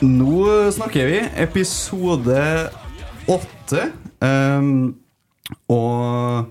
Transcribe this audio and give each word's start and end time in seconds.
Nå 0.00 0.44
snakker 0.72 1.06
vi 1.10 1.18
episode 1.42 2.40
åtte. 3.28 3.82
Um, 4.24 4.94
og 5.68 6.48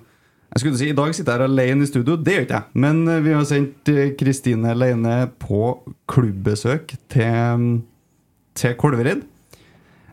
jeg 0.53 0.61
skulle 0.61 0.77
si, 0.77 0.89
I 0.91 0.97
dag 0.97 1.15
sitter 1.17 1.33
jeg 1.33 1.41
her 1.41 1.47
alene 1.47 1.85
i 1.85 1.89
studio. 1.89 2.17
Det 2.21 2.35
gjør 2.35 2.45
ikke 2.45 2.59
jeg. 2.59 2.81
Men 2.85 3.01
eh, 3.09 3.21
vi 3.25 3.33
har 3.33 3.47
sendt 3.49 3.89
eh, 3.89 4.11
Kristine 4.19 4.73
Leine 4.77 5.15
på 5.41 5.71
klubbbesøk 6.09 6.93
til, 7.09 7.65
til 8.57 8.75
Kolvereid. 8.77 9.23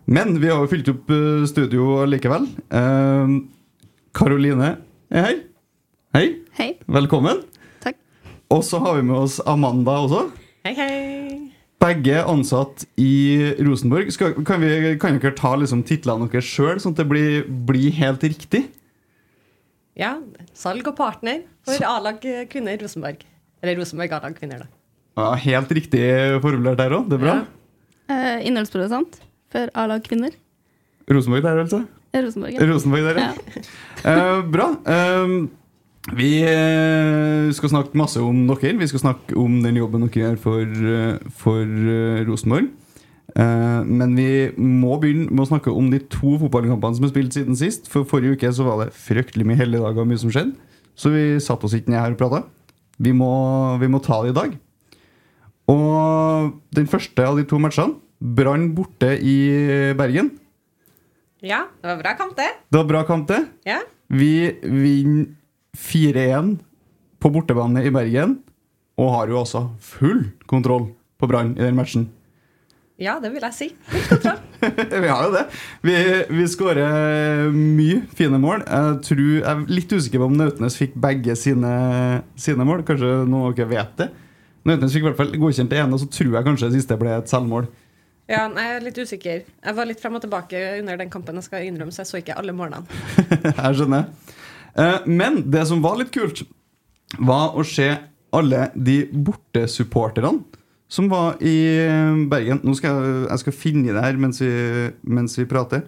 Men 0.07 0.37
vi 0.41 0.49
har 0.53 0.61
jo 0.63 0.71
fylt 0.71 0.89
opp 0.93 1.13
eh, 1.13 1.45
studio 1.51 2.05
likevel. 2.09 2.49
Um, 2.71 3.39
Karoline 4.17 4.77
er 5.11 5.29
her. 5.29 5.43
Hei. 6.17 6.27
Hei. 6.57 6.71
Velkommen. 6.89 7.45
Takk. 7.85 8.01
Og 8.49 8.65
så 8.65 8.81
har 8.81 8.97
vi 9.01 9.09
med 9.11 9.19
oss 9.27 9.43
Amanda 9.45 9.99
også. 10.07 10.25
Hei, 10.65 10.77
hei. 10.79 11.46
Begge 11.83 12.23
ansatt 12.25 12.87
i 12.99 13.53
Rosenborg. 13.61 14.09
Skal, 14.15 14.33
kan, 14.49 14.63
vi, 14.65 14.95
kan 15.01 15.19
dere 15.21 15.35
ta 15.37 15.53
liksom 15.61 15.85
titlene 15.87 16.29
deres 16.33 16.49
sjøl, 16.49 16.81
sånn 16.81 16.97
at 16.97 17.03
det 17.03 17.09
blir, 17.11 17.45
blir 17.69 17.93
helt 17.99 18.25
riktig? 18.25 18.65
Ja, 19.97 20.17
salg 20.57 20.89
og 20.89 20.97
partner 20.99 21.45
for 21.67 21.85
A-lag 21.89 22.25
kvinner 22.53 22.77
i 22.77 22.81
Rosenborg. 22.81 23.23
Eller 23.63 23.79
Rosenborg 23.81 24.17
A-lag 24.17 24.39
kvinner, 24.39 24.65
da. 24.65 24.73
Ja, 25.17 25.29
helt 25.41 25.71
riktig 25.73 26.03
formulert 26.45 26.81
der 26.81 26.97
òg. 26.97 27.07
Det 27.09 27.17
er 27.17 27.23
bra. 27.23 27.37
Eh, 28.13 28.49
innholdsprodusent 28.49 29.21
for 29.53 29.73
A-lag 29.77 30.05
kvinner. 30.05 30.35
Rosenborg 31.09 31.45
der, 31.47 31.63
altså? 31.65 31.85
Rosenborg. 32.17 32.57
ja. 32.57 32.67
Rosenborg 32.69 33.07
der, 33.09 33.21
ja. 33.21 33.63
Eh, 34.07 34.43
bra. 34.53 34.69
Eh, 34.87 35.37
vi 36.15 36.31
eh, 36.47 37.49
skal 37.57 37.73
snakke 37.73 37.99
masse 37.99 38.21
om 38.23 38.45
dere. 38.47 38.77
Vi 38.79 38.87
skal 38.87 39.03
snakke 39.03 39.37
om 39.41 39.59
den 39.65 39.79
jobben 39.81 40.05
dere 40.07 40.23
gjør 40.23 40.37
for, 40.39 40.63
eh, 40.63 41.31
for 41.35 41.63
eh, 41.65 42.25
Rosenborg. 42.29 42.69
Men 43.37 44.15
vi 44.17 44.27
må 44.57 44.95
begynne 45.03 45.27
med 45.29 45.43
å 45.43 45.49
snakke 45.51 45.69
om 45.75 45.91
de 45.93 45.99
to 46.09 46.37
fotballkampene 46.41 46.97
som 46.97 47.05
er 47.05 47.11
spilt 47.11 47.35
siden 47.37 47.57
sist. 47.59 47.91
For 47.93 48.07
Forrige 48.09 48.39
uke 48.39 48.49
så 48.55 48.65
var 48.65 48.79
det 48.85 48.95
fryktelig 48.97 49.45
mye 49.45 49.59
helligdager 49.61 50.01
og 50.01 50.09
mye 50.09 50.21
som 50.23 50.31
skjedde. 50.33 50.55
Så 50.97 51.11
vi 51.13 51.25
satte 51.45 51.67
oss 51.69 51.75
ikke 51.77 51.93
ned 51.93 52.01
her 52.01 52.15
og 52.15 52.21
prata. 52.23 52.41
Vi, 53.03 53.13
må- 53.13 53.77
vi 53.83 53.91
må 53.93 54.01
ta 54.01 54.23
det 54.25 54.31
i 54.33 54.39
dag. 54.39 54.55
Og 55.69 56.55
den 56.79 56.89
første 56.89 57.27
av 57.27 57.37
de 57.37 57.45
to 57.51 57.59
matchene, 57.61 57.99
Brann 58.23 58.71
borte 58.73 59.11
i 59.21 59.93
Bergen. 59.99 60.31
Ja, 61.45 61.67
det 61.83 61.91
var 61.91 61.99
bra 62.01 62.15
kamp, 62.17 62.37
det. 62.39 62.49
Det 62.73 62.79
var 62.81 62.89
bra 62.89 63.03
kamp, 63.05 63.27
det. 63.29 63.43
Ja. 63.69 63.83
Vi 64.09 64.31
vinner 64.63 65.27
4-1 65.77 66.57
på 67.23 67.31
bortebane 67.33 67.85
i 67.87 67.93
Bergen. 67.95 68.39
Og 68.97 69.13
har 69.13 69.29
jo 69.29 69.41
også 69.43 69.67
full 69.85 70.25
kontroll 70.49 70.89
på 71.21 71.29
Brann 71.29 71.55
i 71.57 71.65
den 71.65 71.77
matchen. 71.77 72.09
ja, 72.99 73.19
det 73.21 73.29
vil 73.35 73.45
jeg 73.45 73.53
si. 73.53 73.67
vi 75.03 75.09
har 75.09 75.27
jo 75.27 75.33
det. 75.35 75.43
Vi, 75.85 75.97
vi 76.33 76.47
skårer 76.49 77.51
mye 77.53 78.03
fine 78.17 78.39
mål. 78.41 78.65
Jeg, 78.65 78.95
tror, 79.05 79.21
jeg 79.37 79.43
er 79.53 79.65
litt 79.69 79.93
usikker 79.93 80.23
på 80.23 80.29
om 80.31 80.39
Nautnes 80.39 80.79
fikk 80.81 80.97
begge 80.97 81.37
sine, 81.37 81.73
sine 82.41 82.65
mål. 82.65 82.85
Kanskje 82.89 83.11
noen 83.29 83.51
av 83.51 83.59
dere 83.59 83.69
vet 83.75 83.99
det. 84.01 84.09
Nautnes 84.67 84.97
fikk 84.97 85.05
i 85.05 85.09
hvert 85.11 85.21
fall 85.21 85.37
godkjent 85.39 85.71
det 85.71 85.83
ene, 85.83 85.93
og 85.95 86.01
så 86.03 86.09
tror 86.11 86.33
jeg 86.39 86.49
kanskje 86.49 86.71
det 86.73 86.81
siste 86.81 86.97
ble 86.99 87.13
et 87.19 87.29
selvmål. 87.31 87.69
Ja, 88.27 88.49
Jeg 88.49 88.73
er 88.79 88.83
litt 88.83 88.97
usikker. 88.99 89.45
Jeg 89.47 89.77
var 89.77 89.87
litt 89.87 90.01
frem 90.03 90.17
og 90.19 90.25
tilbake 90.25 90.59
under 90.81 90.97
den 90.99 91.13
kampen. 91.13 91.37
Jeg 91.39 91.47
skal 91.47 91.69
innrømme, 91.69 91.93
så 91.95 92.03
jeg 92.03 92.11
så 92.11 92.19
ikke 92.25 92.35
alle 92.41 92.57
målene. 92.57 92.83
Jeg 93.61 93.77
skjønner. 93.79 94.09
Eh, 94.79 94.99
Men 95.07 95.43
det 95.51 95.67
som 95.69 95.83
var 95.85 95.97
litt 96.01 96.13
kult, 96.15 96.43
var 97.19 97.55
å 97.57 97.65
se 97.65 97.91
alle 98.37 98.71
de 98.75 99.05
bortesupporterne 99.13 100.43
som 100.89 101.09
var 101.11 101.39
i 101.43 101.55
eh, 101.83 102.19
Bergen. 102.31 102.61
Nå 102.63 102.75
skal 102.79 102.99
jeg, 103.01 103.23
jeg 103.31 103.43
skal 103.45 103.57
finne 103.57 103.95
det 103.97 104.03
her 104.05 104.19
mens 104.21 104.41
vi, 104.43 104.51
mens 105.03 105.35
vi 105.39 105.47
prater. 105.51 105.83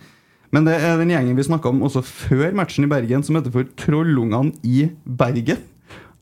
Men 0.51 0.65
det 0.65 0.79
er 0.81 0.97
den 0.97 1.11
gjengen 1.13 1.37
vi 1.37 1.45
snakka 1.45 1.69
om 1.69 1.83
også 1.85 2.01
før 2.09 2.55
matchen 2.57 2.87
i 2.87 2.91
Bergen, 2.91 3.23
som 3.27 3.37
heter 3.37 3.53
for 3.53 3.69
Trollungene 3.79 4.55
i 4.65 4.87
Bergen. 5.05 5.61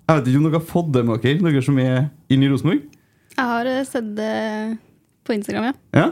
Jeg 0.07 0.21
vet 0.21 0.29
ikke 0.31 0.39
om 0.41 0.47
dere 0.49 0.59
har 0.61 0.67
fått 0.67 0.91
det 0.95 1.05
med 1.07 1.23
dere, 1.23 1.43
dere 1.47 1.63
som 1.67 1.79
er 1.83 2.09
inne 2.31 2.47
i 2.47 2.51
Rosenborg? 2.51 2.83
Jeg 3.37 3.47
har 3.53 3.71
eh, 3.71 3.85
sett 3.87 4.11
det 4.19 4.33
på 5.27 5.35
Instagram, 5.37 5.71
ja. 5.71 5.77
Ja, 5.97 6.09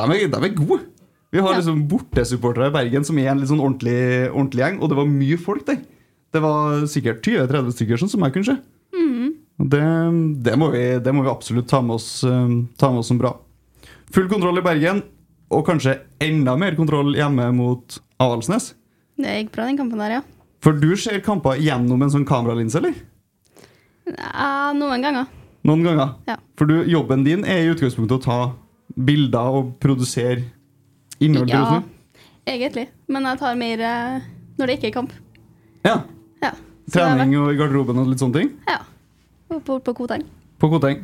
de 0.00 0.04
er, 0.18 0.28
de 0.32 0.40
er 0.48 0.54
gode. 0.56 0.82
Vi 1.34 1.40
har 1.42 1.50
Ja. 1.54 1.58
liksom 1.58 1.82
bortesupportere 1.90 2.68
i 2.70 2.74
Bergen 2.76 3.04
som 3.04 3.18
er 3.18 3.32
en 3.32 3.40
litt 3.42 3.50
sånn 3.50 3.60
ordentlig, 3.64 3.96
ordentlig 4.30 4.62
gjeng, 4.62 4.78
og 4.80 4.92
det 4.92 4.96
var 5.00 5.08
mye 5.10 5.38
folk 5.40 5.64
der. 5.66 5.80
Det 6.34 6.42
var 6.42 6.84
sikkert 6.90 7.22
20-30 7.22 7.76
stykker 7.76 8.00
sånn 8.00 8.10
som 8.10 8.24
jeg 8.26 8.34
kunne 8.34 8.50
se. 8.50 8.58
Og 9.60 9.70
det, 9.70 9.82
det, 10.42 10.54
må 10.58 10.70
vi, 10.72 10.82
det 10.98 11.12
må 11.14 11.22
vi 11.22 11.30
absolutt 11.30 11.68
ta 11.70 11.78
med, 11.84 11.96
oss, 11.96 12.24
eh, 12.26 12.54
ta 12.80 12.90
med 12.90 13.04
oss 13.04 13.10
som 13.12 13.20
bra. 13.20 13.36
Full 14.14 14.26
kontroll 14.30 14.58
i 14.58 14.64
Bergen, 14.64 15.02
og 15.54 15.62
kanskje 15.68 16.00
enda 16.22 16.56
mer 16.58 16.74
kontroll 16.78 17.14
hjemme 17.14 17.46
mot 17.54 17.98
Avaldsnes. 18.22 18.72
Det 19.20 19.36
gikk 19.38 19.52
bra, 19.54 19.68
den 19.68 19.78
kampen 19.78 20.02
der, 20.02 20.18
ja. 20.18 20.24
For 20.64 20.74
du 20.74 20.90
ser 20.98 21.22
kamper 21.22 21.60
gjennom 21.60 22.02
en 22.02 22.10
sånn 22.10 22.26
kameralinse, 22.26 22.80
eller? 22.80 22.96
ja 24.04 24.72
noen 24.76 25.04
ganger. 25.04 25.30
Noen 25.64 25.86
ganger. 25.86 26.10
Ja. 26.28 26.36
For 26.58 26.68
du, 26.68 26.82
jobben 26.90 27.22
din 27.24 27.44
er 27.46 27.62
i 27.62 27.70
utgangspunktet 27.72 28.18
å 28.18 28.24
ta 28.24 28.38
bilder 29.06 29.60
og 29.60 29.70
produsere 29.80 30.42
innhold 31.22 31.52
Ja, 31.52 31.78
egentlig. 32.44 32.88
Men 33.08 33.30
jeg 33.30 33.40
tar 33.40 33.56
mer 33.56 33.86
eh, 33.86 34.26
når 34.58 34.66
det 34.66 34.76
ikke 34.78 34.90
er 34.90 34.96
kamp. 34.98 35.14
Ja. 35.86 36.00
Ja. 36.42 36.50
Så 36.50 36.50
det 36.50 36.58
er 36.58 36.64
Trening 36.92 37.32
og 37.40 37.52
i 37.52 37.56
garderoben 37.56 37.98
og 38.02 38.10
litt 38.10 38.20
sånne 38.20 38.40
ting? 38.42 38.50
Ja. 38.68 38.80
På, 39.64 39.78
på 39.80 39.94
Koteng. 39.96 40.24
På 40.60 40.68
Koteng. 40.72 41.00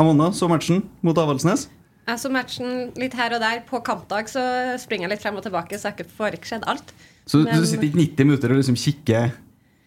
Amanda, 0.00 0.30
så 0.34 0.48
matchen 0.50 0.82
mot 1.06 1.16
Avaldsnes. 1.18 1.68
Jeg 2.04 2.20
så 2.20 2.28
matchen 2.32 2.90
litt 3.00 3.14
her 3.16 3.32
og 3.36 3.40
der. 3.40 3.62
På 3.68 3.80
kampdag 3.84 4.28
så 4.28 4.42
springer 4.82 5.06
jeg 5.08 5.14
litt 5.14 5.22
frem 5.24 5.38
og 5.40 5.44
tilbake, 5.46 5.78
så 5.80 5.92
jeg 5.94 6.08
får 6.18 6.36
ikke 6.36 6.50
sett 6.50 6.66
alt. 6.68 6.92
Så 7.24 7.40
Men- 7.44 7.56
du 7.56 7.66
sitter 7.66 7.86
ikke 7.88 8.02
90 8.02 8.24
minutter 8.28 8.52
og 8.52 8.60
liksom 8.60 8.76
kikker, 8.76 9.32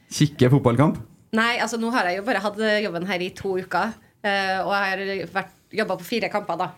kikker 0.10 0.50
fotballkamp? 0.56 0.98
Nei, 1.38 1.58
altså 1.62 1.78
nå 1.78 1.92
har 1.92 2.06
jeg 2.10 2.18
jo 2.18 2.24
bare 2.24 2.40
hatt 2.42 2.58
jobben 2.84 3.06
her 3.06 3.20
i 3.22 3.30
to 3.30 3.58
uker. 3.60 3.94
eh, 4.24 4.60
og 4.66 4.72
jeg 4.74 5.30
har 5.34 5.46
jobba 5.72 5.96
på 5.98 6.04
fire 6.04 6.30
kamper, 6.30 6.58
da. 6.58 6.72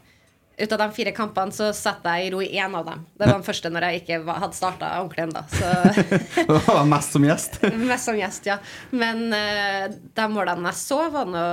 Ut 0.59 0.71
av 0.75 0.79
de 0.81 0.87
fire 0.91 1.11
kampene 1.15 1.51
så 1.55 1.69
satte 1.73 2.11
jeg 2.17 2.27
i 2.27 2.31
ro 2.33 2.41
i 2.43 2.49
én 2.59 2.73
av 2.75 2.83
dem. 2.85 3.05
Det 3.15 3.25
var 3.25 3.37
den 3.37 3.45
første 3.47 3.69
når 3.71 3.85
jeg 3.87 4.01
ikke 4.01 4.17
var, 4.27 4.41
hadde 4.43 4.57
starta 4.57 4.89
ordentlig 4.99 5.23
ennå. 5.29 5.43
Det 6.49 6.57
var 6.67 6.85
mest 6.89 7.15
som 7.15 7.23
gjest. 7.23 7.59
Mest 7.91 8.09
som 8.09 8.17
gjest, 8.19 8.49
ja. 8.49 8.57
Men 8.91 9.21
uh, 9.31 9.85
de 10.19 10.25
målene 10.33 10.67
jeg 10.73 10.79
så, 10.81 10.99
var 11.13 11.29
nå 11.31 11.43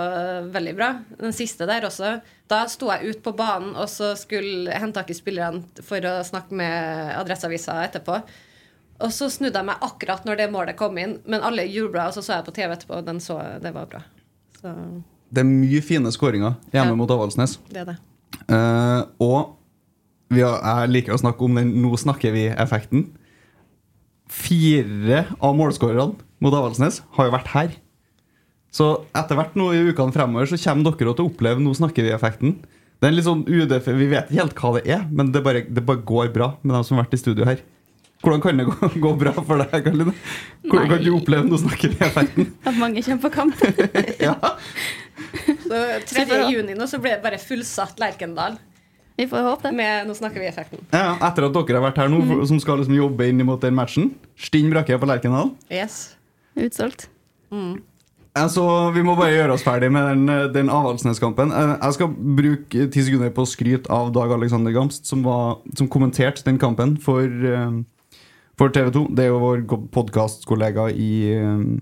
veldig 0.55 0.75
bra. 0.79 0.89
Den 1.21 1.37
siste 1.37 1.69
der 1.71 1.87
også. 1.87 2.17
Da 2.51 2.65
sto 2.71 2.91
jeg 2.93 3.13
ute 3.15 3.23
på 3.27 3.35
banen 3.39 3.77
og 3.79 3.87
så 3.91 4.13
skulle 4.19 4.75
hente 4.75 4.99
tak 5.01 5.11
i 5.11 5.17
spillerne 5.19 5.85
for 5.87 6.03
å 6.07 6.17
snakke 6.27 6.55
med 6.59 7.15
Adresseavisa 7.21 7.79
etterpå. 7.87 8.19
Og 9.07 9.13
så 9.13 9.29
snudde 9.31 9.61
jeg 9.61 9.69
meg 9.69 9.83
akkurat 9.85 10.25
når 10.25 10.39
det 10.41 10.51
målet 10.55 10.79
kom 10.79 10.97
inn, 10.99 11.19
men 11.29 11.43
alle 11.45 11.67
jubla, 11.69 12.07
og 12.09 12.15
så 12.17 12.23
så 12.25 12.39
jeg 12.39 12.47
på 12.47 12.55
TV 12.57 12.73
etterpå, 12.75 12.97
og 13.03 13.07
den 13.11 13.19
så 13.21 13.37
det 13.61 13.75
var 13.75 13.87
bra. 13.91 14.01
Så 14.57 14.73
Det 15.29 15.43
er 15.43 15.49
mye 15.51 15.83
fine 15.85 16.11
skåringer 16.15 16.55
hjemme 16.73 16.95
Ja. 16.95 16.97
mot 16.97 17.11
Avaldsnes. 17.11 17.59
det 17.69 17.83
er 17.83 17.91
det. 17.93 17.97
Eh, 18.47 19.03
og 19.23 19.55
vi 20.33 20.43
har, 20.43 20.59
jeg 20.63 20.95
liker 20.95 21.15
å 21.15 21.23
snakke 21.23 21.47
om 21.47 21.59
den 21.59 21.75
'nå 21.83 21.95
snakker 21.99 22.35
vi'-effekten. 22.35 23.09
Fire 24.27 25.27
av 25.39 25.55
målskårerne 25.55 26.17
mot 26.43 26.55
Avaldsnes 26.55 27.03
har 27.15 27.29
jo 27.29 27.37
vært 27.37 27.53
her. 27.55 27.71
Så 28.75 29.07
etter 29.17 29.39
hvert 29.39 29.55
nå 29.57 29.71
i 29.73 29.85
ukene 29.89 30.13
fremover 30.13 30.51
så 30.51 30.59
kommer 30.59 30.91
dere 30.91 31.15
til 31.15 31.25
å 31.25 31.31
oppleve 31.31 31.63
'nå 31.63 31.75
snakker 31.75 32.03
vi'-effekten. 32.03 32.59
Det 32.97 33.05
er 33.05 33.13
en 33.13 33.17
litt 33.17 33.29
sånn 33.29 33.45
UDF, 33.45 33.87
Vi 33.93 34.09
vet 34.09 34.31
ikke 34.31 34.41
helt 34.41 34.57
hva 34.57 34.81
det 34.81 34.89
er, 34.89 35.05
men 35.13 35.31
det 35.31 35.45
bare, 35.45 35.67
det 35.69 35.85
bare 35.85 36.01
går 36.01 36.33
bra 36.33 36.57
med 36.63 36.75
dem 36.75 36.85
som 36.85 36.97
har 36.97 37.05
vært 37.05 37.15
i 37.15 37.21
studio 37.21 37.45
her. 37.45 37.61
Hvordan 38.25 38.41
kan 38.41 38.57
det 38.57 38.65
gå, 38.67 38.73
gå 39.05 39.13
bra 39.21 39.33
for 39.37 39.61
deg, 39.61 39.85
Karoline? 39.85 40.15
Hvordan 40.65 40.89
kan 40.89 41.05
du 41.05 41.13
oppleve 41.15 41.45
'nå 41.45 41.57
snakker 41.61 41.89
vi'-effekten? 41.93 42.47
At 42.67 42.75
mange 42.81 43.03
kommer 43.03 43.23
på 43.23 43.31
kamp. 43.31 43.55
Så 45.67 45.83
3. 46.13 46.41
juni 46.53 46.77
nå 46.79 46.87
så 46.91 47.01
ble 47.03 47.17
det 47.17 47.23
bare 47.25 47.41
fullsatt 47.43 48.01
Lerkendal. 48.03 48.59
Vi 49.17 49.25
får 49.31 49.47
håpe 49.47 49.71
det. 49.71 49.75
Med 49.79 50.09
Nå 50.09 50.15
snakker 50.17 50.43
vi 50.43 50.49
effekten. 50.51 50.83
Ja, 50.93 51.17
etter 51.25 51.49
at 51.49 51.57
dere 51.57 51.79
har 51.79 51.87
vært 51.89 52.01
her 52.03 52.13
nå, 52.13 52.21
mm. 52.21 52.47
som 52.51 52.61
skal 52.61 52.83
liksom 52.83 52.99
jobbe 52.99 53.29
inn 53.31 53.41
mot 53.49 53.63
den 53.63 53.77
matchen. 53.77 54.11
Stinn 54.37 54.69
brakke 54.73 54.99
på 55.01 55.09
Lerkendal. 55.09 55.55
Yes. 55.73 56.17
Utsolgt. 56.57 57.09
Altså, 58.37 58.63
Vi 58.93 59.05
må 59.07 59.15
bare 59.17 59.33
gjøre 59.33 59.57
oss 59.57 59.65
ferdig 59.65 59.89
med 59.95 60.11
den, 60.11 60.53
den 60.53 60.73
Avaldsnes-kampen. 60.73 61.53
Eh, 61.57 61.75
Jeg 61.81 61.97
skal 61.97 62.13
bruke 62.13 62.89
ti 62.93 63.05
sekunder 63.09 63.33
på 63.33 63.47
å 63.47 63.49
skryte 63.49 63.93
av 63.93 64.13
Dag 64.13 64.37
Alexander 64.37 64.75
Gamst, 64.77 65.09
som, 65.09 65.25
var, 65.25 65.63
som 65.79 65.89
kommenterte 65.89 66.45
den 66.45 66.61
kampen 66.61 66.99
for, 67.01 67.25
eh, 67.25 67.81
for 68.61 68.69
TV 68.69 68.93
2. 68.93 69.07
Det 69.17 69.25
er 69.25 69.33
jo 69.33 69.41
vår 69.41 69.65
podkastkollega 69.97 70.91
i, 70.93 71.13
i 71.33 71.81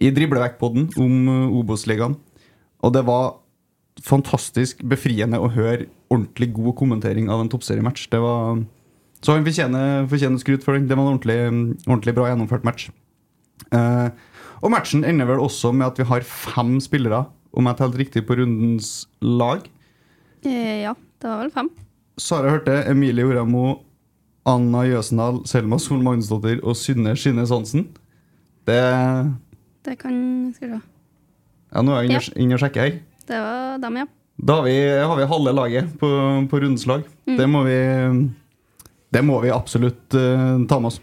i 0.00 0.08
Driblevekkpodden 0.16 0.90
om 1.00 1.16
eh, 1.28 1.58
Obos-ligaen. 1.60 2.16
Og 2.82 2.92
det 2.94 3.02
var 3.06 3.34
fantastisk 4.00 4.80
befriende 4.88 5.40
å 5.40 5.50
høre 5.52 5.88
ordentlig 6.10 6.52
god 6.56 6.74
kommentering 6.78 7.28
av 7.30 7.42
en 7.42 7.50
toppseriematch. 7.52 8.08
Det 8.12 8.20
var 8.22 8.62
Så 9.20 9.34
han 9.36 9.44
fortjener, 9.44 10.06
fortjener 10.08 10.40
skryt 10.40 10.64
for 10.64 10.72
den. 10.72 10.86
Det 10.88 10.96
var 10.96 11.04
en 11.04 11.12
ordentlig, 11.18 11.36
ordentlig 11.86 12.14
bra 12.16 12.30
gjennomført 12.30 12.64
match. 12.64 12.88
Eh, 13.70 14.08
og 14.64 14.72
matchen 14.72 15.04
ender 15.04 15.28
vel 15.28 15.42
også 15.44 15.74
med 15.76 15.86
at 15.90 16.00
vi 16.00 16.06
har 16.08 16.24
fem 16.24 16.78
spillere, 16.80 17.26
om 17.52 17.68
jeg 17.68 17.76
telte 17.76 18.00
riktig, 18.00 18.22
på 18.26 18.38
rundens 18.40 19.06
lag. 19.20 19.68
Eh, 20.44 20.82
Ja, 20.86 20.94
det 21.20 21.28
var 21.28 21.42
vel 21.44 21.50
fem. 21.52 21.68
Sara 22.16 22.50
hørte 22.50 22.78
Emilie 22.88 23.24
Oramo, 23.28 23.82
Anna 24.48 24.86
Jøsendal, 24.88 25.42
Selma 25.46 25.76
Sol 25.78 26.00
Magnusdottir 26.04 26.62
og 26.64 26.76
Synne 26.76 27.12
Skinnes 27.16 27.52
Hansen. 27.52 27.90
Det 28.64 28.80
Det 29.84 29.98
kan 29.98 30.52
Skal 30.54 30.70
vi 30.70 30.78
se. 30.78 30.82
Ja, 31.70 31.82
nå 31.86 31.94
er 31.94 32.02
jeg 32.02 32.10
inne 32.10 32.20
og- 32.22 32.36
inne 32.44 32.54
og 32.56 32.60
sjekker 32.64 32.80
her. 32.86 32.98
Det 33.30 33.38
var 33.38 33.78
dem, 33.78 33.96
ja. 33.96 34.06
Da 34.40 34.54
har 34.56 34.64
vi, 34.64 34.74
har 34.88 35.16
vi 35.16 35.26
halve 35.28 35.52
laget 35.52 35.98
på, 36.00 36.08
på 36.48 36.60
rundens 36.62 36.86
lag. 36.88 37.02
Mm. 37.28 37.36
Det 37.36 37.48
må 37.48 37.62
vi 37.66 38.30
Det 39.12 39.24
må 39.26 39.40
vi 39.42 39.50
absolutt 39.50 40.14
uh, 40.14 40.66
ta 40.70 40.78
med 40.78 40.86
oss. 40.92 41.00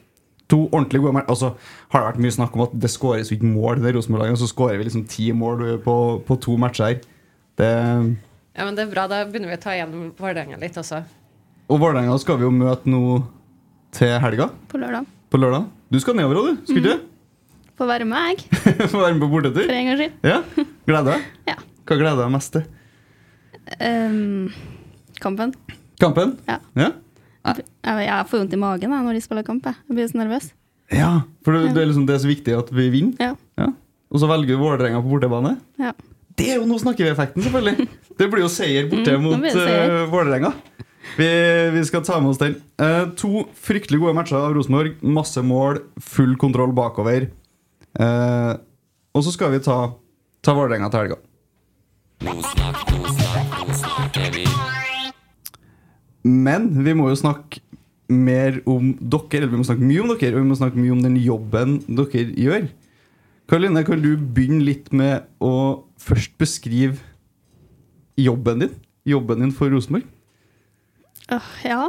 To 0.48 0.70
ordentlig 0.72 1.02
gode 1.04 1.14
matcher. 1.14 1.28
Altså, 1.30 1.50
har 1.92 2.00
det 2.00 2.08
vært 2.08 2.22
mye 2.24 2.32
snakk 2.38 2.54
om 2.56 2.62
at 2.64 2.72
det 2.80 2.90
skåres 2.90 3.32
ikke 3.36 3.44
mål 3.46 3.82
i 3.84 3.92
Rosenborg-laget, 3.92 4.38
og 4.38 4.40
så 4.40 4.48
skårer 4.48 4.78
vi 4.80 4.86
liksom 4.88 5.04
ti 5.12 5.32
mål 5.36 5.82
på, 5.84 5.96
på 6.24 6.38
to 6.40 6.56
matcher 6.58 6.86
her. 6.88 7.02
Det, 7.60 7.68
Ja, 8.58 8.64
men 8.66 8.76
det 8.76 8.86
er 8.88 8.94
bra. 8.94 9.08
Da 9.12 9.26
begynner 9.28 9.52
vi 9.52 9.58
å 9.58 9.62
ta 9.62 9.76
igjen 9.76 10.14
Vålerenga 10.18 10.58
litt 10.58 10.78
også. 10.80 11.04
og 11.70 11.80
Vålerenga 11.84 12.16
skal 12.24 12.38
vi 12.40 12.48
jo 12.48 12.52
møte 12.56 12.88
nå 12.90 13.02
til 13.92 14.16
helga, 14.24 14.50
På 14.72 14.80
lørdag. 14.80 15.06
på 15.30 15.38
lørdag. 15.38 15.68
Du 15.92 16.00
skal 16.00 16.16
nedover 16.16 16.40
òg, 16.42 16.48
du? 16.48 16.66
Skal 16.72 16.82
mm. 16.82 16.88
du? 16.88 17.06
Få 17.78 17.86
være 17.86 18.08
med, 18.10 18.18
jeg. 18.32 18.64
Få 18.92 19.04
være 19.04 19.14
med 19.14 19.22
på 19.22 19.30
For 19.30 19.74
en 19.74 19.90
gangs 19.92 20.02
skyld. 20.02 20.16
Ja? 20.26 20.40
Gleder 20.88 21.12
deg? 21.14 21.26
Ja. 21.52 21.58
Hva 21.88 21.96
gleder 22.00 22.18
du 22.18 22.24
deg 22.26 22.34
mest 22.34 22.56
til? 22.56 22.64
Um, 23.80 24.48
kampen. 25.22 25.54
Kampen? 26.02 26.34
Ja. 26.48 26.58
Ja? 26.76 26.90
Jeg, 27.48 28.26
får 28.28 28.42
vondt 28.42 28.56
i 28.56 28.60
magen 28.60 28.92
jeg, 28.92 29.06
når 29.06 29.16
de 29.16 29.22
spiller 29.24 29.46
kamp. 29.48 29.68
Jeg, 29.70 29.80
jeg 29.88 30.00
blir 30.00 30.10
så 30.12 30.20
nervøs. 30.20 30.50
ja 30.92 31.12
for 31.46 31.56
det, 31.56 31.72
det, 31.76 31.84
er 31.84 31.90
liksom, 31.92 32.08
det 32.10 32.18
er 32.18 32.24
så 32.26 32.32
viktig 32.32 32.58
at 32.58 32.74
vi 32.76 32.90
vinner. 32.92 33.16
Ja. 33.24 33.36
Ja. 33.62 33.70
Og 34.12 34.24
så 34.24 34.28
velger 34.30 34.56
du 34.58 34.64
Vålerenga 34.64 35.00
på 35.04 35.14
bortebane. 35.14 35.56
Ja. 35.80 35.94
Det 36.38 36.52
er 36.54 36.60
jo 36.60 36.68
Nå 36.70 36.78
snakker 36.82 37.08
vi-effekten, 37.08 37.46
selvfølgelig. 37.46 37.88
Det 38.18 38.28
blir 38.34 38.42
jo 38.44 38.50
seier 38.52 38.88
borte 38.90 39.14
Mm, 39.14 39.26
mot 39.28 39.44
uh, 39.46 40.04
Vålerenga. 40.12 40.52
Vi, 41.18 41.28
vi 41.74 41.82
skal 41.88 42.04
ta 42.06 42.18
med 42.22 42.34
oss 42.34 42.40
den. 42.42 42.58
Uh, 42.82 43.10
to 43.18 43.46
fryktelig 43.64 44.00
gode 44.02 44.16
matcher 44.18 44.40
av 44.42 44.56
Rosenborg. 44.58 44.98
Masse 45.06 45.44
mål, 45.46 45.84
full 46.02 46.34
kontroll 46.42 46.74
bakover. 46.78 47.30
Eh, 47.98 48.54
og 49.18 49.24
så 49.26 49.34
skal 49.34 49.54
vi 49.56 49.64
ta, 49.66 49.78
ta 50.46 50.54
Vålerenga 50.54 50.90
til 50.94 51.08
helga. 51.08 51.18
Men 56.28 56.68
vi 56.84 56.94
må 56.98 57.10
jo 57.10 57.18
snakke 57.18 57.64
mer 58.08 58.60
om 58.70 58.94
dere, 59.00 59.40
eller 59.40 59.52
vi 59.52 59.60
må 59.60 59.68
snakke 59.68 59.88
mye 59.88 60.04
om 60.04 60.12
dere, 60.14 60.36
og 60.36 60.44
vi 60.44 60.50
må 60.52 60.58
snakke 60.60 60.80
mye 60.80 60.94
om 60.96 61.02
den 61.04 61.18
jobben 61.20 61.80
dere 61.88 62.28
gjør. 62.38 62.68
Karoline, 63.48 63.84
kan 63.88 64.04
du 64.04 64.12
begynne 64.20 64.66
litt 64.68 64.92
med 64.92 65.28
å 65.44 65.84
først 66.04 66.36
beskrive 66.40 67.00
jobben 68.20 68.66
din? 68.66 68.78
Jobben 69.08 69.44
din 69.44 69.54
for 69.56 69.72
Rosenborg? 69.72 70.08
Åh, 71.32 71.52
ja. 71.64 71.82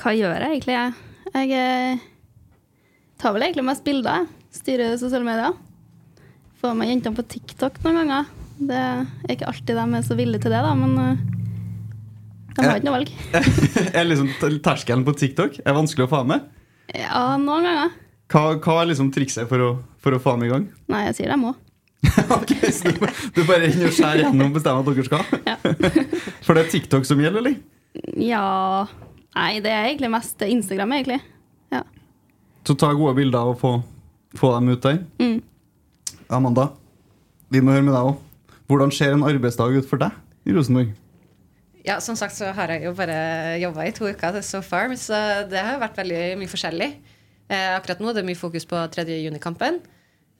Hva 0.00 0.12
gjør 0.16 0.40
jeg 0.40 0.56
egentlig? 0.56 0.76
Jeg, 0.78 0.94
jeg 1.36 1.58
eh, 1.60 2.06
tar 3.20 3.36
vel 3.36 3.46
egentlig 3.46 3.68
mest 3.68 3.84
bilder. 3.84 4.22
jeg. 4.24 4.41
Styrer 4.52 4.96
sosiale 5.00 5.24
medier. 5.26 5.56
Får 6.60 6.76
med 6.78 6.90
jentene 6.92 7.16
på 7.18 7.24
TikTok 7.34 7.80
noen 7.84 8.02
ganger. 8.02 8.30
Det 8.62 8.78
er 8.78 9.32
ikke 9.34 9.48
alltid 9.50 9.78
de 9.78 9.86
er 9.98 10.04
så 10.06 10.16
villige 10.18 10.44
til 10.44 10.52
det, 10.54 10.60
da, 10.62 10.74
men 10.78 10.92
eh, 11.00 11.22
de 12.52 12.66
har 12.66 12.78
ikke 12.78 12.88
noe 12.90 12.98
valg. 12.98 13.12
er 13.98 14.06
liksom 14.06 14.30
terskelen 14.62 15.04
på 15.08 15.16
TikTok 15.18 15.58
er 15.64 15.76
vanskelig 15.76 16.06
å 16.06 16.12
få 16.12 16.22
med? 16.28 16.46
Ja, 16.92 17.24
noen 17.40 17.66
ganger. 17.66 17.98
Hva, 18.32 18.44
hva 18.60 18.78
er 18.82 18.90
liksom 18.92 19.10
trikset 19.12 19.48
for 19.50 19.64
å, 19.64 19.70
for 20.00 20.16
å 20.16 20.20
få 20.22 20.36
dem 20.36 20.46
i 20.46 20.52
gang? 20.52 20.66
Nei, 20.92 21.06
jeg 21.08 21.18
sier 21.20 21.32
de 21.32 21.40
må. 21.40 21.54
ok, 22.36 22.52
Så 22.74 22.92
du, 22.92 23.04
du 23.36 23.42
bare 23.48 23.68
inn 23.70 23.84
og 23.86 23.94
skjærer 23.94 24.26
gjennom 24.26 24.50
og 24.50 24.56
bestemmer 24.58 24.82
at 24.82 24.88
dere 24.90 25.06
skal? 25.06 25.42
Ja. 25.46 25.56
For 26.44 26.58
det 26.58 26.64
er 26.64 26.72
TikTok 26.72 27.06
som 27.06 27.20
gjelder, 27.22 27.44
eller? 27.44 27.60
ja 28.18 28.42
Nei, 29.36 29.60
det 29.64 29.70
er 29.70 29.86
egentlig 29.86 30.10
mest 30.12 30.42
Instagram, 30.44 30.92
egentlig. 30.98 31.20
Ja. 31.72 31.84
Så 32.68 32.74
ta 32.76 32.90
gode 32.96 33.14
bilder 33.16 33.52
og 33.52 33.60
få, 33.62 33.70
få 34.38 34.52
dem 34.56 34.72
ut 34.72 34.82
der. 34.84 35.00
Mm. 35.20 35.40
Amanda, 36.32 36.68
vi 37.52 37.60
må 37.60 37.74
høre 37.74 37.86
med 37.86 37.94
deg 37.94 38.10
òg. 38.12 38.20
Hvordan 38.70 38.92
ser 38.94 39.12
en 39.12 39.24
arbeidsdag 39.28 39.78
ut 39.78 39.88
for 39.88 40.00
deg 40.00 40.48
i 40.48 40.54
Rosenborg? 40.56 40.92
Ja, 41.82 41.98
som 42.00 42.16
sagt 42.16 42.36
så 42.36 42.52
har 42.54 42.70
jeg 42.70 42.86
jo 42.86 42.92
bare 42.94 43.58
jobba 43.58 43.88
i 43.88 43.94
to 43.94 44.06
uker 44.06 44.38
so 44.46 44.62
far, 44.62 44.92
så 44.96 45.42
det 45.50 45.60
har 45.60 45.80
vært 45.82 45.98
veldig 45.98 46.22
mye 46.40 46.50
forskjellig. 46.50 46.88
Eh, 47.50 47.72
akkurat 47.74 48.00
nå 48.00 48.14
det 48.14 48.22
er 48.22 48.28
mye 48.30 48.38
fokus 48.38 48.64
på 48.68 48.78
3. 48.94 49.04
juni-kampen. 49.24 49.80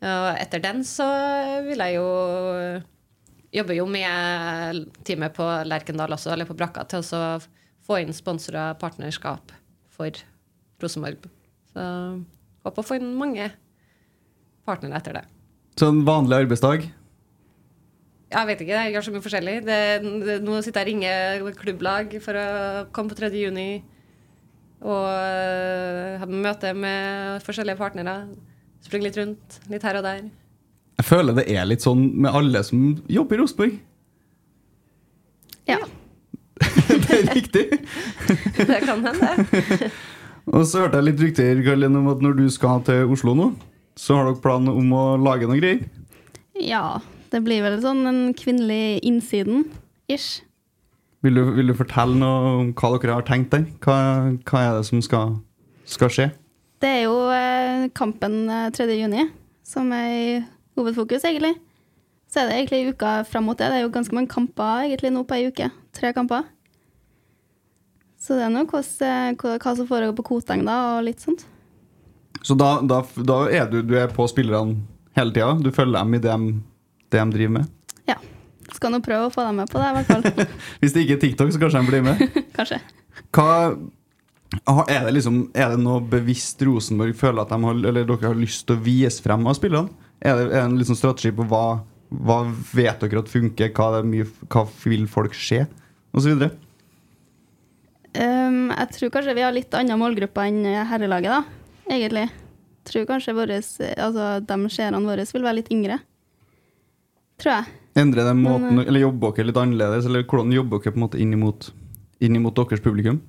Og 0.02 0.28
etter 0.34 0.62
den 0.62 0.80
så 0.86 1.06
vil 1.66 1.82
jeg 1.82 1.98
jo 1.98 2.06
jobbe 3.54 3.76
jo 3.76 3.86
med 3.90 4.86
teamet 5.06 5.34
på 5.36 5.46
Lerkendal 5.68 6.14
også, 6.16 6.32
eller 6.32 6.48
på 6.48 6.56
Brakka, 6.58 6.86
til 6.90 7.04
å 7.04 7.38
få 7.82 8.00
inn 8.02 8.14
sponsorer 8.16 8.72
og 8.72 8.80
partnerskap 8.80 9.52
for 9.92 10.22
Rosenborg. 10.82 11.28
Så 11.70 11.84
håper 12.64 12.82
å 12.82 12.86
få 12.86 12.98
inn 12.98 13.12
mange 13.18 13.50
partnere 14.68 14.98
etter 15.00 15.20
det. 15.20 15.24
Så 15.78 15.88
en 15.88 16.02
vanlig 16.06 16.42
arbeidsdag? 16.42 16.90
Jeg 18.32 18.48
vet 18.48 18.62
ikke, 18.64 18.76
jeg 18.76 18.92
gjør 18.94 19.04
så 19.04 19.12
mye 19.12 19.24
forskjellig. 19.24 19.56
Det, 19.66 19.80
det, 20.24 20.36
nå 20.44 20.60
sitter 20.64 20.88
jeg 20.88 21.02
og 21.42 21.48
ringer 21.48 21.58
klubblag 21.58 22.14
for 22.24 22.38
å 22.40 22.46
komme 22.94 23.12
på 23.12 23.18
3. 23.18 23.32
juni. 23.36 23.70
Og 24.82 25.06
øh, 25.06 26.18
ha 26.18 26.26
møte 26.26 26.72
med 26.74 27.42
forskjellige 27.44 27.78
partnere. 27.78 28.16
Springe 28.82 29.10
litt 29.10 29.18
rundt, 29.20 29.58
litt 29.70 29.84
her 29.86 30.00
og 30.00 30.06
der. 30.06 30.24
Jeg 30.98 31.08
føler 31.08 31.36
det 31.36 31.44
er 31.50 31.68
litt 31.68 31.84
sånn 31.84 32.06
med 32.24 32.34
alle 32.34 32.62
som 32.66 32.94
jobber 33.10 33.36
i 33.36 33.42
Rosenborg. 33.42 33.76
Ja. 35.68 35.78
det 37.04 37.18
er 37.18 37.28
riktig. 37.36 37.66
Det 38.72 38.80
kan 38.86 39.04
hende. 39.06 39.90
Og 40.52 40.64
så 40.66 40.82
hørte 40.82 40.98
jeg 40.98 41.06
litt 41.06 41.20
rykter 41.22 41.60
Karlin, 41.62 41.94
om 42.00 42.08
at 42.10 42.22
når 42.24 42.34
du 42.40 42.46
skal 42.50 42.82
til 42.86 43.12
Oslo 43.14 43.34
nå, 43.38 43.52
så 43.98 44.16
har 44.18 44.28
dere 44.28 44.42
planer 44.42 44.76
om 44.78 44.94
å 44.96 45.02
lage 45.20 45.48
noe 45.48 45.60
greier. 45.60 45.82
Ja, 46.58 47.00
det 47.32 47.42
blir 47.44 47.64
vel 47.64 47.78
sånn 47.82 48.06
en 48.08 48.22
kvinnelig 48.36 49.00
innsiden-ish. 49.08 50.42
Vil 51.22 51.38
du, 51.38 51.42
vil 51.54 51.70
du 51.70 51.76
fortelle 51.78 52.18
noe 52.18 52.54
om 52.60 52.70
hva 52.76 52.94
dere 52.96 53.18
har 53.18 53.26
tenkt 53.26 53.52
der? 53.54 53.66
Hva, 53.84 53.96
hva 54.48 54.62
er 54.62 54.78
det 54.78 54.86
som 54.88 55.02
skal, 55.04 55.36
skal 55.88 56.10
skje? 56.12 56.30
Det 56.82 56.90
er 56.90 57.04
jo 57.04 57.18
eh, 57.30 57.86
kampen 57.94 58.42
eh, 58.50 58.70
3. 58.74 58.88
juni 58.98 59.28
som 59.62 59.92
er 59.94 60.08
i 60.10 60.40
hovedfokus, 60.76 61.22
egentlig. 61.28 61.54
Så 62.32 62.40
er 62.40 62.48
det 62.48 62.56
egentlig 62.58 62.94
uka 62.94 63.22
fram 63.28 63.46
mot 63.46 63.58
det. 63.58 63.68
Det 63.70 63.78
er 63.78 63.84
jo 63.84 63.94
ganske 63.94 64.16
mange 64.16 64.32
kamper 64.32 64.88
egentlig 64.88 65.12
nå 65.14 65.22
på 65.28 65.38
ei 65.38 65.46
uke. 65.52 65.68
Tre 65.94 66.12
kamper. 66.16 66.48
Så 68.22 68.38
det 68.38 68.46
er 68.46 68.52
nå 68.54 68.64
hva, 68.70 68.80
hva 68.82 69.74
som 69.76 69.88
foregår 69.88 70.14
på 70.18 70.26
Koteng 70.30 70.62
da, 70.66 70.78
og 70.96 71.06
litt 71.06 71.22
sånt. 71.22 71.44
Så 72.40 72.56
da, 72.58 72.74
da, 72.80 73.02
da 73.20 73.38
er 73.52 73.68
du, 73.70 73.80
du 73.86 73.94
er 73.98 74.10
på 74.12 74.26
spillerne 74.30 74.80
hele 75.18 75.34
tida? 75.34 75.52
Du 75.60 75.70
følger 75.74 75.98
dem 75.98 76.16
i 76.16 76.20
det 76.22 76.32
de, 76.32 76.52
det 77.12 77.20
de 77.20 77.36
driver 77.36 77.56
med? 77.58 77.72
Ja. 78.08 78.18
Skal 78.72 78.94
nå 78.94 79.02
prøve 79.04 79.28
å 79.28 79.32
få 79.32 79.44
dem 79.46 79.60
med 79.60 79.70
på 79.70 79.80
det, 79.80 79.90
i 79.90 79.96
hvert 79.98 80.10
fall. 80.10 80.46
Hvis 80.82 80.94
det 80.94 81.04
ikke 81.04 81.18
er 81.18 81.24
TikTok, 81.26 81.52
så 81.52 81.60
kanskje 81.62 81.82
de 81.82 81.90
blir 81.90 82.06
med? 82.06 82.22
Kanskje. 82.56 82.80
Hva, 83.36 83.48
er, 84.86 85.06
det 85.06 85.14
liksom, 85.18 85.44
er 85.56 85.74
det 85.74 85.80
noe 85.82 86.02
bevisst 86.12 86.60
Rosenborg 86.64 87.14
føler 87.18 87.44
at 87.44 87.52
de 87.52 87.60
har, 87.66 87.84
eller 87.92 88.08
dere 88.08 88.32
har 88.32 88.38
lyst 88.38 88.66
til 88.68 88.78
å 88.78 88.84
vise 88.84 89.24
frem 89.24 89.46
av 89.48 89.56
spillerne? 89.58 89.92
Er 90.22 90.38
det, 90.38 90.48
er 90.48 90.52
det 90.54 90.66
en 90.66 90.76
liksom 90.78 90.98
strategi 90.98 91.32
på 91.34 91.46
hva, 91.50 91.82
hva 92.12 92.42
vet 92.72 93.04
dere 93.04 93.22
at 93.22 93.30
funker, 93.30 93.72
hva, 93.76 94.02
mye, 94.06 94.28
hva 94.48 94.66
vil 94.84 95.08
folk 95.10 95.36
se, 95.36 95.64
osv.? 96.16 96.46
Um, 98.12 98.68
jeg 98.68 98.88
tror 98.92 99.12
kanskje 99.14 99.34
vi 99.38 99.44
har 99.44 99.54
litt 99.56 99.72
annen 99.76 100.00
målgruppe 100.00 100.44
enn 100.44 100.66
herrelaget, 100.90 101.32
da, 101.32 101.61
egentlig. 101.90 102.28
Jeg 102.82 102.90
tror 102.90 103.06
kanskje 103.06 103.34
våres, 103.36 103.68
altså, 103.96 104.40
de 104.46 104.56
seerne 104.74 105.00
våre 105.04 105.26
vil 105.32 105.42
være 105.46 105.58
litt 105.60 105.70
yngre. 105.70 106.00
Tror 107.42 107.52
jeg. 107.56 107.64
Endrer 107.98 108.24
de 108.24 108.34
måten, 108.38 108.70
Men, 108.74 108.78
eh, 108.84 108.88
eller 108.88 109.00
jobber 109.04 109.32
dere 109.36 109.46
litt 109.50 109.56
annerledes, 109.60 110.06
eller 110.06 110.24
hvordan 110.24 110.52
jobber 110.54 110.78
dere 110.80 110.92
på 110.92 110.98
en 111.00 111.04
måte 111.06 111.20
inn 111.20 111.32
imot, 111.32 111.70
inn 112.20 112.36
imot 112.36 112.54
deres 112.56 112.80
publikum? 112.80 113.20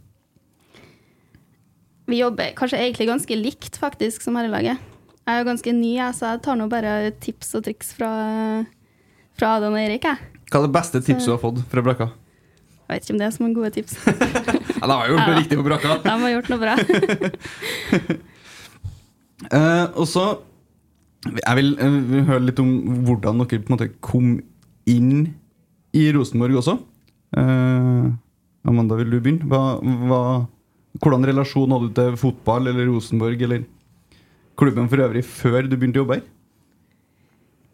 Vi 2.07 2.19
jobber 2.19 2.53
kanskje 2.55 2.79
egentlig 2.79 3.07
ganske 3.07 3.35
likt, 3.35 3.77
faktisk, 3.79 4.21
som 4.21 4.35
herrelaget. 4.35 4.77
Jeg 5.23 5.33
er 5.33 5.39
jo 5.39 5.47
ganske 5.47 5.73
ny, 5.73 5.93
jeg, 5.95 6.15
så 6.17 6.33
jeg 6.33 6.41
tar 6.43 6.57
nå 6.59 6.67
bare 6.71 7.11
tips 7.23 7.55
og 7.55 7.63
triks 7.63 7.93
fra, 7.95 8.09
fra 9.39 9.53
Adam 9.57 9.73
og 9.73 9.79
Erik. 9.79 10.03
Jeg. 10.03 10.17
Hva 10.51 10.59
er 10.59 10.67
det 10.67 10.73
beste 10.75 10.99
tipset 11.01 11.29
du 11.29 11.31
har 11.31 11.41
fått 11.41 11.63
fra 11.71 11.81
brakka? 11.81 12.11
jeg 12.83 12.99
vet 12.99 13.05
ikke 13.07 13.13
om 13.15 13.19
det 13.21 13.25
er 13.25 13.31
så 13.33 13.41
mange 13.43 13.55
gode 13.55 13.71
tips. 13.73 13.93
Ja, 14.83 14.87
da 14.89 14.95
har 14.99 15.07
gjort 15.07 15.21
noe 15.23 15.31
Ja. 15.31 15.39
riktig 15.39 15.57
på 15.57 15.63
brakka. 15.63 15.93
De 16.03 16.09
har 16.19 16.31
gjort 16.33 16.49
noe 16.51 16.59
bra. 16.59 16.73
Eh, 19.51 19.85
og 19.99 20.07
så 20.07 20.25
Jeg 21.23 21.55
vil, 21.55 21.69
jeg 21.79 22.01
vil 22.09 22.25
høre 22.27 22.43
litt 22.43 22.59
om 22.59 22.71
hvordan 23.07 23.39
dere 23.43 23.61
på 23.63 23.71
en 23.71 23.75
måte 23.77 23.93
kom 24.03 24.33
inn 24.91 25.29
i 25.95 26.09
Rosenborg 26.11 26.57
også. 26.59 26.73
Uh, 27.31 28.11
Amanda, 28.67 28.97
vil 28.99 29.13
du 29.13 29.21
begynne? 29.21 29.47
Hva, 29.47 29.77
hva, 29.79 30.19
hvordan 30.99 31.23
relasjon 31.29 31.71
hadde 31.71 31.89
du 31.89 31.95
til 31.95 32.17
fotball 32.19 32.67
eller 32.73 32.89
Rosenborg 32.89 33.41
eller 33.47 33.63
klubben 34.59 34.89
for 34.91 35.05
øvrig 35.05 35.23
før 35.23 35.63
du 35.63 35.77
begynte 35.77 36.01
å 36.01 36.03
jobbe 36.03 36.19
her? 36.19 36.27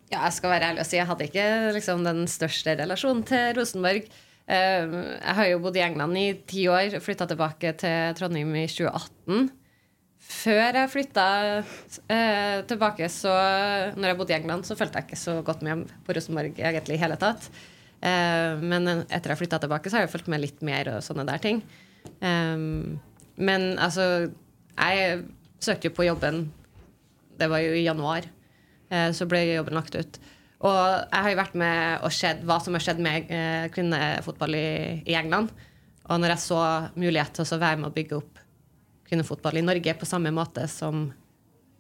Ja, 0.10 0.24
jeg 0.28 0.38
skal 0.38 0.54
være 0.54 0.72
ærlig 0.72 0.84
og 0.86 0.90
si 0.90 0.98
jeg 1.00 1.10
hadde 1.10 1.28
ikke 1.30 1.48
liksom, 1.76 2.06
den 2.06 2.24
største 2.30 2.78
relasjonen 2.80 3.26
til 3.30 3.54
Rosenborg. 3.58 4.10
Uh, 4.50 5.18
jeg 5.18 5.38
har 5.42 5.50
jo 5.52 5.64
bodd 5.66 5.78
i 5.78 5.86
England 5.86 6.22
i 6.22 6.28
ti 6.50 6.70
år, 6.70 7.00
flytta 7.02 7.26
tilbake 7.30 7.74
til 7.82 8.14
Trondheim 8.18 8.54
i 8.58 8.68
2018. 8.70 9.50
Før 10.30 10.78
jeg 10.78 10.92
flytta 10.94 11.26
eh, 11.58 12.60
tilbake, 12.70 13.08
så 13.10 13.34
når 13.98 14.12
jeg 14.12 14.18
bodde 14.20 14.34
i 14.34 14.38
England, 14.38 14.68
så 14.68 14.78
følte 14.78 15.02
jeg 15.02 15.10
ikke 15.10 15.20
så 15.20 15.40
godt 15.46 15.64
med 15.66 15.90
på 16.06 16.14
Rosenborg 16.16 16.60
egentlig 16.62 17.00
i 17.00 17.02
hele 17.02 17.18
tatt. 17.20 17.50
Eh, 18.06 18.62
men 18.62 18.88
etter 19.10 19.34
jeg 19.34 19.42
flytta 19.42 19.60
tilbake, 19.64 19.90
så 19.90 19.98
har 19.98 20.06
jeg 20.06 20.14
fulgt 20.14 20.30
med 20.32 20.44
litt 20.44 20.62
mer 20.66 20.92
og 20.94 21.02
sånne 21.04 21.26
der 21.28 21.42
ting. 21.44 21.64
Eh, 22.22 22.58
men 23.40 23.66
altså 23.80 24.06
Jeg 24.80 25.24
søkte 25.60 25.90
jo 25.90 25.94
på 25.96 26.06
jobben 26.06 26.38
Det 27.40 27.48
var 27.52 27.64
jo 27.64 27.74
i 27.76 27.84
januar. 27.84 28.28
Eh, 28.90 29.10
så 29.16 29.28
ble 29.28 29.42
jobben 29.48 29.76
lagt 29.80 29.98
ut. 29.98 30.20
Og 30.60 30.78
jeg 30.78 31.24
har 31.24 31.32
jo 31.32 31.40
vært 31.40 31.58
med 31.60 32.06
og 32.06 32.14
sett 32.14 32.44
hva 32.48 32.60
som 32.62 32.76
har 32.76 32.84
skjedd 32.84 33.00
med 33.04 33.32
eh, 33.32 33.66
kvinnefotball 33.74 34.58
i, 34.60 34.70
i 35.08 35.16
England. 35.16 35.54
Og 36.10 36.20
når 36.20 36.36
jeg 36.36 36.44
så 36.44 36.62
mulighet 37.00 37.34
til 37.38 37.56
å 37.56 37.62
være 37.62 37.80
med 37.80 37.90
å 37.90 37.96
bygge 37.96 38.20
opp 38.20 38.42
kvinnefotball 39.10 39.60
i 39.60 39.66
Norge 39.66 39.96
på 39.98 40.08
samme 40.08 40.32
måte 40.36 40.68
som 40.72 41.10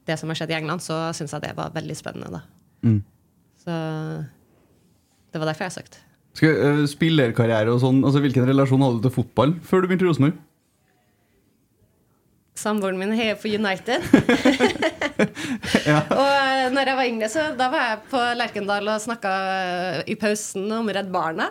det 0.09 0.17
som 0.17 0.31
har 0.31 0.39
skjedd 0.39 0.51
i 0.53 0.57
England, 0.57 0.81
så 0.81 0.97
syns 1.13 1.35
jeg 1.35 1.45
det 1.45 1.55
var 1.57 1.73
veldig 1.75 1.95
spennende. 1.97 2.39
da. 2.39 2.41
Mm. 2.81 3.01
Så 3.61 3.73
det 5.29 5.41
var 5.41 5.51
derfor 5.51 5.69
jeg 5.69 5.77
søkte. 5.77 6.05
Eh, 6.39 6.85
spillerkarriere 6.87 7.73
og 7.73 7.81
sånn, 7.83 8.03
altså 8.05 8.21
Hvilken 8.23 8.47
relasjon 8.47 8.81
hadde 8.85 9.01
du 9.01 9.07
til 9.07 9.17
fotball 9.17 9.57
før 9.65 9.83
du 9.83 9.89
begynte 9.89 10.07
i 10.07 10.09
Rosenborg? 10.09 10.37
Samboeren 12.59 12.99
min 12.99 13.13
heier 13.15 13.37
på 13.39 13.51
United. 13.51 14.03
Og 16.19 16.29
eh, 16.29 16.65
når 16.73 16.91
jeg 16.91 16.97
var 16.97 17.07
yngre, 17.07 17.29
så 17.31 17.45
da 17.59 17.69
var 17.71 17.85
jeg 17.85 18.01
på 18.11 18.23
Lerkendal 18.39 18.89
og 18.91 19.03
snakka 19.03 19.33
i 20.09 20.15
pausen 20.19 20.67
om 20.75 20.89
Redd 20.91 21.11
Barna. 21.13 21.49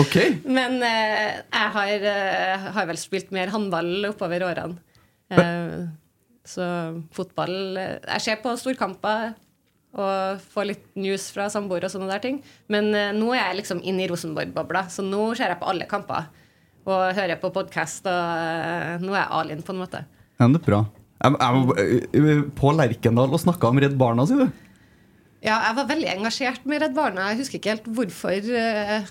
okay. 0.00 0.36
Men 0.58 0.78
uh, 0.82 1.40
jeg 1.40 1.70
har, 1.76 2.06
uh, 2.08 2.68
har 2.76 2.90
vel 2.90 3.00
spilt 3.00 3.32
mer 3.36 3.52
håndball 3.54 4.10
oppover 4.12 4.44
årene. 4.48 4.80
Eh, 5.30 5.86
så 6.46 6.66
fotball 7.10 7.76
eh, 7.80 7.96
Jeg 8.12 8.22
ser 8.22 8.36
på 8.38 8.52
storkamper 8.60 9.32
og 9.96 10.42
får 10.52 10.66
litt 10.68 10.84
news 11.00 11.30
fra 11.32 11.46
samboer 11.52 11.86
og 11.86 11.92
sånne 11.92 12.10
der 12.10 12.22
ting. 12.22 12.42
Men 12.72 12.90
eh, 12.94 13.14
nå 13.16 13.30
er 13.32 13.46
jeg 13.48 13.62
liksom 13.62 13.80
inne 13.80 14.04
i 14.04 14.10
Rosenborg-bobla, 14.10 14.86
så 14.92 15.04
nå 15.04 15.30
ser 15.38 15.54
jeg 15.54 15.60
på 15.62 15.70
alle 15.70 15.88
kamper. 15.88 16.28
Og 16.86 17.16
hører 17.16 17.40
på 17.40 17.50
podkast, 17.54 18.06
og 18.06 18.12
eh, 18.12 19.00
nå 19.02 19.14
er 19.14 19.22
jeg 19.22 19.32
all 19.40 19.50
in, 19.54 19.64
på 19.66 19.74
en 19.74 19.82
måte. 19.82 20.04
ja, 20.38 20.46
det 20.46 20.60
er 20.60 20.68
bra. 20.68 20.84
Jeg, 21.24 21.32
jeg 21.40 21.64
var 21.72 21.82
eh, 21.82 22.44
på 22.60 22.76
Lerkendal 22.76 23.32
og 23.32 23.42
snakka 23.42 23.72
om 23.72 23.80
Redd 23.82 23.96
Barna, 23.98 24.28
sier 24.28 24.44
du? 24.44 24.62
Ja, 25.46 25.56
jeg 25.62 25.76
var 25.78 25.88
veldig 25.88 26.08
engasjert 26.10 26.64
med 26.68 26.82
Redd 26.82 26.94
Barna. 26.96 27.30
Jeg 27.32 27.40
husker 27.40 27.58
ikke 27.58 27.74
helt 27.74 27.88
hvorfor, 27.96 28.50
eh, 28.60 29.10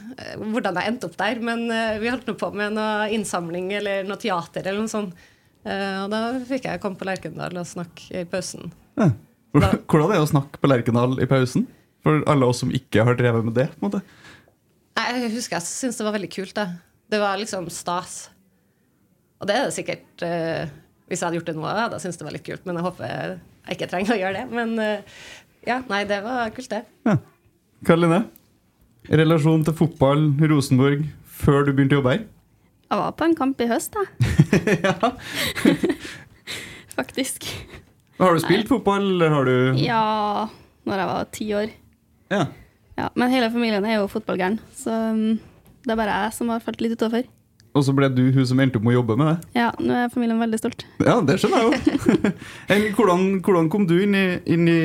hvordan 0.54 0.78
jeg 0.80 0.92
endte 0.94 1.10
opp 1.10 1.18
der, 1.20 1.42
men 1.50 1.66
vi 2.02 2.12
holdt 2.14 2.30
nå 2.30 2.38
på 2.40 2.52
med 2.54 2.78
noe 2.78 3.10
innsamling 3.16 3.72
eller 3.80 4.06
noe 4.06 4.22
teater 4.22 4.62
eller 4.68 4.86
noe 4.86 4.92
sånt. 4.92 5.26
Eh, 5.66 5.98
og 6.04 6.12
da 6.14 6.20
fikk 6.46 6.68
jeg 6.70 6.82
komme 6.84 7.00
på 7.00 7.08
Lerkendal 7.08 7.58
og 7.58 7.66
snakke 7.70 8.22
i 8.22 8.26
pausen. 8.30 8.72
Ja. 9.00 9.10
Hvordan 9.56 10.12
er 10.12 10.18
det 10.18 10.26
å 10.26 10.30
snakke 10.30 10.62
på 10.62 10.70
Lerkendal 10.70 11.18
i 11.24 11.28
pausen? 11.30 11.66
For 12.06 12.22
alle 12.30 12.46
oss 12.46 12.60
som 12.62 12.74
ikke 12.76 13.06
har 13.08 13.18
drevet 13.18 13.48
med 13.48 13.56
det. 13.58 13.70
på 13.74 13.82
en 13.82 13.88
måte 13.88 14.02
Jeg 15.00 15.32
husker 15.34 15.58
jeg 15.58 15.66
syntes 15.66 15.98
det 15.98 16.06
var 16.06 16.16
veldig 16.18 16.30
kult. 16.36 16.54
Det, 16.58 16.68
det 17.14 17.22
var 17.24 17.40
liksom 17.42 17.70
stas. 17.74 18.28
Og 19.42 19.50
det 19.50 19.56
er 19.58 19.66
det 19.66 19.76
sikkert 19.76 20.26
eh, 20.26 20.70
Hvis 21.10 21.20
jeg 21.22 21.28
hadde 21.28 21.40
gjort 21.40 21.50
det 21.50 21.58
nå, 21.58 21.66
hadde 21.66 21.98
jeg 21.98 22.06
syntes 22.06 22.22
det 22.22 22.28
var 22.28 22.38
litt 22.38 22.46
kult, 22.46 22.64
men 22.68 22.78
jeg 22.80 22.86
håper 22.86 23.10
jeg 23.10 23.76
ikke 23.76 23.90
trenger 23.90 24.14
å 24.14 24.20
gjøre 24.22 24.38
det. 24.38 24.46
Men 24.54 24.76
eh, 24.84 25.18
ja, 25.66 25.80
nei, 25.90 26.04
det 26.10 26.22
var 26.26 26.54
kult, 26.54 26.70
det. 26.70 26.84
ja. 27.10 27.18
Karoline? 27.86 28.24
Relasjon 29.06 29.66
til 29.66 29.76
fotball, 29.78 30.28
Rosenborg, 30.50 31.04
før 31.42 31.66
du 31.68 31.74
begynte 31.76 31.98
å 31.98 32.00
jobbe 32.00 32.14
her? 32.16 32.24
Jeg 32.86 33.02
var 33.02 33.16
på 33.18 33.26
en 33.26 33.36
kamp 33.38 33.62
i 33.62 33.68
høst, 33.70 33.96
jeg. 34.52 35.12
Faktisk. 36.96 37.48
Har 38.20 38.36
du 38.36 38.40
spilt 38.44 38.70
fotball, 38.72 39.08
eller 39.16 39.34
har 39.34 39.48
du 39.50 39.82
Ja, 39.82 40.04
når 40.88 41.02
jeg 41.02 41.10
var 41.10 41.32
ti 41.36 41.48
år. 41.58 41.74
Ja. 42.32 42.46
Ja, 42.96 43.10
men 43.20 43.34
hele 43.34 43.50
familien 43.52 43.86
er 43.86 43.98
jo 43.98 44.08
fotballgæren, 44.08 44.60
så 44.78 44.94
um, 45.12 45.40
det 45.84 45.92
er 45.92 46.00
bare 46.00 46.20
jeg 46.24 46.36
som 46.38 46.54
har 46.54 46.62
falt 46.64 46.80
litt 46.84 46.96
utover. 46.96 47.26
Og 47.76 47.84
så 47.84 47.92
ble 47.92 48.08
du 48.16 48.22
hun 48.32 48.46
som 48.48 48.62
endte 48.64 48.80
opp 48.80 48.86
med 48.88 48.94
å 48.94 49.00
jobbe 49.02 49.18
med 49.20 49.28
det? 49.34 49.50
Ja, 49.60 49.68
nå 49.84 49.98
er 49.98 50.14
familien 50.14 50.40
veldig 50.40 50.62
stolt. 50.62 50.86
Ja, 51.04 51.18
det 51.28 51.36
skjønner 51.42 51.66
jeg 51.66 52.00
jo. 52.00 52.32
Hvordan, 52.96 53.26
hvordan 53.44 53.68
kom 53.74 53.84
du 53.90 53.98
inn 54.00 54.16
i, 54.16 54.26
inn 54.48 54.70
i, 54.72 54.80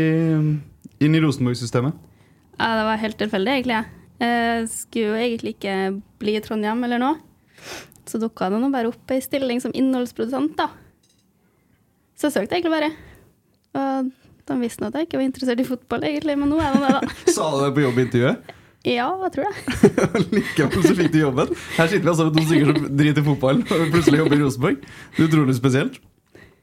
inn 1.06 1.14
i 1.14 1.22
Rosenborg-systemet? 1.22 1.94
Ja, 2.58 2.72
det 2.80 2.86
var 2.88 2.98
helt 3.04 3.20
tilfeldig, 3.22 3.52
egentlig. 3.60 3.78
Jeg 4.20 4.66
skulle 4.74 5.12
jo 5.12 5.20
egentlig 5.22 5.54
ikke 5.54 5.76
bli 6.20 6.34
i 6.36 6.42
Trondheim 6.44 6.82
eller 6.84 7.00
noe. 7.00 7.20
Så 8.10 8.18
dukka 8.18 8.48
det 8.50 8.58
nå 8.58 8.70
bare 8.72 8.90
opp 8.90 9.12
ei 9.14 9.20
stilling 9.22 9.60
som 9.62 9.74
innholdsprodusent, 9.76 10.56
da. 10.58 10.70
Så 12.18 12.28
jeg 12.28 12.36
søkte 12.36 12.58
egentlig 12.58 12.74
bare. 12.74 12.90
Og 13.78 14.10
de 14.50 14.56
visste 14.60 14.82
nå 14.82 14.90
at 14.90 14.98
jeg 14.98 15.06
ikke 15.06 15.20
var 15.20 15.28
interessert 15.28 15.62
i 15.62 15.68
fotball, 15.68 16.06
egentlig, 16.08 16.34
men 16.40 16.50
nå 16.50 16.58
er 16.58 16.72
jeg 16.72 16.80
det, 16.82 16.94
da. 16.96 17.18
Sa 17.36 17.52
du 17.54 17.60
det 17.62 17.74
på 17.76 17.84
jobbintervjuet? 17.86 18.56
Ja, 18.88 19.10
jeg 19.26 19.32
tror 19.34 19.44
det. 19.44 19.90
Likevel 20.34 20.84
så 20.86 20.94
fikk 20.96 21.10
du 21.12 21.18
jobben. 21.20 21.50
Her 21.76 21.90
sitter 21.90 22.06
vi 22.06 22.12
altså 22.14 22.26
med 22.30 22.38
to 22.38 22.44
stykker 22.48 22.70
som 22.70 22.86
driter 22.96 23.20
i 23.20 23.26
fotball 23.26 23.60
og 23.60 23.90
plutselig 23.92 24.22
jobber 24.22 24.38
i 24.38 24.40
Rosenborg. 24.40 24.86
Det 25.16 25.20
er 25.20 25.28
utrolig 25.28 25.56
spesielt. 25.58 25.98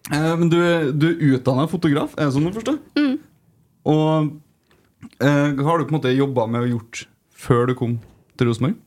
Eh, 0.10 0.34
men 0.42 0.50
du, 0.50 0.58
du 0.98 1.08
er 1.12 1.38
utdanna 1.38 1.68
fotograf, 1.70 2.16
er 2.18 2.26
det 2.26 2.34
sånn 2.34 2.48
du 2.50 2.58
forstår? 2.58 2.80
Mm. 2.98 3.14
Og 3.94 4.32
eh, 5.22 5.62
har 5.68 5.78
du 5.78 5.86
på 5.86 5.94
en 5.94 5.98
måte 6.00 6.16
jobba 6.16 6.48
med 6.50 6.66
og 6.66 6.74
gjort 6.74 7.04
før 7.38 7.70
du 7.70 7.76
kom 7.78 8.00
til 8.40 8.50
Rosenborg? 8.50 8.82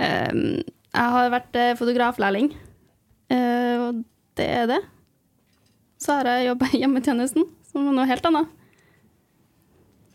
Um, 0.00 0.64
jeg 0.96 1.12
har 1.16 1.34
vært 1.34 1.58
eh, 1.60 1.74
fotograflærling, 1.78 2.50
Eh, 3.32 3.76
og 3.82 4.02
det 4.38 4.46
er 4.46 4.66
det. 4.70 4.80
Så 6.02 6.18
har 6.18 6.28
jeg 6.30 6.50
jobba 6.50 6.70
i 6.72 6.82
hjemmetjenesten 6.82 7.46
som 7.66 7.86
er 7.88 7.96
noe 7.96 8.08
helt 8.08 8.28
annet. 8.28 8.50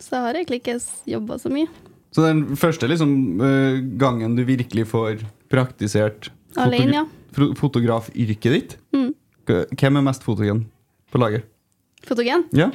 Så 0.01 0.15
jeg 0.15 0.25
har 0.25 0.37
egentlig 0.37 0.61
ikke 0.61 0.77
jobba 1.11 1.37
så 1.41 1.51
mye. 1.53 1.69
Så 2.11 2.25
den 2.25 2.43
første 2.59 2.87
liksom, 2.89 3.11
eh, 3.43 3.81
gangen 3.99 4.35
du 4.35 4.43
virkelig 4.47 4.87
får 4.91 5.23
praktisert 5.51 6.31
Alene, 6.59 7.03
ja. 7.03 7.05
fotografyrket 7.55 8.51
ditt 8.51 8.77
Mm. 8.91 9.13
Hvem 9.51 9.97
er 9.97 10.03
mest 10.05 10.23
fotogen 10.23 10.65
på 11.11 11.19
laget? 11.19 11.43
Fotogen. 12.05 12.45
Ja? 12.53 12.69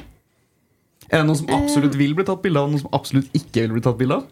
Er 1.09 1.21
det 1.21 1.25
noen 1.25 1.37
som 1.39 1.49
absolutt 1.49 1.95
vil 1.97 2.13
bli 2.13 2.25
tatt 2.27 2.41
bilde 2.43 2.59
av, 2.59 2.67
og 2.67 2.73
noen 2.75 2.83
som 2.83 2.93
absolutt 2.93 3.31
ikke 3.33 3.63
vil 3.63 3.77
bli 3.77 3.81
tatt 3.81 3.97
bilde 3.97 4.17
av? 4.19 4.27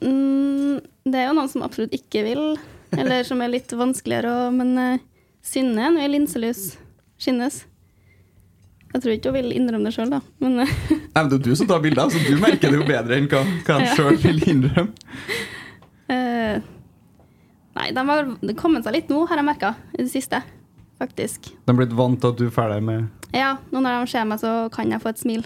Mm, 0.00 0.80
det 1.04 1.18
er 1.18 1.26
jo 1.28 1.34
noen 1.36 1.50
som 1.50 1.64
absolutt 1.66 1.92
ikke 1.92 2.22
vil, 2.24 2.56
eller 2.96 3.24
som 3.26 3.40
er 3.44 3.50
litt 3.52 3.72
vanskeligere 3.76 4.30
å 4.30 4.52
Men 4.54 4.70
uh, 4.78 5.02
Synne 5.44 5.84
er 5.86 5.92
nå 5.94 6.02
i 6.02 6.08
linselys. 6.10 6.76
Skinnes. 7.18 7.62
Jeg 8.92 9.02
tror 9.04 9.12
ikke 9.14 9.30
hun 9.30 9.36
vil 9.38 9.52
innrømme 9.56 9.88
det 9.88 9.94
sjøl, 9.96 10.10
da. 10.12 10.18
Men 10.42 10.62
eh, 10.64 10.72
Nei, 10.90 11.20
men 11.20 11.28
det 11.30 11.38
er 11.38 11.44
du 11.44 11.54
som 11.60 11.68
tar 11.68 11.82
bilder, 11.84 12.10
så 12.10 12.20
du 12.24 12.34
merker 12.40 12.72
det 12.72 12.80
jo 12.80 12.86
bedre 12.88 13.18
enn 13.18 13.28
hva, 13.30 13.42
hva 13.66 13.76
han 13.78 13.84
Ja. 13.86 13.94
sjøl 13.96 14.16
vil 14.22 14.42
innrømme. 14.48 14.92
Uh, 16.08 16.58
Nei, 17.78 17.90
de 17.94 18.04
har 18.10 18.30
kommet 18.58 18.86
seg 18.86 18.96
litt 18.96 19.12
nå, 19.12 19.22
har 19.30 19.40
jeg 19.40 19.46
merka, 19.46 19.74
i 19.94 20.02
det 20.02 20.10
siste. 20.12 20.40
Faktisk. 20.98 21.52
De 21.62 21.70
er 21.70 21.78
blitt 21.78 21.94
vant 21.94 22.18
til 22.18 22.32
at 22.32 22.40
du 22.40 22.48
er 22.48 22.54
ferdig 22.54 22.80
med 22.82 23.06
Ja, 23.36 23.52
nå 23.70 23.82
når 23.84 24.02
de 24.02 24.10
ser 24.10 24.24
meg, 24.26 24.40
så 24.42 24.54
kan 24.74 24.90
jeg 24.90 25.02
få 25.04 25.12
et 25.12 25.20
smil. 25.22 25.44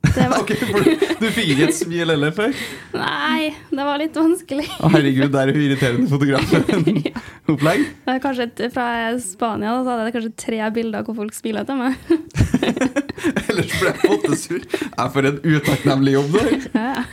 Det 0.00 0.24
var, 0.30 0.38
Ok, 0.42 0.50
for 0.58 0.82
du, 0.86 1.02
du 1.20 1.26
fikk 1.30 1.50
ikke 1.54 1.66
et 1.68 1.76
smil 1.76 2.08
heller 2.10 2.32
før? 2.34 2.54
nei, 2.96 3.50
det 3.70 3.84
var 3.86 4.00
litt 4.00 4.16
vanskelig. 4.16 4.64
Å, 4.80 4.88
herregud, 4.94 5.28
det 5.34 5.42
er 5.42 5.52
jo 5.52 5.60
irriterende 5.66 6.08
fotografen. 6.10 6.88
Opplegg? 7.52 7.84
Det 8.06 8.14
er 8.16 8.22
kanskje 8.24 8.46
et, 8.48 8.62
fra 8.74 8.86
Spania 9.22 9.74
da, 9.76 9.82
så 9.84 9.92
hadde 9.92 10.08
jeg 10.08 10.16
kanskje 10.16 10.32
tre 10.46 10.60
bilder 10.78 11.04
hvor 11.06 11.18
folk 11.20 11.36
smiler 11.36 11.68
til 11.68 11.78
meg. 11.82 12.00
Ellers 13.50 13.76
ble 13.76 13.92
jeg 13.92 14.00
pottesur. 14.06 14.64
Jeg 14.72 15.14
får 15.14 15.28
en 15.30 15.40
utakknemlig 15.52 16.16
jobb. 16.16 16.38
Ja. 16.74 17.04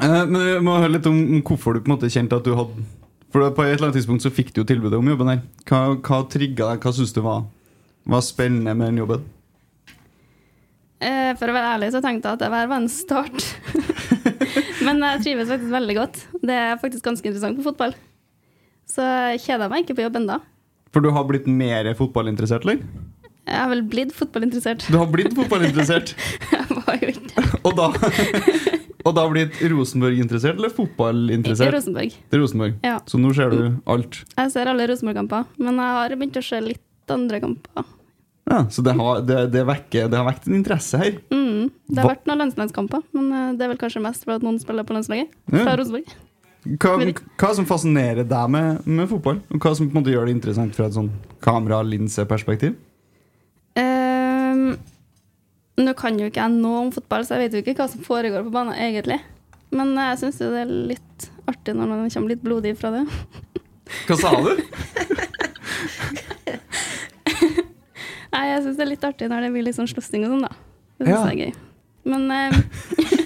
Eh, 0.00 0.22
Men 0.30 0.38
vi 0.40 0.54
må 0.64 0.78
høre 0.80 0.94
litt 0.94 1.08
om 1.10 1.18
om 1.36 1.42
hvorfor 1.44 1.76
du 1.76 1.82
på 1.84 1.90
en 1.90 1.96
måte 1.96 2.08
kjente 2.12 2.38
at 2.38 2.46
du 2.46 2.54
hadde 2.56 2.86
For 3.34 3.44
på 3.54 3.66
et 3.66 3.74
eller 3.76 3.90
annet 3.90 3.98
tidspunkt 4.00 4.24
så 4.24 4.32
fikk 4.34 4.54
du 4.54 4.62
jo 4.62 4.68
tilbudet 4.70 4.96
om 4.98 5.10
jobben 5.12 5.28
her. 5.34 5.42
Hva, 5.68 5.82
hva 6.00 6.22
trigga 6.32 6.70
deg? 6.72 6.80
Hva 6.86 6.94
syns 6.96 7.12
du 7.14 7.20
var, 7.26 7.44
var 8.10 8.24
spennende 8.26 8.72
med 8.78 8.90
den 8.92 9.02
jobben? 9.04 9.26
Eh, 11.00 11.32
For 11.40 11.48
å 11.48 11.56
være 11.56 11.74
ærlig 11.78 11.90
så 11.94 12.02
tenkte 12.04 12.28
jeg 12.28 12.38
at 12.38 12.42
det 12.44 12.50
var 12.52 12.72
en 12.76 12.88
start. 12.92 13.44
Men 14.86 15.00
jeg 15.04 15.22
trives 15.24 15.48
faktisk 15.48 15.72
veldig 15.72 15.96
godt. 15.96 16.18
Det 16.44 16.56
er 16.56 16.80
faktisk 16.80 17.06
ganske 17.08 17.28
interessant 17.30 17.60
på 17.60 17.64
fotball. 17.70 17.94
Så 18.90 19.04
jeg 19.32 19.40
kjeder 19.46 19.70
meg 19.70 19.84
ikke 19.86 19.96
på 20.00 20.04
jobb 20.04 20.18
ennå. 20.20 20.40
For 20.90 21.04
du 21.04 21.12
har 21.14 21.24
blitt 21.28 21.46
mer 21.46 21.86
fotballinteressert, 21.96 22.64
eller? 22.66 22.80
Jeg 23.46 23.56
har 23.56 23.70
vel 23.70 23.82
blitt 23.90 24.12
fotballinteressert. 24.14 24.84
Du 24.90 24.98
har 24.98 25.08
blitt 25.10 25.32
fotballinteressert. 25.38 26.12
Jeg 26.54 26.82
var 26.86 27.00
jo 27.02 27.08
ikke 27.14 27.44
Og 27.66 27.72
da, 27.78 27.86
og 29.06 29.14
da 29.16 29.24
blitt 29.32 29.56
Rosenborg-interessert, 29.72 30.58
eller 30.60 30.72
fotballinteressert? 30.74 31.72
Rosenborg. 31.74 32.14
Det 32.30 32.36
er 32.38 32.42
Rosenborg. 32.44 32.76
Ja. 32.86 32.98
Så 33.10 33.18
nå 33.22 33.32
ser 33.36 33.54
du 33.54 33.62
alt. 33.90 34.20
Jeg 34.36 34.52
ser 34.54 34.70
alle 34.70 34.86
Rosenborg-kamper, 34.90 35.48
men 35.62 35.80
jeg 35.80 35.96
har 35.98 36.14
begynt 36.20 36.38
å 36.40 36.44
se 36.44 36.60
litt 36.66 37.14
andre 37.14 37.40
kamper. 37.42 37.88
Ja, 38.50 38.64
så 38.70 38.82
det 38.82 38.96
har, 38.98 39.20
det, 39.22 39.36
det, 39.54 39.60
vekker, 39.68 40.08
det 40.10 40.18
har 40.18 40.26
vekt 40.26 40.48
en 40.50 40.56
interesse 40.58 40.98
her. 40.98 41.12
Mm. 41.30 41.68
Det 41.86 42.00
har 42.00 42.08
Hva- 42.08 42.14
vært 42.16 42.26
noen 42.26 42.40
landslagskamper, 42.42 43.04
men 43.14 43.28
eh, 43.30 43.52
det 43.58 43.62
er 43.66 43.70
vel 43.74 43.78
kanskje 43.78 44.02
mest 44.02 44.26
for 44.26 44.34
at 44.34 44.42
noen 44.46 44.58
spiller 44.58 44.86
på 44.88 44.96
landslaget. 44.96 45.30
Fra 45.54 45.76
Rosenborg. 45.78 46.10
Hva, 46.82 46.92
hva 47.40 47.50
som 47.56 47.64
fascinerer 47.68 48.26
deg 48.28 48.50
med, 48.52 48.82
med 48.84 49.06
fotball? 49.08 49.38
Og 49.54 49.62
hva 49.62 49.70
som 49.78 49.86
på 49.88 49.94
en 49.94 50.02
måte 50.02 50.12
gjør 50.12 50.26
det 50.28 50.34
interessant 50.34 50.74
fra 50.76 50.90
et 50.90 50.96
sånn 50.98 51.08
kamera-linse-perspektiv? 51.46 52.74
Ehm, 53.80 54.66
nå 55.80 55.94
kan 55.96 56.18
jo 56.20 56.26
ikke 56.28 56.42
jeg 56.42 56.58
noe 56.58 56.82
om 56.88 56.90
fotball, 56.92 57.24
så 57.24 57.38
jeg 57.38 57.46
vet 57.46 57.56
jo 57.56 57.62
ikke 57.64 57.78
hva 57.80 57.88
som 57.94 58.02
foregår 58.04 58.44
på 58.44 58.52
banen, 58.58 58.74
egentlig. 58.76 59.20
Men 59.72 59.94
eh, 59.94 60.10
jeg 60.12 60.20
syns 60.26 60.42
det 60.42 60.50
er 60.66 60.74
litt 60.90 61.30
artig 61.48 61.78
når 61.78 61.94
man 61.94 62.10
kommer 62.12 62.34
litt 62.34 62.44
blodig 62.44 62.74
fra 62.82 62.90
det. 62.98 63.06
Hva 64.10 64.18
sa 64.20 64.34
du? 64.42 64.52
Nei, 68.30 68.44
jeg 68.52 68.62
syns 68.64 68.76
det 68.78 68.84
er 68.86 68.90
litt 68.92 69.04
artig 69.08 69.28
når 69.30 69.46
det 69.46 69.50
blir 69.56 69.64
litt 69.66 69.76
sånn 69.78 69.88
slåssing 69.90 70.24
og 70.28 70.34
sånn, 70.36 70.46
da. 70.46 70.52
Det 71.00 71.06
syns 71.08 71.16
Ja. 71.16 71.26
jeg 71.30 71.34
er 71.34 71.44
gøy. 71.50 71.66
Men 72.10 72.30
eh, 72.32 72.54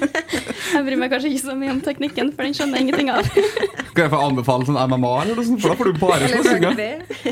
jeg 0.74 0.82
bryr 0.86 0.98
meg 0.98 1.12
kanskje 1.12 1.30
ikke 1.30 1.44
så 1.44 1.54
mye 1.58 1.70
om 1.76 1.80
teknikken, 1.84 2.32
for 2.34 2.42
den 2.46 2.56
skjønner 2.56 2.80
jeg 2.80 2.88
ingenting 2.88 3.10
av. 3.14 3.28
Skal 3.94 4.02
jeg 4.06 4.10
få 4.10 4.20
anbefale 4.26 4.66
sånn 4.66 4.78
MMA, 4.90 5.12
eller 5.22 5.38
noe 5.38 5.46
sånt? 5.46 5.62
For 5.62 5.70
da 5.70 5.76
får 5.78 5.90
du 5.92 6.00
bare 6.00 6.30
slåssinga. 6.32 6.72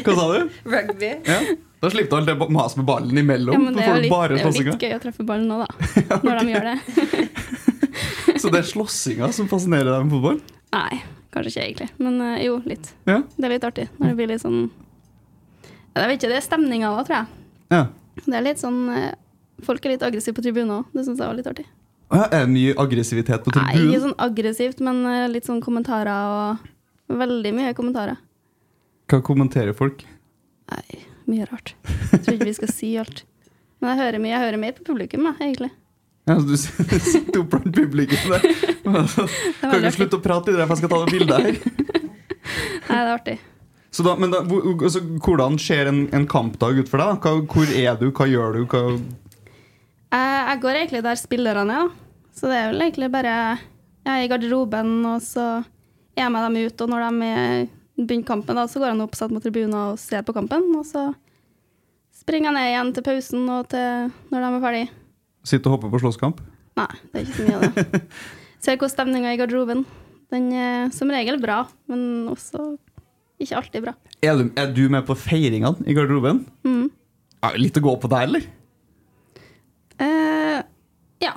Hva 0.06 0.14
sa 0.20 0.26
du? 0.30 0.52
Rugby. 0.76 1.10
Ja. 1.26 1.38
Da 1.82 1.90
slipper 1.90 2.12
du 2.14 2.18
alt 2.20 2.30
det 2.30 2.50
maset 2.54 2.78
med 2.78 2.86
ballen 2.86 3.18
imellom. 3.18 3.56
Ja, 3.56 3.62
men 3.64 3.74
det 3.74 3.88
er 3.88 3.98
litt, 4.04 4.12
bare 4.12 4.36
det 4.36 4.44
er 4.44 4.52
jo 4.54 4.68
litt 4.70 4.84
gøy 4.86 4.94
å 4.94 5.00
treffe 5.02 5.26
ballen 5.26 5.48
nå, 5.50 5.64
da. 5.64 5.66
Når 6.28 6.38
de 6.44 6.54
gjør 6.54 6.68
det. 6.70 6.76
Så 8.38 8.52
det 8.54 8.60
er 8.62 8.68
slåssinga 8.70 9.32
som 9.34 9.50
fascinerer 9.50 9.90
deg 9.90 10.06
med 10.06 10.14
fotball? 10.14 10.38
Nei, 10.76 11.00
kanskje 11.34 11.50
ikke 11.56 11.64
egentlig. 11.66 11.90
Men 12.06 12.22
eh, 12.28 12.38
jo, 12.46 12.60
litt. 12.70 12.92
Ja. 13.10 13.18
Det 13.34 13.48
er 13.48 13.54
litt 13.56 13.66
artig 13.66 13.88
når 13.98 14.12
det 14.12 14.16
blir 14.20 14.30
litt 14.30 14.44
sånn 14.46 14.62
Jeg 15.98 16.06
vet 16.06 16.14
ikke, 16.20 16.30
det 16.30 16.38
er 16.38 16.46
stemninga 16.46 16.94
da, 16.94 17.02
tror 17.08 17.18
jeg. 17.18 17.41
Ja. 17.72 17.82
Det 18.26 18.34
er 18.36 18.44
litt 18.44 18.60
sånn 18.60 18.82
eh, 18.92 19.12
Folk 19.62 19.84
er 19.86 19.94
litt 19.94 20.02
aggressive 20.04 20.34
på 20.36 20.42
tribunen 20.44 20.72
òg. 20.80 20.88
Det 20.92 21.04
syns 21.06 21.20
jeg 21.22 21.28
var 21.28 21.36
litt 21.38 21.46
artig. 21.48 21.64
Ja, 22.12 22.24
Er 22.26 22.44
det 22.44 22.50
mye 22.52 22.72
aggressivitet 22.82 23.44
på 23.44 23.52
tribunen? 23.54 23.76
Nei, 23.78 23.84
ikke 23.92 24.02
sånn 24.02 24.16
aggressivt, 24.26 24.80
men 24.84 25.02
eh, 25.06 25.26
litt 25.32 25.46
sånn 25.48 25.62
kommentarer 25.64 26.32
og 26.32 26.70
Veldig 27.12 27.50
mye 27.52 27.74
kommentarer. 27.76 28.16
Hva 29.10 29.18
kommenterer 29.26 29.74
folk? 29.76 30.00
Nei, 30.72 31.00
mye 31.28 31.44
rart. 31.50 31.74
Jeg 32.12 32.22
tror 32.24 32.36
ikke 32.38 32.48
vi 32.48 32.54
skal 32.56 32.70
si 32.72 32.92
alt. 33.00 33.24
Men 33.82 33.92
jeg 33.92 34.00
hører 34.00 34.22
mye, 34.22 34.32
jeg 34.32 34.44
hører 34.46 34.60
mer 34.62 34.74
på 34.76 34.86
publikum, 34.86 35.26
jeg, 35.28 35.36
egentlig. 35.42 35.68
Ja, 36.30 36.36
så 36.38 36.46
du 36.46 36.56
sitter 37.12 37.42
opp 37.42 37.50
blant 37.52 37.68
publikum 37.74 38.32
der. 38.32 38.46
Kan 39.60 39.74
du 39.74 39.78
ikke 39.80 39.94
slutte 39.98 40.20
å 40.20 40.24
prate 40.24 40.54
i 40.54 40.56
det, 40.56 40.64
for 40.70 40.76
jeg 40.76 40.80
skal 40.84 40.92
ta 40.94 41.00
noen 41.02 41.12
bilder 41.12 41.48
her. 41.48 41.58
Nei, 42.88 42.96
det 42.96 43.00
er 43.02 43.12
artig. 43.12 43.36
Så 43.92 44.04
da, 44.06 44.14
men 44.16 44.30
da, 44.32 44.38
altså, 44.40 45.02
Hvordan 45.20 45.58
ser 45.60 45.90
en, 45.90 46.06
en 46.16 46.24
kampdag 46.30 46.78
ut 46.80 46.88
for 46.88 47.02
deg? 47.02 47.18
Hva, 47.20 47.32
hvor 47.44 47.72
er 47.76 47.98
du, 48.00 48.06
hva 48.16 48.28
gjør 48.30 48.56
du? 48.56 48.62
Hva, 48.72 48.80
Jeg, 50.12 50.38
jeg 50.48 50.60
går 50.62 50.78
egentlig 50.80 51.02
der 51.04 51.20
spillerne 51.20 51.76
er, 51.76 51.82
ja. 51.84 51.98
Så 52.32 52.48
det 52.48 52.56
er 52.56 52.70
vel 52.72 52.80
egentlig 52.86 53.10
bare 53.12 53.34
Jeg 54.06 54.14
er 54.14 54.24
i 54.24 54.30
garderoben, 54.32 54.94
og 55.10 55.20
så 55.24 55.44
er 56.16 56.22
jeg 56.24 56.32
med 56.32 56.46
dem 56.48 56.56
ut. 56.66 56.80
Og 56.86 56.88
når 56.94 57.04
de 57.04 57.28
er- 57.28 57.68
begynner 58.02 58.26
kampen, 58.26 58.56
da, 58.56 58.64
så 58.66 58.80
går 58.80 58.88
jeg 58.94 59.02
opp 59.04 59.14
satt 59.14 59.30
mot 59.30 59.44
tribunen 59.44 59.74
og 59.76 59.98
ser 60.00 60.24
på 60.26 60.32
kampen. 60.34 60.64
Og 60.80 60.86
så 60.88 61.10
springer 62.16 62.48
jeg 62.50 62.56
ned 62.56 62.70
igjen 62.72 62.92
til 62.96 63.04
pausen 63.06 63.44
og 63.52 63.68
til 63.70 64.08
når 64.32 64.40
de 64.46 64.48
er 64.48 64.64
ferdig. 64.64 64.86
Sitter 65.44 65.68
og 65.70 65.76
hopper 65.76 65.92
på 65.92 66.00
slåsskamp? 66.02 66.40
Nei, 66.80 66.88
det 67.12 67.20
er 67.20 67.26
ikke 67.26 67.36
så 67.36 67.46
mye 67.46 67.58
av 67.60 67.76
det. 67.76 68.00
Ser 68.62 68.76
hvordan 68.78 68.94
stemninga 68.94 69.34
i 69.34 69.38
garderoben. 69.40 69.84
Den 70.32 70.48
er 70.56 70.88
som 70.96 71.10
regel 71.12 71.36
bra, 71.42 71.66
men 71.92 72.28
også 72.32 72.72
ikke 73.44 73.60
alltid 73.60 73.86
bra. 73.86 73.94
Er 74.24 74.38
du, 74.38 74.50
er 74.58 74.74
du 74.74 74.82
med 74.92 75.06
på 75.08 75.16
feiringene 75.18 75.86
i 75.86 75.96
garderoben? 75.96 76.44
Mm. 76.66 76.90
det 77.44 77.54
litt 77.60 77.80
å 77.80 77.84
gå 77.84 77.94
på 78.02 78.10
der, 78.12 78.28
eller? 78.28 78.46
Uh, 80.02 80.60
ja. 81.22 81.34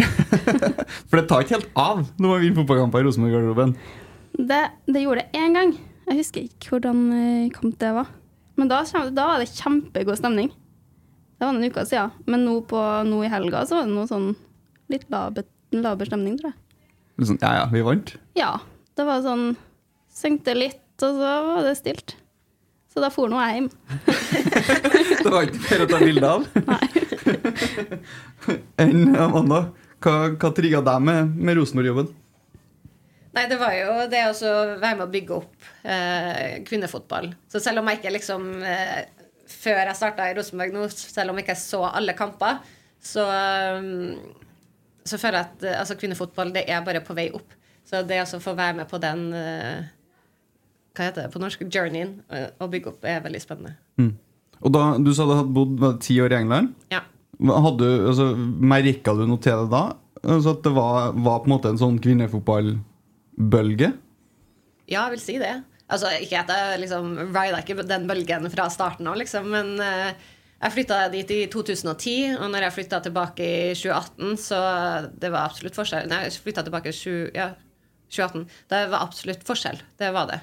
For 1.08 1.20
det 1.20 1.26
tar 1.30 1.44
ikke 1.44 1.58
helt 1.58 1.70
av 1.78 2.02
når 2.18 2.28
man 2.28 2.42
vinner 2.42 2.58
fotballkamper 2.60 3.04
i 3.04 3.08
Rosenborg-garderoben. 3.08 3.76
Det, 4.34 4.60
det 4.90 5.04
gjorde 5.04 5.22
det 5.22 5.40
én 5.44 5.56
gang. 5.56 5.76
Jeg 6.08 6.20
husker 6.20 6.44
ikke 6.44 6.74
hvordan 6.74 7.04
eh, 7.16 7.52
kamp 7.54 7.78
det 7.80 7.94
var. 7.96 8.10
Men 8.60 8.70
da, 8.70 8.82
da 9.14 9.28
var 9.30 9.40
det 9.42 9.52
kjempegod 9.54 10.18
stemning. 10.20 10.50
Det 11.38 11.46
var 11.46 11.54
en 11.54 11.64
uke 11.64 11.84
siden. 11.88 12.12
Men 12.30 12.44
nå, 12.46 12.58
på, 12.68 12.80
nå 13.08 13.22
i 13.24 13.30
helga 13.32 13.64
så 13.66 13.78
var 13.78 13.88
det 13.88 13.94
noe 13.94 14.10
sånn 14.10 14.28
litt 14.92 15.06
laber, 15.12 15.46
laber 15.74 16.10
stemning, 16.10 16.36
tror 16.40 16.52
jeg. 16.52 16.60
Sånn, 17.30 17.40
ja 17.42 17.52
ja, 17.60 17.66
vi 17.70 17.82
vant. 17.86 18.14
Ja. 18.38 18.56
Det 18.94 19.06
var 19.06 19.24
sånn 19.24 19.54
Syngte 20.14 20.52
litt, 20.54 20.78
og 21.02 21.18
så 21.18 21.32
var 21.48 21.64
det 21.66 21.74
stilt. 21.80 22.16
Så 22.94 23.02
da 23.02 23.10
for 23.10 23.26
nå 23.26 23.40
jeg 23.42 23.56
hjem. 23.58 23.70
Det 25.24 25.32
var 25.32 25.48
ikke 25.48 25.62
mer 25.64 25.82
å 25.82 25.88
ta 25.90 25.98
bilde 25.98 26.30
av. 26.30 26.44
Enn 28.82 29.16
Amanda, 29.16 29.64
hva, 30.04 30.14
hva 30.36 30.50
trigga 30.54 30.82
deg 30.84 31.02
med, 31.04 31.34
med 31.34 31.58
Rosenborg-jobben? 31.58 32.12
Nei, 33.34 33.48
det 33.50 33.58
var 33.58 33.74
jo 33.74 33.94
det 34.10 34.22
å 34.30 34.52
være 34.78 34.94
med 34.94 35.06
å 35.08 35.10
bygge 35.10 35.36
opp 35.40 35.68
eh, 35.82 36.62
kvinnefotball. 36.66 37.32
Så 37.50 37.62
selv 37.62 37.82
om 37.82 37.90
jeg 37.90 38.00
ikke 38.00 38.14
liksom 38.14 38.48
eh, 38.62 39.10
Før 39.50 39.80
jeg 39.82 39.96
starta 39.98 40.28
i 40.30 40.36
Rosenborg 40.36 40.72
nå, 40.72 40.86
selv 40.92 41.32
om 41.32 41.38
jeg 41.38 41.44
ikke 41.48 41.58
så 41.58 41.82
alle 41.88 42.14
kamper, 42.16 42.62
så 43.04 43.26
um, 43.76 44.14
Så 45.04 45.18
føler 45.20 45.40
jeg 45.40 45.48
at 45.50 45.66
eh, 45.66 45.78
altså, 45.80 45.98
kvinnefotball 45.98 46.54
det 46.54 46.64
er 46.70 46.86
bare 46.86 47.02
på 47.04 47.16
vei 47.16 47.26
opp. 47.34 47.58
Så 47.84 48.04
det 48.06 48.22
å 48.22 48.40
få 48.40 48.54
være 48.56 48.78
med 48.78 48.88
på 48.88 49.02
den 49.02 49.26
eh, 49.36 49.90
Hva 50.94 51.08
heter 51.08 51.24
det 51.24 51.32
på 51.34 51.42
norsk? 51.42 51.64
Journeyen 51.66 52.20
eh, 52.30 52.48
å 52.62 52.68
bygge 52.70 52.92
opp 52.92 53.06
er 53.08 53.24
veldig 53.24 53.42
spennende. 53.42 53.74
Og 54.64 54.72
da, 54.72 54.84
Du 55.02 55.10
sa 55.14 55.26
du 55.26 55.34
hadde 55.34 55.54
bodd 55.54 56.00
ti 56.04 56.16
år 56.22 56.32
i 56.32 56.38
England. 56.38 56.72
Ja. 56.94 57.02
Hadde, 57.42 57.90
altså, 58.12 58.30
Merka 58.38 59.14
du 59.18 59.24
noe 59.26 59.42
til 59.42 59.64
det 59.64 59.72
da? 59.74 59.84
Altså 60.24 60.54
At 60.54 60.62
det 60.64 60.72
var, 60.72 61.12
var 61.12 61.42
på 61.42 61.50
en 61.50 61.54
måte 61.56 61.72
en 61.72 61.80
sånn 61.80 61.98
kvinnefotballbølge? 62.02 63.90
Ja, 64.88 65.06
jeg 65.06 65.16
vil 65.16 65.24
si 65.24 65.36
det. 65.42 65.56
Altså, 65.92 66.12
ikke 66.22 66.40
at 66.40 66.52
jeg 66.52 66.80
liksom 66.84 67.10
rida 67.34 67.60
ikke 67.60 67.84
den 67.84 68.06
bølgen 68.08 68.48
fra 68.52 68.70
starten 68.72 69.08
av, 69.10 69.18
liksom, 69.20 69.50
men, 69.52 69.74
uh, 69.80 70.32
Jeg 70.64 70.72
flytta 70.72 70.98
dit 71.12 71.30
i 71.34 71.42
2010, 71.52 72.38
og 72.38 72.46
når 72.48 72.64
jeg 72.64 72.74
flytta 72.78 73.00
tilbake 73.04 73.44
i 73.44 73.74
2018, 73.76 74.36
så 74.40 74.60
det 75.20 75.28
var 75.34 75.50
absolutt 75.50 75.76
forskjell. 75.76 76.06
Nei, 76.08 76.22
jeg 76.24 76.38
flytta 76.40 76.64
tilbake 76.64 76.88
i 76.88 76.96
20, 76.96 77.26
ja, 77.36 77.50
2018. 78.08 78.46
Det 78.72 78.80
var 78.94 79.04
absolutt 79.04 79.44
forskjell. 79.44 79.82
Det 80.00 80.08
var 80.14 80.30
det. 80.30 80.38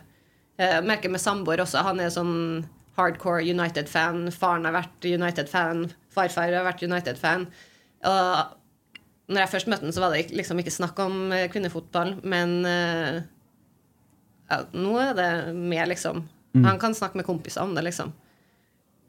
Jeg 0.59 0.83
merker 0.85 1.09
med 1.09 1.21
samboer 1.23 1.61
også. 1.63 1.81
Han 1.85 1.99
er 2.03 2.09
sånn 2.13 2.65
hardcore 2.97 3.43
United-fan. 3.47 4.25
Faren 4.35 4.65
har 4.67 4.75
vært 4.75 5.05
United-fan. 5.07 5.85
Farfar 6.11 6.51
har 6.53 6.65
vært 6.67 6.83
United-fan. 6.83 7.47
Og 8.05 8.57
når 9.31 9.45
jeg 9.45 9.51
først 9.53 9.69
møtte 9.71 9.87
han, 9.87 9.93
så 9.95 10.03
var 10.03 10.11
det 10.15 10.31
liksom 10.35 10.59
ikke 10.59 10.73
snakk 10.75 10.99
om 10.99 11.31
eh, 11.31 11.47
kvinnefotball, 11.53 12.17
men 12.27 12.57
eh, 12.67 13.21
ja, 14.51 14.57
nå 14.75 14.97
er 14.99 15.13
det 15.15 15.29
mer, 15.55 15.87
liksom. 15.87 16.25
Mm. 16.51 16.65
Han 16.67 16.81
kan 16.81 16.93
snakke 16.97 17.15
med 17.21 17.25
kompiser 17.29 17.63
om 17.63 17.71
det, 17.77 17.85
liksom. 17.87 18.11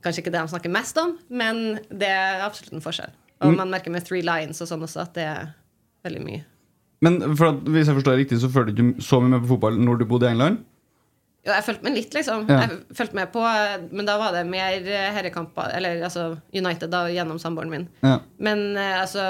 Kanskje 0.04 0.22
ikke 0.22 0.32
det 0.34 0.42
han 0.44 0.50
snakker 0.52 0.70
mest 0.72 0.98
om, 1.02 1.16
men 1.30 1.80
det 1.90 2.06
er 2.10 2.44
absolutt 2.46 2.76
en 2.78 2.84
forskjell. 2.84 3.10
Og 3.42 3.50
Mm. 3.50 3.56
man 3.58 3.70
merker 3.74 3.90
med 3.90 4.04
Three 4.06 4.22
Lions 4.22 4.60
og 4.62 4.68
sånn 4.70 4.82
også 4.86 5.00
at 5.02 5.14
det 5.18 5.24
er 5.26 5.48
veldig 6.06 6.22
mye. 6.22 6.44
Men 7.02 7.18
for 7.34 7.48
at, 7.48 7.64
hvis 7.66 7.88
jeg 7.90 7.96
forstår 7.98 8.14
det 8.14 8.20
riktig, 8.22 8.38
så 8.38 8.50
følte 8.52 8.74
du 8.76 8.82
ikke 8.92 9.02
så 9.02 9.18
mye 9.20 9.32
med 9.34 9.42
på 9.42 9.56
fotball 9.56 9.78
når 9.82 9.98
du 9.98 10.04
bodde 10.06 10.28
i 10.28 10.30
England? 10.36 10.60
Jo, 11.42 11.50
jeg 11.50 11.64
fulgte 11.66 11.86
med 11.88 11.96
litt, 11.96 12.12
liksom. 12.14 12.44
Ja. 12.46 12.60
Jeg 12.62 12.96
fulgte 12.96 13.18
med 13.18 13.30
på, 13.34 13.42
men 13.90 14.06
da 14.06 14.14
var 14.20 14.34
det 14.36 14.44
mer 14.46 14.76
eh, 14.86 15.08
herrekamper, 15.16 15.72
eller 15.74 16.04
altså 16.06 16.28
United, 16.54 16.86
da, 16.92 17.00
gjennom 17.10 17.40
samboeren 17.42 17.72
min. 17.72 17.86
Ja. 18.06 18.20
Men 18.38 18.62
eh, 18.78 19.00
altså, 19.00 19.24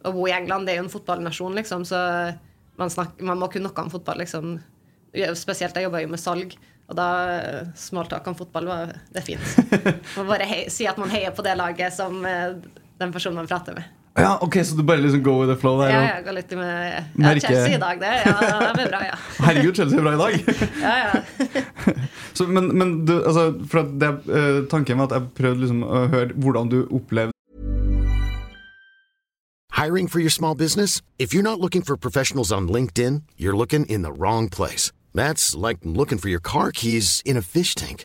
å 0.00 0.14
bo 0.14 0.24
i 0.30 0.32
England, 0.32 0.64
det 0.64 0.74
er 0.74 0.80
jo 0.80 0.86
en 0.86 0.94
fotballnasjon, 0.94 1.58
liksom, 1.60 1.84
så 1.88 2.00
man, 2.80 2.92
snakker, 2.92 3.28
man 3.28 3.42
må 3.42 3.50
kunne 3.52 3.68
noe 3.68 3.84
om 3.84 3.92
fotball, 3.92 4.22
liksom. 4.24 4.54
Spesielt 5.36 5.76
jeg 5.76 5.84
jobba 5.90 6.00
jo 6.00 6.12
med 6.14 6.22
salg, 6.24 6.56
og 6.88 6.96
da 6.96 7.08
eh, 7.36 7.72
smalltalk 7.76 8.32
om 8.32 8.38
fotball 8.38 8.72
var 8.72 8.96
det 9.12 9.20
er 9.20 9.28
fint. 9.28 9.76
Man 10.16 10.32
bare 10.32 10.48
hei, 10.48 10.62
si 10.72 10.88
at 10.88 10.98
man 11.00 11.12
heier 11.12 11.32
på 11.36 11.44
det 11.44 11.52
laget 11.56 11.94
som 11.94 12.18
den 12.24 13.12
personen 13.14 13.38
man 13.38 13.48
prater 13.48 13.76
med. 13.76 13.86
Ja, 14.16 14.38
ok, 14.40 14.56
Så 14.64 14.76
du 14.76 14.82
bare 14.82 15.00
liksom 15.00 15.22
go 15.24 15.40
with 15.40 15.52
the 15.52 15.60
flow 15.60 15.80
der? 15.80 15.88
Ja, 15.88 16.00
jeg 16.00 16.24
går 16.26 16.34
litt 16.36 16.50
med 16.56 17.04
ja, 17.18 17.34
Chelsea 17.40 17.76
i 17.76 17.80
dag, 17.80 18.00
det. 18.00 18.10
Ja, 18.26 18.58
det 18.60 18.72
blir 18.76 18.90
bra, 18.92 19.00
ja. 19.06 19.16
Herregud, 19.40 19.74
Chelsea 19.74 19.98
er 19.98 20.02
bra 20.02 20.12
i 20.12 20.20
dag! 20.20 20.56
ja, 20.86 20.96
ja. 21.00 21.92
Så, 22.36 22.46
men 22.46 22.68
men 22.78 23.06
du, 23.06 23.14
altså, 23.22 23.46
for 23.70 23.86
at 23.86 23.94
det, 24.00 24.10
eh, 24.28 24.64
tanken 24.68 25.00
var 25.00 25.08
at 25.08 25.16
jeg 25.16 25.32
prøvde 25.38 25.64
liksom 25.64 25.84
å 25.84 26.06
høre 26.12 26.36
hvordan 26.36 26.68
du 26.72 26.82
opplevde 26.90 27.32
Hiring 29.72 30.06
for 30.06 30.20
your 30.20 30.30
small 30.30 30.54
business? 30.54 31.00
If 31.18 31.32
you're 31.32 31.42
not 31.42 31.58
looking 31.58 31.82
for 31.82 31.96
professionals 31.96 32.52
on 32.52 32.68
LinkedIn, 32.68 33.22
you're 33.36 33.56
looking 33.56 33.86
in 33.86 34.02
the 34.02 34.12
wrong 34.12 34.48
place. 34.48 34.92
That's 35.14 35.56
like 35.56 35.78
looking 35.82 36.18
for 36.18 36.28
your 36.28 36.40
car 36.40 36.70
keys 36.70 37.22
in 37.24 37.36
a 37.36 37.42
fish 37.42 37.74
tank. 37.74 38.04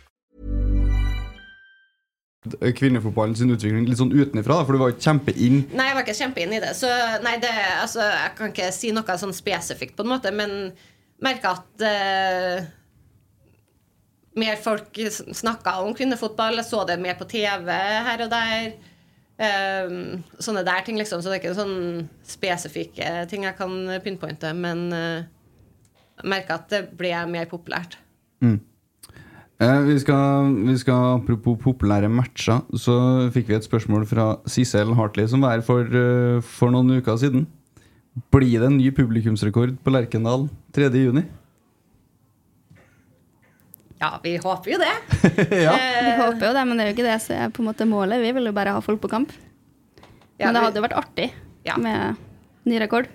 Kvinnefotballen 2.49 3.35
sin 3.37 3.53
utvikling 3.53 3.85
litt 3.85 3.99
sånn 3.99 4.13
utenfra? 4.13 4.61
For 4.65 4.73
du 4.73 4.81
var 4.81 4.93
ikke 4.93 5.05
kjempeinn. 5.05 5.63
Nei, 5.77 5.87
jeg 5.89 5.97
var 5.97 6.05
ikke 6.05 6.17
kjempeinn 6.17 6.55
i 6.57 6.61
det. 6.63 6.73
Så 6.77 6.89
nei, 7.25 7.35
det, 7.41 7.51
altså, 7.77 8.03
jeg 8.05 8.35
kan 8.37 8.53
ikke 8.53 8.69
si 8.75 8.93
noe 8.95 9.17
sånn 9.21 9.35
spesifikt, 9.37 9.95
på 9.97 10.05
en 10.05 10.13
måte, 10.13 10.33
men 10.33 10.71
merka 11.21 11.53
at 11.59 11.83
eh, 11.85 12.63
mer 14.41 14.57
folk 14.63 14.97
snakka 15.37 15.77
om 15.83 15.93
kvinnefotball. 15.97 16.57
Jeg 16.61 16.69
så 16.71 16.81
det 16.89 16.97
mer 17.01 17.19
på 17.19 17.29
TV 17.29 17.69
her 18.09 18.25
og 18.25 18.33
der. 18.33 18.73
Eh, 19.41 19.93
sånne 20.41 20.65
der 20.65 20.87
ting, 20.87 20.97
liksom. 20.97 21.21
Så 21.21 21.29
det 21.29 21.37
er 21.37 21.43
ikke 21.43 21.59
sånn 21.61 22.09
spesifikke 22.25 23.13
ting 23.29 23.45
jeg 23.45 23.57
kan 23.59 23.77
pinpointe, 24.01 24.49
men 24.57 24.87
uh, 24.89 25.21
jeg 26.17 26.33
merka 26.33 26.57
at 26.57 26.73
det 26.73 26.83
ble 26.97 27.13
mer 27.29 27.49
populært. 27.53 27.99
Eh, 29.61 29.81
vi, 29.85 29.95
skal, 30.01 30.53
vi 30.65 30.73
skal, 30.81 31.19
Apropos 31.19 31.59
populære 31.61 32.09
matcher, 32.09 32.63
så 32.81 32.95
fikk 33.33 33.51
vi 33.51 33.57
et 33.59 33.67
spørsmål 33.67 34.07
fra 34.09 34.31
Sissel 34.49 34.95
Hartley, 34.97 35.27
som 35.29 35.43
var 35.45 35.59
her 35.59 35.65
for, 35.65 35.85
eh, 35.85 36.39
for 36.41 36.73
noen 36.73 36.95
uker 36.97 37.19
siden. 37.21 37.45
Blir 38.33 38.57
det 38.57 38.71
en 38.71 38.79
ny 38.79 38.89
publikumsrekord 38.95 39.75
på 39.85 39.93
Lerkendal 39.93 40.47
3.6? 40.73 41.21
Ja, 44.01 44.15
vi 44.23 44.33
håper 44.41 44.73
jo 44.73 44.79
det. 44.81 44.95
ja. 45.67 45.75
Vi 45.77 46.15
håper 46.17 46.47
jo 46.47 46.53
det, 46.57 46.63
men 46.65 46.73
det 46.79 46.83
er 46.83 46.89
jo 46.89 46.95
ikke 46.95 47.05
det 47.05 47.19
som 47.21 47.37
er 47.37 47.53
på 47.53 47.61
en 47.61 47.69
måte 47.69 47.85
målet. 47.85 48.23
Vi 48.23 48.31
vil 48.33 48.49
jo 48.49 48.55
bare 48.57 48.73
ha 48.73 48.81
folk 48.81 49.03
på 49.03 49.11
kamp. 49.11 49.35
Ja, 50.41 50.47
Men 50.47 50.57
det 50.57 50.63
hadde 50.65 50.81
jo 50.81 50.85
vært 50.87 50.97
artig 50.97 51.27
Ja. 51.67 51.75
med 51.77 52.17
ny 52.65 52.79
rekord. 52.81 53.05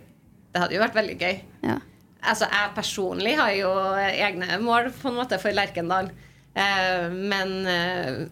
Det 0.54 0.62
hadde 0.62 0.76
jo 0.76 0.84
vært 0.84 0.94
veldig 0.94 1.16
gøy. 1.18 1.40
Ja. 1.66 1.80
Altså, 2.22 2.46
jeg 2.46 2.70
personlig 2.76 3.34
har 3.38 3.50
jo 3.58 3.72
egne 3.98 4.60
mål 4.62 4.92
på 4.94 5.10
en 5.10 5.18
måte 5.18 5.40
for 5.42 5.50
Lerkendal. 5.50 6.12
Eh, 6.56 7.12
men 7.12 7.52
eh, 7.68 8.26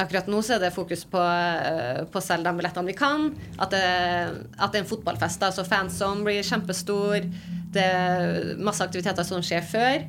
akkurat 0.00 0.28
nå 0.30 0.40
så 0.42 0.56
er 0.56 0.64
det 0.64 0.72
fokus 0.74 1.04
på, 1.10 1.20
eh, 1.20 2.00
på 2.08 2.20
å 2.20 2.24
selge 2.24 2.48
de 2.48 2.58
billettene 2.58 2.88
vi 2.88 2.96
kan. 2.98 3.28
At 3.60 3.74
det, 3.74 3.84
at 4.56 4.72
det 4.72 4.80
er 4.80 4.84
en 4.84 4.90
fotballfest. 4.90 5.42
da, 5.42 5.52
så 5.52 5.66
Fanzone 5.68 6.24
blir 6.26 6.46
kjempestor. 6.46 7.28
Det 7.74 7.84
er 7.84 8.54
masse 8.64 8.84
aktiviteter 8.84 9.26
som 9.28 9.44
skjer 9.44 9.64
før. 9.68 10.08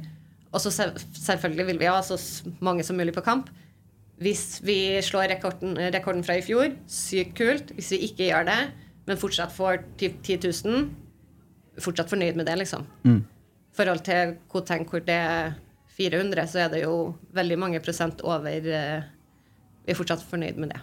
Og 0.56 0.64
så 0.64 0.72
selvfølgelig 0.72 1.68
vil 1.68 1.82
vi 1.82 1.92
ha 1.92 2.00
så 2.06 2.16
mange 2.64 2.86
som 2.88 2.96
mulig 2.96 3.14
på 3.16 3.26
kamp. 3.26 3.52
Hvis 4.24 4.62
vi 4.64 4.96
slår 5.04 5.34
rekorden, 5.34 5.76
rekorden 5.92 6.24
fra 6.24 6.38
i 6.40 6.44
fjor, 6.46 6.72
sykt 6.88 7.36
kult. 7.36 7.74
Hvis 7.76 7.92
vi 7.92 8.06
ikke 8.08 8.30
gjør 8.30 8.48
det, 8.48 8.62
men 9.06 9.20
fortsatt 9.20 9.52
får 9.52 9.84
typ 10.00 10.22
10 10.24 10.38
000, 10.64 10.86
fortsatt 11.84 12.10
fornøyd 12.14 12.40
med 12.40 12.48
det, 12.48 12.56
liksom. 12.64 12.88
I 13.20 13.76
forhold 13.76 14.06
til 14.08 14.38
Koteng, 14.48 14.88
hvor 14.88 15.04
det 15.04 15.20
er 15.20 15.58
400, 15.96 16.48
så 16.52 16.66
er 16.66 16.74
det 16.74 16.84
jo 16.84 17.16
veldig 17.36 17.58
mange 17.62 17.80
prosent 17.84 18.22
over 18.26 18.52
eh, 18.52 19.06
Vi 19.86 19.94
er 19.94 19.98
fortsatt 19.98 20.24
fornøyd 20.28 20.60
med 20.60 20.74
det. 20.74 20.82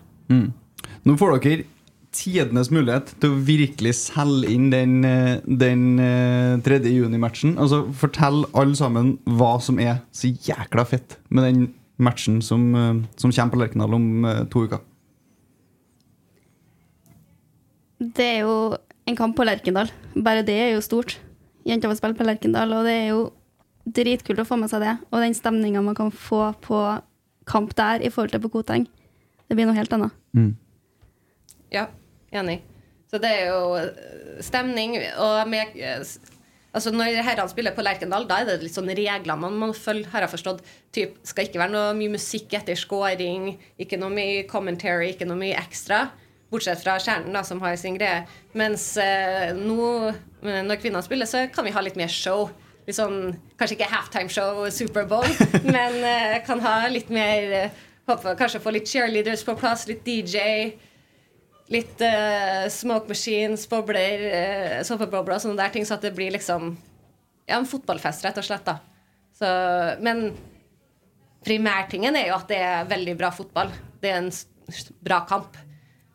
Nå 1.02 1.16
får 1.20 1.36
dere 1.42 1.64
tidenes 2.12 2.68
mulighet 2.72 3.14
til 3.20 3.32
å 3.32 3.40
virkelig 3.46 3.94
selge 3.98 4.50
inn 4.52 4.68
den, 4.72 4.98
eh, 5.04 5.40
den 5.46 5.98
eh, 6.00 6.60
3. 6.64 6.80
juni-matchen. 6.92 7.56
Altså, 7.58 7.86
fortell 7.96 8.44
alle 8.52 8.76
sammen 8.78 9.16
hva 9.24 9.56
som 9.64 9.80
er 9.80 10.02
så 10.12 10.30
jækla 10.30 10.84
fett 10.88 11.16
med 11.30 11.48
den 11.48 11.68
matchen 12.02 12.40
som, 12.44 12.74
eh, 12.74 13.02
som 13.16 13.32
kommer 13.32 13.52
på 13.52 13.62
Lerkendal 13.62 13.94
om 13.96 14.24
eh, 14.24 14.44
to 14.52 14.66
uker. 14.68 14.80
Det 18.02 18.24
er 18.26 18.40
jo 18.42 18.56
en 19.06 19.16
kamp 19.16 19.36
på 19.36 19.46
Lerkendal. 19.46 19.90
Bare 20.14 20.44
det 20.44 20.58
er 20.58 20.74
jo 20.74 20.84
stort. 20.84 21.18
Jenter 21.64 21.88
får 21.88 22.00
spille 22.00 22.18
på 22.18 22.26
Lerkendal, 22.26 22.72
og 22.76 22.84
det 22.88 22.96
er 22.98 23.08
jo 23.12 23.30
dritkult 23.84 24.42
å 24.42 24.46
få 24.48 24.58
med 24.60 24.70
seg 24.72 24.84
det. 24.84 24.96
Og 25.10 25.22
den 25.24 25.36
stemninga 25.36 25.82
man 25.84 25.96
kan 25.98 26.12
få 26.14 26.52
på 26.64 26.82
kamp 27.48 27.74
der 27.78 28.04
i 28.04 28.10
forhold 28.12 28.34
til 28.34 28.42
på 28.44 28.52
Koteng. 28.52 28.86
Det 29.48 29.56
blir 29.58 29.66
noe 29.68 29.76
helt 29.76 29.92
annet. 29.92 30.14
Ja, 31.72 31.88
enig. 32.32 32.60
Så 33.12 33.20
det 33.20 33.28
er 33.28 33.50
jo 33.50 33.74
eh, 33.76 34.38
stemning 34.44 34.94
og 35.20 35.48
med, 35.50 35.74
eh, 35.76 36.00
Altså 36.72 36.88
Når 36.88 37.18
herrene 37.20 37.50
spiller 37.52 37.74
på 37.76 37.84
Lerkendal, 37.84 38.24
da 38.24 38.38
er 38.40 38.46
det 38.48 38.62
litt 38.62 38.72
sånn 38.72 38.88
regler 38.88 39.36
man 39.36 39.58
må 39.60 39.66
følge. 39.76 40.08
Har 40.08 40.24
jeg 40.24 40.32
forstått. 40.32 40.62
Typ, 40.96 41.18
skal 41.28 41.44
ikke 41.44 41.60
være 41.60 41.74
noe 41.74 41.90
mye 41.98 42.14
musikk 42.14 42.54
etter 42.56 42.78
scoring, 42.80 43.50
ikke 43.80 43.98
noe 44.00 44.12
mye 44.12 44.46
commentary, 44.48 45.10
ikke 45.12 45.28
noe 45.28 45.36
mye 45.40 45.58
ekstra. 45.60 46.06
Bortsett 46.52 46.80
fra 46.80 46.98
Kjernen, 47.00 47.32
da, 47.36 47.42
som 47.44 47.60
har 47.64 47.76
sin 47.80 47.96
greie. 48.00 48.24
Mens 48.56 48.86
eh, 49.00 49.52
nå, 49.56 49.84
eh, 50.44 50.62
når 50.64 50.80
kvinnene 50.80 51.04
spiller, 51.04 51.28
så 51.28 51.44
kan 51.52 51.68
vi 51.68 51.72
ha 51.76 51.84
litt 51.84 52.00
mer 52.00 52.12
show. 52.12 52.48
Litt 52.86 52.98
sånn, 52.98 53.34
Kanskje 53.58 53.76
ikke 53.76 53.90
halftime-show, 53.92 54.62
Superbowl, 54.74 55.28
men 55.76 55.98
uh, 56.02 56.38
kan 56.46 56.62
ha 56.64 56.76
litt 56.90 57.12
mer 57.14 57.52
eh, 57.58 57.82
håper, 58.10 58.34
Kanskje 58.38 58.62
få 58.62 58.72
litt 58.74 58.90
cheerleaders 58.90 59.44
på 59.46 59.54
plass, 59.58 59.86
litt 59.90 60.02
DJ. 60.06 60.72
Litt 61.72 62.02
uh, 62.02 62.66
smoke 62.72 63.12
machines, 63.12 63.68
bobler, 63.70 64.24
uh, 64.32 64.78
såpebobler 64.86 65.38
og 65.38 65.44
sånne 65.44 65.60
der 65.62 65.74
ting, 65.74 65.86
så 65.86 65.98
at 65.98 66.08
det 66.08 66.14
blir 66.16 66.34
liksom 66.34 66.72
Ja, 67.46 67.58
en 67.58 67.68
fotballfest, 67.70 68.24
rett 68.26 68.40
og 68.42 68.46
slett. 68.46 68.66
da 68.66 68.78
så, 69.38 69.46
Men 70.02 70.32
primærtingen 71.46 72.18
er 72.18 72.28
jo 72.30 72.38
at 72.38 72.50
det 72.50 72.60
er 72.62 72.90
veldig 72.90 73.14
bra 73.18 73.30
fotball. 73.34 73.70
Det 74.02 74.10
er 74.10 74.20
en 74.24 74.32
bra 75.02 75.22
kamp. 75.30 75.58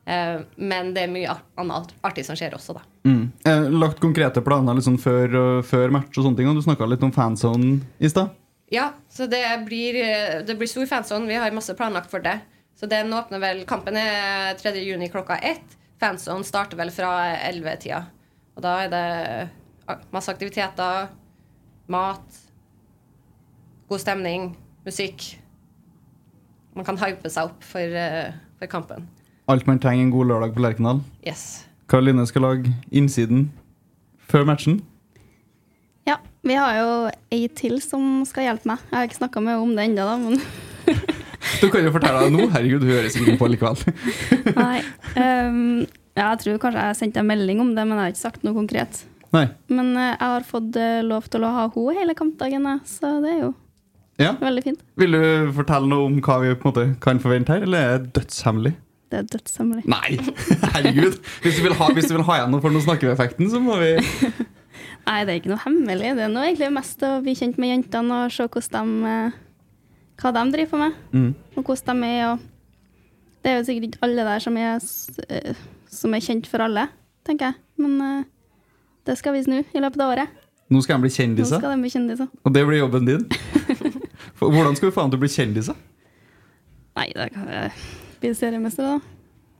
Uh, 0.07 0.43
men 0.59 0.93
det 0.95 1.07
er 1.07 1.15
mye 1.15 1.39
annet 1.59 1.95
artig 2.07 2.27
som 2.27 2.35
skjer 2.39 2.59
også, 2.59 2.75
da. 2.75 2.83
Mm. 3.07 3.31
Eh, 3.47 3.69
lagt 3.71 4.01
konkrete 4.03 4.41
planer 4.43 4.75
liksom 4.75 4.97
før, 4.99 5.31
øh, 5.39 5.63
før 5.63 5.93
match 5.95 6.17
og 6.17 6.25
sånne 6.25 6.39
ting. 6.41 6.49
Og 6.51 6.59
du 6.59 6.65
snakka 6.65 6.87
litt 6.89 7.05
om 7.07 7.13
fanzone 7.15 7.77
i 7.99 8.11
stad. 8.11 8.33
Ja, 8.73 8.91
så 9.09 9.29
det 9.31 9.43
blir, 9.65 9.95
eh, 9.95 10.43
det 10.43 10.57
blir 10.59 10.67
stor 10.67 10.85
fanzone. 10.85 11.27
Vi 11.27 11.39
har 11.39 11.51
masse 11.51 11.73
planlagt 11.73 12.11
for 12.11 12.19
det. 12.19 12.39
Så 12.75 12.89
den 12.89 13.13
åpner 13.13 13.39
vel 13.39 13.65
Kampen 13.65 13.95
er 13.95 14.53
3. 14.59 14.83
juni 14.83 15.09
klokka 15.09 15.39
ett. 15.39 15.77
Fanzone 15.99 16.43
starter 16.43 16.77
vel 16.77 16.91
fra 16.91 17.37
11-tida. 17.47 18.05
Og 18.55 18.61
da 18.61 18.83
er 18.83 18.89
det 18.89 19.49
masse 20.11 20.29
aktiviteter, 20.29 21.09
mat, 21.87 22.39
god 23.87 23.99
stemning, 23.99 24.55
musikk. 24.85 25.37
Man 26.75 26.85
kan 26.85 26.97
hype 26.97 27.29
seg 27.29 27.45
opp 27.45 27.63
for, 27.63 27.79
eh, 27.79 28.33
for 28.59 28.67
kampen. 28.67 29.07
Alt 29.47 29.65
man 29.65 29.79
trenger 29.79 30.03
en 30.03 30.11
god 30.11 30.27
lørdag 30.27 30.53
på 30.53 30.61
Lerkendal. 30.61 31.01
Yes. 31.25 31.66
Karoline 31.87 32.25
skal 32.27 32.43
lage 32.43 32.73
innsiden 32.91 33.47
før 34.27 34.43
matchen. 34.47 34.81
Ja, 36.07 36.17
vi 36.43 36.55
har 36.59 36.73
jo 36.79 36.89
ei 37.31 37.45
til 37.55 37.79
som 37.83 38.23
skal 38.27 38.47
hjelpe 38.49 38.67
meg. 38.73 38.81
Jeg 38.91 38.97
har 38.97 39.07
ikke 39.07 39.19
snakka 39.21 39.43
med 39.43 39.55
henne 39.55 39.63
om 39.67 39.75
det 39.77 39.85
ennå, 39.89 40.07
men 40.23 40.41
Du 41.61 41.69
kan 41.71 41.85
jo 41.85 41.93
fortelle 41.95 42.25
deg 42.25 42.33
nå. 42.35 42.47
Herregud, 42.51 42.83
du 42.83 42.89
høres 42.91 43.15
ikke 43.15 43.37
på 43.39 43.47
likevel. 43.51 43.79
Nei. 44.57 44.81
Um, 45.15 45.85
ja, 46.17 46.31
jeg 46.33 46.41
tror 46.43 46.59
kanskje 46.65 46.87
jeg 46.89 46.97
sendte 46.99 47.21
en 47.21 47.29
melding 47.29 47.61
om 47.63 47.71
det, 47.77 47.85
men 47.87 47.95
jeg 47.95 48.03
har 48.03 48.15
ikke 48.15 48.23
sagt 48.25 48.43
noe 48.43 48.57
konkret. 48.57 48.99
Nei. 49.35 49.45
Men 49.71 49.93
uh, 49.95 50.09
jeg 50.09 50.19
har 50.33 50.47
fått 50.47 50.75
uh, 50.79 50.99
lov 51.07 51.29
til 51.31 51.45
å 51.47 51.53
ha 51.55 51.67
henne 51.71 51.95
hele 52.01 52.17
kampdagen, 52.19 52.67
så 52.87 53.13
det 53.23 53.31
er 53.37 53.39
jo 53.45 53.53
Ja. 54.19 54.33
veldig 54.41 54.63
fint. 54.65 54.83
Vil 54.97 55.13
du 55.13 55.53
fortelle 55.55 55.87
noe 55.91 56.07
om 56.09 56.19
hva 56.25 56.39
vi 56.43 56.51
på 56.57 56.67
en 56.67 56.71
måte 56.73 56.85
kan 57.03 57.19
forvente 57.23 57.53
her, 57.53 57.63
eller 57.67 57.79
er 57.95 57.99
det 58.03 58.13
dødshemmelig? 58.17 58.75
Det 59.07 59.19
er 59.21 59.27
dødshemmelig. 59.31 59.85
Nei, 59.87 60.17
herregud. 60.73 61.13
Hvis 61.43 61.55
du 61.59 61.63
vil 61.63 61.75
ha, 61.79 61.85
hvis 61.95 62.09
du 62.09 62.15
vil 62.17 62.25
ha 62.27 62.33
igjen 62.41 62.51
noe 62.51 62.63
for 62.63 62.73
den 62.75 62.83
snakkeeffekten, 62.83 63.47
så 63.53 63.61
må 63.63 63.77
vi 63.79 63.93
Nei, 65.07 65.21
det 65.23 65.31
er 65.31 65.37
ikke 65.39 65.51
noe 65.53 65.61
hemmelig. 65.63 66.09
Det 66.17 66.25
er 66.25 66.31
noe 66.33 66.43
egentlig 66.49 66.67
mest 66.75 67.03
å 67.07 67.11
bli 67.23 67.35
kjent 67.39 67.59
med 67.61 67.71
jentene 67.71 68.17
og 68.25 68.33
se 68.35 68.43
hvordan 68.51 68.89
de, 69.05 69.13
eh, 69.13 69.37
hva 70.19 70.31
de 70.35 70.43
driver 70.57 70.81
med, 70.81 70.97
Mm. 71.15 71.29
og 71.55 71.63
hvordan 71.69 72.01
de 72.03 72.09
er. 72.17 72.33
Og 72.33 72.39
det 73.45 73.51
er 73.53 73.55
jo 73.61 73.67
sikkert 73.69 73.87
ikke 73.87 74.03
alle 74.09 74.25
der 74.27 74.43
som 74.43 74.57
er, 74.59 74.81
eh, 75.29 75.53
som 75.87 76.13
er 76.17 76.25
kjent 76.25 76.49
for 76.51 76.65
alle, 76.65 76.89
tenker 77.25 77.53
jeg. 77.53 77.55
Men 77.79 77.95
eh, 78.03 78.25
det 79.07 79.15
skal 79.21 79.37
vi 79.37 79.45
snu 79.47 79.61
i 79.61 79.79
løpet 79.85 80.03
av 80.03 80.11
året. 80.17 80.35
Nå 80.67 80.81
skal 80.83 80.99
de 80.99 81.07
bli 81.07 81.27
Nå 81.37 81.45
skal 81.47 81.71
de 81.71 81.79
bli 81.79 81.89
kjendiser. 81.93 82.27
og 82.43 82.53
det 82.53 82.65
blir 82.67 82.81
jobben 82.83 83.05
din. 83.07 83.23
Hvordan 84.39 84.75
skal 84.75 84.89
vi 84.89 84.95
få 84.95 85.07
dem 85.07 85.11
til 85.15 85.17
å 85.21 85.23
bli 85.23 85.31
kjendiser? 85.31 85.79
Nei, 86.97 87.07
det 87.15 87.31
kan 87.31 87.47
jeg 87.47 87.71
bli 88.21 88.33
seriemester, 88.35 88.83
da. 88.83 88.99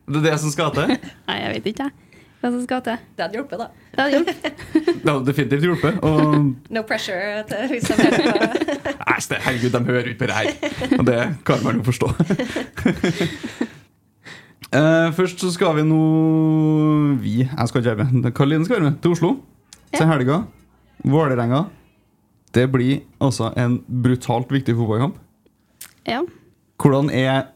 Det 0.08 0.22
er 0.22 0.30
det 0.32 0.36
som 0.40 0.52
skal 0.54 0.74
til? 0.76 0.94
Nei, 1.30 1.38
jeg 1.44 1.56
vet 1.56 1.72
ikke, 1.74 1.88
jeg. 1.88 2.04
Hva 2.38 2.52
som 2.54 2.60
skal 2.64 2.84
til. 2.86 3.00
Det 3.18 3.26
hadde 3.26 3.40
hjulpet, 3.40 3.62
da. 3.64 3.68
Det 3.94 4.04
hadde 4.04 4.18
hjulpet. 4.18 4.60
Det 5.04 5.10
hadde 5.10 5.26
definitivt 5.26 5.66
hjulpet. 5.66 5.98
Og 6.06 6.74
No 6.74 6.84
pressure 6.86 7.42
til 7.50 7.72
hvis 7.72 7.88
de 7.90 7.98
hører 7.98 8.20
på. 8.22 8.68
Nei, 9.08 9.40
herregud, 9.48 9.72
de 9.74 9.82
hører 9.88 10.12
ikke 10.12 10.20
på 10.22 10.30
det 10.30 10.38
her. 10.38 11.00
Og 11.00 11.08
det 11.08 11.18
kan 11.48 11.64
man 11.66 11.80
jo 11.80 11.88
forstå. 11.88 12.12
Uh, 14.68 15.10
først 15.16 15.40
så 15.40 15.50
skal 15.56 15.78
vi 15.78 15.84
nå 15.88 15.98
Vi, 17.24 17.36
jeg 17.48 17.68
skal 17.72 17.82
ikke 17.82 17.98
være 17.98 18.10
med. 18.12 18.32
Karoline 18.36 18.68
skal 18.68 18.82
være 18.82 18.90
med 18.92 19.02
til 19.02 19.16
Oslo 19.16 19.34
til 19.96 20.10
helga. 20.10 20.42
Vålerenga. 21.08 21.64
Det 22.54 22.66
blir 22.72 23.00
altså 23.22 23.52
en 23.58 23.80
brutalt 24.04 24.52
viktig 24.52 24.76
fotballkamp. 24.76 25.18
Ja. 26.08 26.22
Hvordan 26.78 27.10
er 27.10 27.48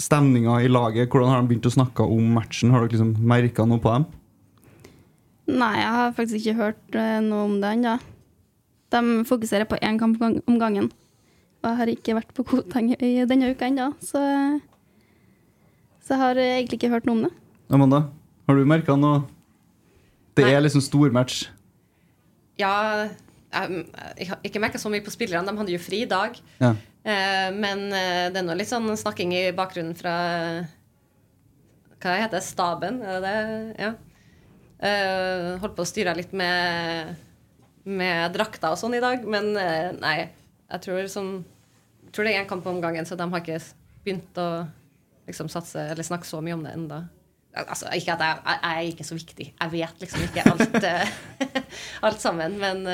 stemninga 0.00 0.58
i 0.64 0.70
laget? 0.70 1.10
Hvordan 1.12 1.30
har 1.32 1.42
de 1.42 1.50
begynt 1.50 1.68
å 1.68 1.74
snakke 1.74 2.06
om 2.06 2.30
matchen? 2.36 2.72
Har 2.72 2.84
dere 2.84 2.94
liksom 2.96 3.12
merka 3.30 3.66
noe 3.68 3.82
på 3.82 3.92
dem? 3.94 4.06
Nei, 5.50 5.74
jeg 5.80 5.92
har 5.96 6.14
faktisk 6.16 6.40
ikke 6.40 6.58
hørt 6.60 6.96
eh, 6.98 7.18
noe 7.24 7.44
om 7.48 7.56
det 7.62 7.74
ennå. 7.76 7.96
De 8.90 9.00
fokuserer 9.26 9.68
på 9.70 9.78
én 9.82 9.98
kamp 10.00 10.20
om 10.22 10.58
gangen. 10.60 10.90
Og 11.60 11.68
jeg 11.68 11.78
har 11.80 11.92
ikke 11.92 12.16
vært 12.16 12.30
på 12.34 12.44
Koteng 12.48 12.92
i 12.96 13.12
denne 13.28 13.50
uka 13.52 13.68
ennå, 13.68 13.90
så 14.00 14.20
Så 16.00 16.16
jeg 16.16 16.22
har 16.24 16.38
egentlig 16.40 16.78
ikke 16.80 16.90
hørt 16.90 17.04
noe 17.06 17.18
om 17.18 17.22
det. 17.26 17.32
Amanda, 17.70 17.98
har 18.48 18.56
du 18.56 18.64
merka 18.66 18.96
noe? 18.98 19.20
Det 20.34 20.44
Nei. 20.46 20.54
er 20.56 20.62
liksom 20.64 20.82
stormatch. 20.82 21.44
Ja, 22.58 23.06
jeg, 23.52 23.84
jeg 24.18 24.28
har 24.30 24.40
ikke 24.42 24.62
merka 24.62 24.78
så 24.80 24.90
mye 24.90 25.04
på 25.04 25.12
spillerne. 25.12 25.46
De 25.46 25.60
hadde 25.60 25.74
jo 25.74 25.78
fri 25.82 26.02
i 26.02 26.08
dag. 26.10 26.34
Ja. 26.58 26.72
Eh, 27.00 27.48
men 27.56 27.86
eh, 27.96 28.28
det 28.28 28.42
er 28.42 28.44
nå 28.44 28.54
litt 28.58 28.68
sånn 28.68 28.90
snakking 28.98 29.32
i 29.32 29.44
bakgrunnen 29.56 29.96
fra 29.96 30.14
Hva 32.00 32.16
heter 32.20 32.36
det? 32.36 32.44
Staben? 32.44 33.00
Er 33.00 33.20
det 33.20 33.30
det? 33.30 33.86
Ja. 33.86 33.92
Eh, 34.80 35.46
holdt 35.62 35.76
på 35.78 35.84
å 35.84 35.88
styre 35.88 36.16
litt 36.16 36.34
med, 36.36 37.14
med 37.88 38.36
drakter 38.36 38.74
og 38.74 38.80
sånn 38.80 38.98
i 38.98 39.02
dag, 39.04 39.24
men 39.24 39.52
nei. 40.00 40.18
Jeg 40.70 40.84
tror, 40.84 41.06
sånn, 41.10 41.30
jeg 42.04 42.12
tror 42.14 42.26
det 42.26 42.34
er 42.36 42.44
én 42.44 42.50
kamp 42.50 42.68
om 42.70 42.78
gangen, 42.78 43.08
så 43.08 43.16
de 43.18 43.26
har 43.26 43.40
ikke 43.42 43.58
begynt 44.04 44.36
å 44.38 44.50
liksom 45.26 45.48
satse 45.50 45.82
eller 45.90 46.06
snakke 46.06 46.28
så 46.28 46.38
mye 46.44 46.54
om 46.54 46.62
det 46.62 46.76
ennå. 46.76 47.00
Altså, 47.58 47.88
ikke 47.98 48.14
at 48.14 48.22
jeg, 48.22 48.38
jeg, 48.44 48.60
jeg 48.62 48.70
er 48.70 48.90
ikke 48.92 49.06
så 49.08 49.16
viktig. 49.18 49.46
Jeg 49.50 49.72
vet 49.72 50.04
liksom 50.04 50.22
ikke 50.28 50.44
alt, 50.52 50.86
alt 52.06 52.22
sammen, 52.22 52.54
men 52.62 52.86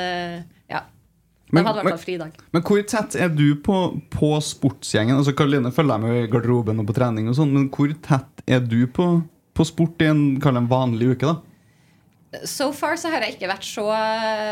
eh, 1.47 1.63
det 1.63 1.67
hadde 1.69 1.85
vært 1.87 1.99
en 1.99 2.05
fridag. 2.05 2.37
fri. 2.37 2.49
Men 2.53 2.63
hvor 2.67 2.83
tett 2.91 3.17
er 3.17 3.29
du 3.29 3.49
på, 3.63 3.81
på 4.11 4.31
sportsgjengen? 4.43 5.17
Altså 5.17 5.35
Karoline 5.37 5.73
følger 5.73 5.95
deg 5.97 6.07
med 6.07 6.23
i 6.25 6.31
garderoben 6.33 6.81
og 6.83 6.89
på 6.91 6.97
trening, 6.99 7.29
og 7.31 7.37
sånn, 7.39 7.53
men 7.55 7.69
hvor 7.71 7.93
tett 8.03 8.43
er 8.47 8.61
du 8.67 8.81
på, 8.87 9.11
på 9.55 9.65
sport 9.69 10.03
i 10.03 10.11
en, 10.11 10.25
en 10.43 10.71
vanlig 10.71 11.15
uke? 11.17 11.27
da? 11.27 11.37
So 12.45 12.73
far 12.75 12.99
så 13.01 13.09
har 13.09 13.23
jeg 13.23 13.37
ikke 13.37 13.49
vært 13.49 13.65
så 13.65 13.87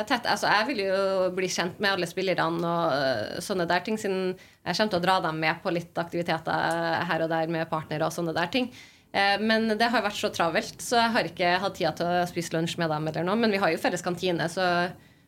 tett. 0.09 0.25
Altså, 0.31 0.47
jeg 0.49 0.69
vil 0.71 0.79
jo 0.87 0.99
bli 1.37 1.49
kjent 1.53 1.81
med 1.83 1.91
alle 1.91 2.07
spillerne 2.09 2.65
og 2.65 2.95
eh, 2.95 3.41
sånne 3.45 3.67
der 3.69 3.83
ting, 3.85 3.99
siden 4.01 4.31
jeg 4.39 4.77
kommer 4.79 4.95
til 4.95 5.01
å 5.01 5.05
dra 5.05 5.17
dem 5.27 5.41
med 5.43 5.59
på 5.61 5.73
litt 5.75 5.99
aktiviteter 6.01 7.03
her 7.11 7.25
og 7.27 7.33
der 7.35 7.51
med 7.53 7.69
partnere 7.69 8.07
og 8.07 8.15
sånne 8.15 8.33
der 8.37 8.49
ting. 8.55 8.71
Eh, 9.13 9.37
Men 9.43 9.69
det 9.77 9.91
har 9.91 10.07
vært 10.07 10.17
så 10.17 10.31
travelt, 10.33 10.79
så 10.81 10.97
jeg 11.03 11.13
har 11.19 11.29
ikke 11.29 11.51
hatt 11.67 11.77
tida 11.77 11.93
til 11.99 12.09
å 12.09 12.25
spise 12.31 12.55
lunsj 12.55 12.79
med 12.81 12.89
dem. 12.95 13.11
eller 13.11 13.27
noe, 13.29 13.37
Men 13.37 13.53
vi 13.53 13.61
har 13.61 13.75
jo 13.75 13.83
felles 13.83 14.03
kantine, 14.07 14.49
så, 14.49 14.71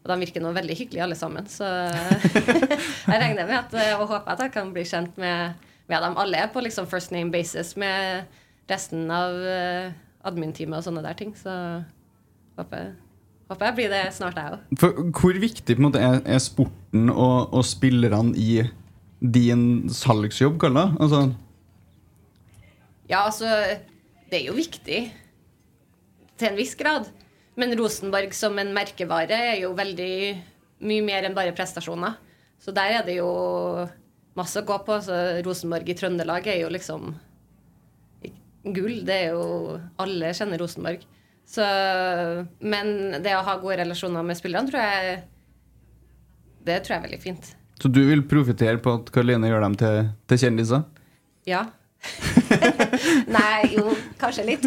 og 0.07 0.13
de 0.13 0.23
virker 0.23 0.43
nå 0.43 0.53
veldig 0.55 0.77
hyggelige 0.79 1.03
alle 1.03 1.19
sammen. 1.19 1.47
Så 1.51 1.67
jeg 3.11 3.19
regner 3.19 3.49
med 3.49 3.57
at, 3.59 3.73
eh, 3.75 3.95
og 3.99 4.07
håper 4.13 4.37
at 4.37 4.45
jeg 4.45 4.53
kan 4.55 4.71
bli 4.75 4.85
kjent 4.87 5.19
med, 5.19 5.57
med 5.91 6.05
dem. 6.05 6.15
Alle 6.23 6.45
er 6.45 6.53
på 6.55 6.63
liksom 6.63 6.87
first 6.91 7.11
name 7.15 7.35
basis 7.35 7.75
med 7.81 8.31
resten 8.71 9.11
av 9.11 9.35
eh, 9.35 9.91
admin-teamet 10.27 10.79
og 10.79 10.87
sånne 10.87 11.03
der 11.03 11.19
ting. 11.19 11.35
Så 11.39 11.51
håper, 12.61 12.95
håper 13.51 13.71
jeg 13.71 13.79
blir 13.81 13.93
det 13.97 14.05
snart, 14.15 14.39
jeg 14.39 14.55
òg. 14.55 15.11
Hvor 15.19 15.43
viktig 15.43 15.79
måte 15.83 16.03
er, 16.03 16.23
er 16.23 16.43
sporten 16.43 17.11
og, 17.11 17.51
og 17.51 17.67
spillerne 17.67 18.37
i 18.39 18.63
din 19.19 19.89
salgsjobb, 19.91 20.61
kall 20.63 20.79
det? 20.79 20.89
Altså, 21.03 21.27
Ja, 23.11 23.25
altså 23.25 23.47
Det 24.31 24.41
er 24.41 24.49
jo 24.49 24.57
viktig 24.59 25.05
til 26.37 26.51
en 26.51 26.59
viss 26.59 26.75
grad. 26.79 27.11
Men 27.57 27.73
Rosenborg 27.79 28.35
som 28.37 28.59
en 28.61 28.75
merkevare 28.77 29.37
er 29.53 29.61
jo 29.63 29.73
veldig 29.77 30.13
mye 30.87 31.05
mer 31.05 31.25
enn 31.25 31.37
bare 31.37 31.55
prestasjoner. 31.57 32.19
Så 32.61 32.73
der 32.77 32.99
er 32.99 33.07
det 33.07 33.19
jo 33.19 33.29
masse 34.37 34.61
å 34.61 34.67
gå 34.69 34.77
på. 34.85 34.99
Så 35.05 35.17
Rosenborg 35.47 35.89
i 35.89 35.97
Trøndelag 35.97 36.49
er 36.53 36.61
jo 36.63 36.73
liksom 36.73 37.15
gull. 38.77 38.99
Det 39.07 39.17
er 39.23 39.37
jo 39.37 39.79
Alle 40.03 40.33
kjenner 40.37 40.61
Rosenborg. 40.61 41.05
Så, 41.47 41.63
men 42.59 42.89
det 43.23 43.37
å 43.39 43.45
ha 43.47 43.55
gode 43.63 43.79
relasjoner 43.79 44.25
med 44.27 44.35
spillerne 44.35 44.67
tror 44.67 44.83
jeg 44.83 45.21
Det 46.67 46.81
tror 46.83 46.97
jeg 46.97 46.99
er 46.99 47.05
veldig 47.05 47.21
fint. 47.23 47.53
så 47.79 47.89
du 47.93 48.01
vil 48.09 48.25
profitere 48.27 48.81
på 48.83 48.97
at 48.99 49.13
Karoline 49.15 49.47
gjør 49.47 49.63
dem 49.63 49.77
til, 49.79 50.09
til 50.27 50.41
kjendiser? 50.43 50.83
Ja. 51.47 51.61
Nei, 53.37 53.75
jo, 53.75 53.95
kanskje 54.21 54.45
litt. 54.47 54.67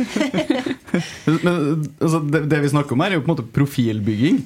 Men 1.45 1.85
altså, 1.99 2.21
det, 2.25 2.45
det 2.51 2.61
vi 2.65 2.71
snakker 2.73 2.95
om 2.95 3.03
her, 3.05 3.13
er 3.13 3.19
jo 3.19 3.25
på 3.25 3.31
en 3.31 3.35
måte 3.37 3.47
profilbygging. 3.55 4.41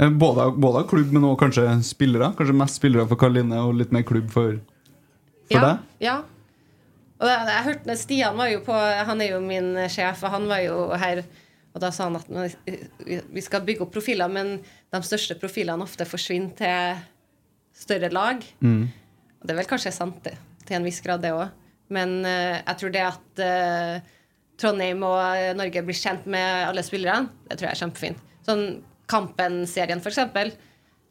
Eh, 0.00 0.10
Både, 0.10 0.50
både 0.56 0.82
av 0.82 0.88
klubb, 0.90 1.12
men 1.12 1.26
også 1.28 1.40
kanskje 1.44 1.66
spillere. 1.84 2.32
Kanskje 2.38 2.56
mest 2.56 2.80
spillere 2.80 3.06
for 3.10 3.20
Karoline 3.20 3.60
og 3.60 3.76
litt 3.76 3.92
mer 3.94 4.06
klubb 4.08 4.30
for, 4.32 4.56
for 5.50 5.58
ja, 5.58 5.64
deg? 5.66 5.88
Ja. 6.02 6.16
Og 7.20 7.28
det, 7.28 7.36
jeg 7.52 7.66
hørte 7.68 7.96
Stian 8.00 8.38
var 8.40 8.50
jo 8.50 8.62
på 8.66 8.74
Han 8.74 9.20
er 9.22 9.36
jo 9.36 9.42
min 9.44 9.76
sjef, 9.92 10.24
og 10.26 10.32
han 10.34 10.48
var 10.50 10.64
jo 10.64 10.78
her. 10.98 11.22
Og 11.72 11.80
da 11.80 11.92
sa 11.94 12.08
han 12.08 12.18
at 12.18 12.28
vi 13.32 13.44
skal 13.44 13.62
bygge 13.64 13.86
opp 13.86 13.92
profiler, 13.94 14.28
men 14.32 14.58
de 14.92 15.00
største 15.06 15.38
profilene 15.40 15.86
ofte 15.86 16.04
forsvinner 16.08 16.56
til 16.58 17.04
større 17.82 18.10
lag. 18.12 18.42
Mm. 18.60 18.90
Og 19.40 19.46
det 19.46 19.54
er 19.54 19.60
vel 19.62 19.70
kanskje 19.70 19.94
sant, 19.94 20.18
det, 20.26 20.34
til 20.68 20.76
en 20.76 20.84
viss 20.88 21.00
grad, 21.04 21.22
det 21.24 21.32
òg. 21.32 21.48
Men 21.92 22.20
eh, 22.24 22.58
jeg 22.60 22.78
tror 22.80 22.92
det 22.94 23.04
at 23.04 23.42
eh, 23.44 24.10
Trondheim 24.60 25.02
og 25.06 25.18
eh, 25.36 25.52
Norge 25.58 25.84
blir 25.86 25.98
kjent 25.98 26.28
med 26.30 26.68
alle 26.68 26.84
spillerne, 26.86 27.32
det 27.48 27.58
tror 27.58 27.68
jeg 27.68 27.76
er 27.76 27.82
kjempefint. 27.84 28.28
Sånn 28.46 28.66
Kampen-serien, 29.12 30.00
eksempel. 30.00 30.54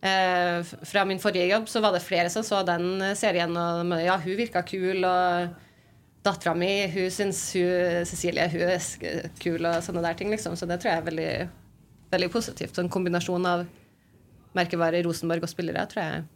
Eh, 0.01 0.62
fra 0.89 1.03
min 1.05 1.19
forrige 1.21 1.51
jobb 1.51 1.67
så 1.69 1.84
var 1.84 1.93
det 1.93 2.01
flere 2.05 2.31
som 2.34 2.45
så 2.45 2.63
den 2.65 3.03
serien, 3.19 3.53
og 3.53 3.91
ja, 4.01 4.15
hun 4.23 4.39
virka 4.39 4.63
kul, 4.65 5.05
og 5.05 5.51
dattera 6.25 6.55
mi 6.57 6.71
hun 6.93 7.12
syns 7.13 7.43
hun, 7.57 8.05
Cecilie 8.10 8.47
hun 8.53 8.65
er 8.65 9.29
kul, 9.41 9.65
og 9.65 9.84
sånne 9.86 10.05
der 10.05 10.17
ting, 10.17 10.34
liksom. 10.34 10.57
Så 10.57 10.69
det 10.69 10.79
tror 10.81 10.93
jeg 10.93 11.03
er 11.03 11.07
veldig, 11.10 11.31
veldig 12.15 12.31
positivt. 12.34 12.75
Så 12.75 12.86
en 12.86 12.93
kombinasjon 12.93 13.47
av 13.49 13.67
merkevare 14.57 15.03
Rosenborg 15.05 15.45
og 15.45 15.51
spillere 15.51 15.86
tror 15.91 16.03
jeg 16.03 16.21
er 16.21 16.27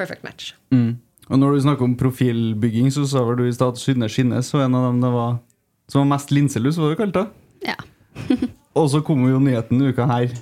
perfect 0.00 0.24
match. 0.24 0.54
Mm. 0.72 0.96
Og 1.30 1.38
når 1.38 1.54
du 1.54 1.62
snakker 1.62 1.86
om 1.86 1.96
profilbygging, 1.98 2.90
så 2.90 3.04
sa 3.06 3.22
vel 3.26 3.38
du 3.38 3.44
i 3.46 3.54
stad 3.54 3.76
at 3.76 3.80
Synne 3.80 4.08
Skinnes 4.10 4.50
var 4.54 4.66
en 4.66 4.74
av 4.74 4.88
dem 4.88 5.00
det 5.04 5.10
var, 5.14 5.36
som 5.90 6.02
var 6.02 6.16
mest 6.16 6.32
linselus, 6.34 6.78
var 6.80 6.90
det 6.90 6.98
kalt 6.98 7.16
da? 7.16 7.26
Ja. 7.66 7.76
Og 8.78 8.90
så 8.90 9.02
kom 9.06 9.22
jo 9.28 9.38
nyheten 9.42 9.82
uka 9.82 10.08
her 10.10 10.34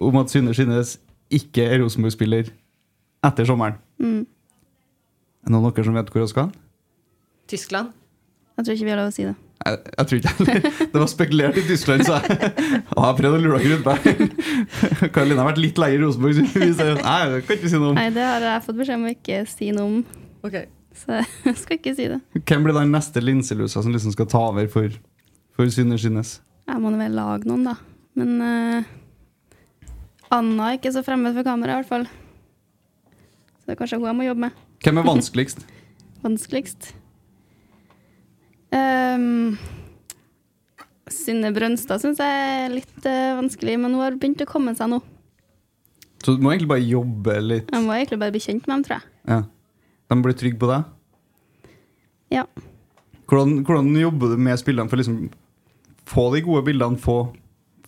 om 0.00 0.20
at 0.22 0.30
Synne 0.32 0.54
Skinnes 0.54 0.96
ikke 1.30 1.66
er 1.66 1.82
Rosenborg-spiller 1.82 2.50
etter 3.26 3.46
sommeren. 3.46 3.78
Mm. 3.98 4.22
Er 4.24 5.50
det 5.50 5.54
noen 5.54 5.66
av 5.68 5.74
dere 5.74 5.86
som 5.88 5.98
vet 5.98 6.10
hvor 6.14 6.24
hun 6.24 6.30
skal? 6.30 6.50
Tyskland. 7.50 7.90
Jeg 8.56 8.66
tror 8.66 8.76
ikke 8.76 8.86
vi 8.86 8.92
har 8.94 9.00
lov 9.02 9.10
å 9.10 9.14
si 9.14 9.26
det. 9.26 9.36
Jeg, 9.60 9.78
jeg 9.92 10.08
tror 10.08 10.18
ikke 10.18 10.32
heller. 10.38 10.68
Det 10.92 11.00
var 11.02 11.08
spekulert 11.12 11.58
i 11.60 11.62
Tyskland, 11.68 12.06
så 12.08 12.16
jeg 12.16 12.52
har 12.96 13.16
prøvd 13.18 13.36
å 13.36 13.40
lure 13.44 13.58
dere 13.60 13.76
ut 13.76 13.88
der. 13.90 15.10
Karoline 15.12 15.40
har 15.42 15.50
vært 15.50 15.60
litt 15.60 15.80
lei 15.80 15.90
i 15.96 15.98
Rosenborg. 16.00 16.38
så 16.38 16.62
vi 16.62 16.68
sier, 16.78 17.00
Nei, 17.04 17.18
det 17.34 17.40
kan 17.44 17.58
ikke 17.58 17.72
si 17.72 17.80
noe 17.80 17.90
om. 17.90 17.98
Nei, 17.98 18.06
det 18.14 18.24
har 18.24 18.46
jeg 18.46 18.62
fått 18.64 18.78
beskjed 18.78 18.96
om 18.96 19.04
å 19.04 19.12
ikke 19.12 19.40
si 19.50 19.68
noe 19.76 19.90
om. 19.90 19.98
Så 20.96 21.18
jeg 21.50 21.58
skal 21.60 21.76
ikke 21.76 21.92
si 21.98 22.06
det. 22.12 22.20
Hvem 22.40 22.64
blir 22.64 22.78
den 22.78 22.94
neste 22.96 23.22
linselusa 23.22 23.84
som 23.84 23.92
liksom 23.92 24.14
skal 24.16 24.30
ta 24.32 24.46
over 24.48 24.70
for, 24.72 24.96
for 25.56 25.74
Synne 25.74 26.00
Skinnes? 26.00 26.38
Jeg 26.70 26.80
må 26.80 26.92
nå 26.94 27.02
vel 27.02 27.18
lage 27.18 27.50
noen, 27.50 27.66
da. 27.68 27.76
Men 28.16 28.40
uh, 28.40 28.88
Anna 30.32 30.70
er 30.70 30.80
ikke 30.80 30.94
så 30.94 31.04
fremmed 31.04 31.36
for 31.36 31.46
kamera, 31.46 31.76
i 31.76 31.82
hvert 31.82 31.92
fall. 31.92 32.08
Så 33.60 33.68
det 33.68 33.76
er 33.76 33.82
kanskje 33.82 34.00
hun 34.00 34.08
jeg 34.08 34.18
må 34.22 34.26
jobbe 34.30 34.46
med. 34.48 34.64
Hvem 34.80 35.02
er 35.02 35.08
vanskeligst? 35.10 35.68
Vanskeligst. 36.24 36.94
Um, 38.70 39.56
Synne 41.10 41.50
Brønstad 41.54 42.02
syns 42.02 42.20
jeg 42.22 42.42
er 42.46 42.70
litt 42.72 43.06
uh, 43.06 43.38
vanskelig, 43.40 43.76
men 43.82 43.96
hun 43.96 44.04
har 44.04 44.18
begynt 44.20 44.44
å 44.44 44.48
komme 44.48 44.76
seg 44.78 44.92
nå. 44.92 45.00
Så 46.20 46.36
du 46.36 46.44
må 46.44 46.52
egentlig 46.52 46.70
bare 46.70 46.84
jobbe 46.84 47.36
litt. 47.42 47.70
Jeg 47.72 47.84
må 47.86 47.96
egentlig 47.96 48.20
bare 48.20 48.34
bli 48.34 48.42
kjent 48.44 48.66
med 48.66 48.74
dem, 48.74 48.86
tror 48.86 48.98
jeg. 48.98 49.12
Ja. 49.32 49.40
De 50.10 50.18
blir 50.24 50.36
trygge 50.36 50.60
på 50.60 50.68
deg. 50.70 51.70
Ja. 52.30 52.44
Hvordan, 53.30 53.60
hvordan 53.66 53.92
jobber 53.98 54.34
du 54.34 54.42
med 54.42 54.58
spillene 54.60 54.90
for 54.90 54.98
å 54.98 55.02
liksom 55.02 55.20
få 56.10 56.26
de 56.34 56.42
gode 56.44 56.64
bildene, 56.66 56.98
få, 57.00 57.18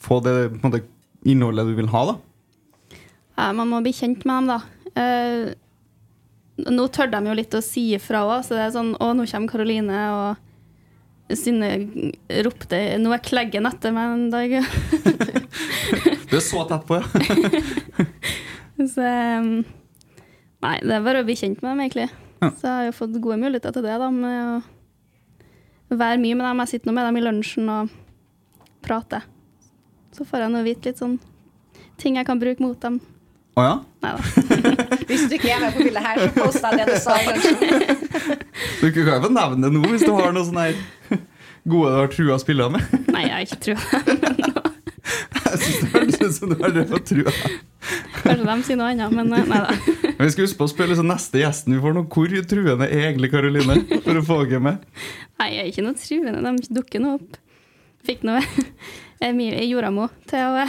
få 0.00 0.20
det 0.24 0.36
måte, 0.62 0.82
innholdet 1.28 1.68
du 1.68 1.74
vil 1.78 1.90
ha? 1.92 2.04
da? 2.12 2.16
Ja, 3.38 3.50
man 3.56 3.70
må 3.70 3.82
bli 3.84 3.92
kjent 3.96 4.24
med 4.28 4.48
dem, 4.48 4.54
da. 4.54 4.58
Uh, 4.96 5.52
nå 6.72 6.86
tør 6.92 7.10
de 7.12 7.20
jo 7.26 7.36
litt 7.36 7.54
å 7.56 7.62
si 7.64 7.90
ifra 7.96 8.24
òg, 8.28 8.40
så 8.46 8.56
det 8.58 8.64
er 8.66 8.74
sånn 8.74 8.90
Å, 9.00 9.12
nå 9.16 9.24
kommer 9.30 9.50
Karoline, 9.50 10.00
og 10.12 10.51
Synne 11.38 11.68
ropte 12.46 12.78
Nå 13.00 13.12
er 13.14 13.22
Kleggen 13.24 13.68
etter 13.68 13.94
meg 13.94 14.16
en 14.16 14.28
dag. 14.32 14.58
Du 16.32 16.38
er 16.38 16.44
så 16.44 16.62
tett 16.64 16.86
på, 16.88 16.96
ja. 16.96 17.04
så 18.94 19.04
um, 19.04 19.50
Nei, 20.62 20.76
det 20.80 20.94
er 20.96 21.04
bare 21.04 21.20
å 21.20 21.26
bli 21.26 21.36
kjent 21.36 21.60
med 21.60 21.74
dem, 21.74 21.82
egentlig. 21.84 22.06
Så 22.40 22.64
jeg 22.64 22.72
har 22.72 22.86
jo 22.86 22.94
fått 22.96 23.18
gode 23.18 23.36
muligheter 23.42 23.74
til 23.74 23.84
det, 23.84 23.98
da, 24.00 24.08
med 24.14 24.62
å 25.92 25.98
være 25.98 26.20
mye 26.22 26.38
med 26.38 26.46
dem. 26.46 26.62
Jeg 26.62 26.72
sitter 26.72 26.88
nå 26.88 26.94
med 26.96 27.08
dem 27.08 27.18
i 27.20 27.24
lunsjen 27.26 27.68
og 27.74 27.92
prater. 28.86 29.26
Så 30.16 30.24
får 30.28 30.46
jeg 30.46 30.54
nå 30.54 30.64
vite 30.64 30.88
litt 30.88 31.02
sånn 31.02 31.18
ting 32.00 32.16
jeg 32.16 32.28
kan 32.28 32.40
bruke 32.40 32.64
mot 32.64 32.80
dem. 32.80 33.02
Å 33.58 33.66
ja? 33.66 33.76
Nei 34.06 34.16
da. 34.16 34.51
Hvis 35.08 35.26
du 35.28 35.36
ikke 35.36 35.52
er 35.52 35.60
med 35.62 35.76
på 35.76 35.84
bildet 35.86 36.06
her, 36.06 36.20
så 36.22 36.30
posta 36.36 36.72
det 36.76 36.86
du 36.88 36.96
sa. 37.02 37.18
Du 38.82 38.88
kan 38.90 38.98
jo 38.98 39.06
få 39.08 39.30
nevne 39.32 39.68
det 39.68 39.70
nå 39.74 39.80
hvis 39.92 40.02
du 40.04 40.10
har 40.14 40.32
noe 40.34 40.44
sånn 40.46 40.58
her 40.58 40.74
gode 41.70 41.92
du 41.92 41.96
har 41.96 42.10
trua 42.10 42.38
spillere 42.42 42.74
med. 42.74 42.96
Nei, 43.14 43.22
jeg 43.28 43.34
har 43.34 43.46
ikke 43.46 43.60
trua. 43.68 44.62
Jeg 45.52 45.58
det 45.92 46.24
ut 46.24 46.34
som 46.34 46.48
du 46.48 46.54
har 46.62 46.72
drevet 46.72 46.94
og 46.96 47.02
trua. 47.04 47.32
Kanskje 48.22 48.46
de 48.46 48.54
sier 48.64 48.78
noe 48.80 48.88
annet, 48.92 49.12
men 49.12 49.32
eh, 49.36 49.48
nei 49.50 49.58
da. 49.60 49.74
Men 50.06 50.22
Vi 50.24 50.30
skal 50.32 50.46
huske 50.46 50.60
på 50.60 50.68
å 50.68 50.70
spørre 50.70 50.92
liksom 50.94 51.10
neste 51.10 51.42
gjesten 51.42 51.74
vi 51.76 51.80
får 51.82 51.96
nå. 51.96 52.04
Hvor 52.14 52.32
truende 52.48 52.88
er 52.88 53.08
egentlig 53.10 53.32
Karoline? 53.34 53.76
For 54.06 54.20
å 54.20 54.24
få 54.24 54.38
dere 54.46 54.62
med. 54.64 54.86
Nei, 55.42 55.48
jeg 55.52 55.64
er 55.64 55.70
ikke 55.72 55.84
noe 55.84 55.98
truende. 56.00 56.54
De 56.62 56.76
dukker 56.78 57.04
nå 57.04 57.16
opp. 57.18 57.40
Fikk 58.06 58.24
noe 58.26 58.40
Emilie 59.22 59.66
Joramo 59.68 60.08
til 60.30 60.42
å 60.48 60.64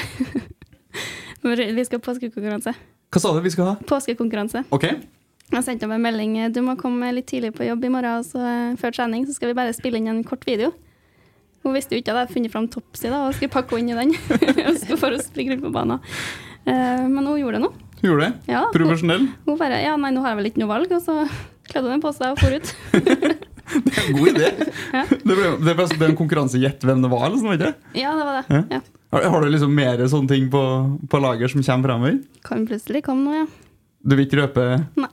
Vi 1.43 1.85
skal 1.87 1.99
ha 1.99 2.05
påskekonkurranse. 2.09 2.75
Hva 3.13 3.21
sa 3.21 3.33
du 3.35 3.43
vi 3.45 3.51
skal 3.53 3.67
ha? 3.69 3.73
Påskekonkurranse. 3.89 4.63
Ok. 4.73 4.87
Jeg 5.53 5.61
sendte 5.67 5.85
dem 5.85 5.91
en 5.93 6.01
melding 6.01 6.37
du 6.55 6.61
må 6.65 6.73
komme 6.79 7.11
litt 7.13 7.27
tidlig 7.29 7.51
på 7.53 7.67
jobb 7.67 7.83
i 7.85 7.91
morgen, 7.93 8.23
så 8.25 8.41
eh, 8.41 8.73
før 8.81 8.95
trening 8.95 9.27
så 9.27 9.35
skal 9.35 9.51
vi 9.51 9.57
bare 9.59 9.75
spille 9.75 9.99
inn 10.01 10.09
en 10.09 10.23
kort 10.25 10.45
video. 10.49 10.71
Hun 11.63 11.75
visste 11.77 11.93
jo 11.95 12.01
ikke 12.01 12.09
at 12.11 12.17
jeg 12.17 12.23
hadde 12.25 12.33
funnet 12.35 12.51
fram 12.55 12.65
Topsy 12.73 13.07
da, 13.11 13.21
og 13.27 13.35
skulle 13.37 13.53
pakke 13.53 13.77
henne 13.77 13.93
inn 13.93 14.15
i 14.15 14.15
den. 14.17 14.97
For 15.01 15.13
å 15.13 15.19
springe 15.21 15.53
rundt 15.53 15.63
på 15.67 15.71
banen. 15.75 16.01
Eh, 16.65 17.05
Men 17.07 17.21
hun 17.29 17.37
gjorde 17.39 17.59
det 17.59 17.63
nå. 17.67 17.71
Gjorde 18.03 18.25
det? 18.25 18.51
Ja, 18.51 18.65
Profesjonell? 18.73 19.29
Hun 19.45 19.59
bare 19.61 19.77
Ja, 19.85 19.93
nei, 19.95 20.09
nå 20.11 20.23
har 20.25 20.33
jeg 20.33 20.41
vel 20.41 20.49
ikke 20.49 20.63
noe 20.63 20.73
valg. 20.73 20.91
Og 20.91 21.05
så 21.05 21.21
kledde 21.69 21.85
hun 21.87 21.93
den 21.95 22.03
på 22.03 22.11
seg 22.17 22.33
og 22.33 22.41
for 22.41 22.57
ut. 22.57 22.73
God 24.17 24.27
idé. 24.33 24.49
Ja. 24.91 25.05
det 25.07 25.37
ble, 25.37 25.53
det 25.63 25.77
ble 25.77 26.09
en 26.09 26.17
konkurranse 26.19 26.59
gjett 26.59 26.83
hvem 26.83 27.05
det 27.05 27.13
var, 27.13 27.29
eller 27.29 27.39
sånn, 27.39 27.53
det 27.55 27.69
ikke? 27.71 27.93
Ja, 28.01 28.11
det 28.17 28.27
var 28.27 28.41
det. 28.41 28.43
Ja. 28.57 28.63
Ja. 28.79 29.02
Har, 29.13 29.27
har 29.29 29.43
du 29.43 29.51
liksom 29.53 29.75
mer 29.77 30.01
sånne 30.09 30.31
ting 30.31 30.47
på, 30.49 30.61
på 31.09 31.19
lager 31.21 31.51
som 31.51 31.61
kommer 31.61 31.91
fremover? 31.91 32.15
Kan 32.47 32.63
plutselig 32.65 33.03
komme 33.05 33.27
noe, 33.27 33.43
ja. 33.43 33.73
Du 34.03 34.17
vil 34.17 34.25
ikke 34.25 34.41
røpe 34.41 34.63
Nei. 34.99 35.09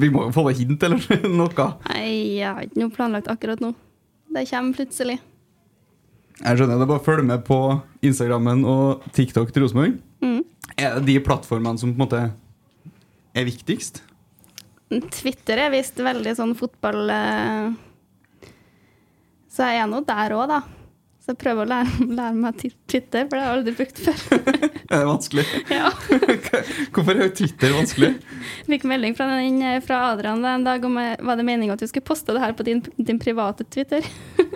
Vi 0.00 0.08
må 0.08 0.22
jo 0.28 0.32
få 0.32 0.46
deg 0.46 0.60
hint, 0.62 0.84
eller 0.86 1.02
noe? 1.40 1.66
Nei, 1.90 2.04
jeg 2.38 2.46
har 2.46 2.68
ikke 2.68 2.80
noe 2.80 2.94
planlagt 2.94 3.28
akkurat 3.32 3.60
nå. 3.60 3.74
Det 4.30 4.46
kommer 4.48 4.78
plutselig. 4.78 5.18
Jeg 6.40 6.56
skjønner, 6.56 6.78
det 6.78 6.86
er 6.86 6.92
bare 6.94 7.02
å 7.02 7.04
følge 7.04 7.26
med 7.28 7.42
på 7.44 7.58
Instagrammen 8.06 8.62
og 8.70 9.02
TikTok 9.16 9.50
til 9.52 9.66
Rosenborg. 9.66 9.98
Mm. 10.24 10.38
Er 10.78 10.96
det 10.96 11.08
de 11.10 11.18
plattformene 11.26 11.82
som 11.82 11.90
på 11.92 11.98
en 11.98 12.04
måte 12.06 12.22
er 13.36 13.48
viktigst? 13.50 14.00
Twitter 15.12 15.66
er 15.66 15.74
visst 15.74 16.00
veldig 16.02 16.32
sånn 16.38 16.54
fotball 16.58 17.12
eh, 17.14 17.68
Så 19.52 19.68
jeg 19.68 19.82
er 19.84 19.90
nå 19.90 20.00
der 20.06 20.34
òg, 20.38 20.46
da. 20.50 20.62
Så 21.30 21.36
jeg 21.36 21.42
prøver 21.44 21.62
å 21.62 21.70
lære, 21.70 22.04
lære 22.18 22.36
meg 22.42 22.56
Twitter, 22.90 23.26
for 23.30 23.36
det 23.36 23.42
har 23.44 23.52
jeg 23.52 23.58
aldri 23.60 23.74
brukt 23.78 24.00
før. 24.02 24.22
Er 24.90 25.04
det 25.04 25.06
vanskelig? 25.06 25.44
ja. 25.78 25.90
Hvorfor 26.90 27.20
er 27.22 27.28
Twitter 27.38 27.74
vanskelig? 27.76 28.08
Jeg 28.16 28.66
Fikk 28.66 28.86
melding 28.90 29.14
fra, 29.14 29.28
den, 29.30 29.60
eh, 29.62 29.76
fra 29.86 30.00
Adrian 30.08 30.42
en 30.42 30.66
dag 30.66 30.82
om 30.88 30.98
hva 30.98 31.12
var 31.28 31.38
det 31.38 31.44
meningen 31.46 31.76
at 31.76 31.84
du 31.84 31.86
skulle 31.86 32.08
poste 32.08 32.34
det 32.34 32.42
her 32.42 32.56
på 32.58 32.66
din, 32.66 32.82
din 32.98 33.20
private 33.22 33.62
Twitter. 33.70 34.02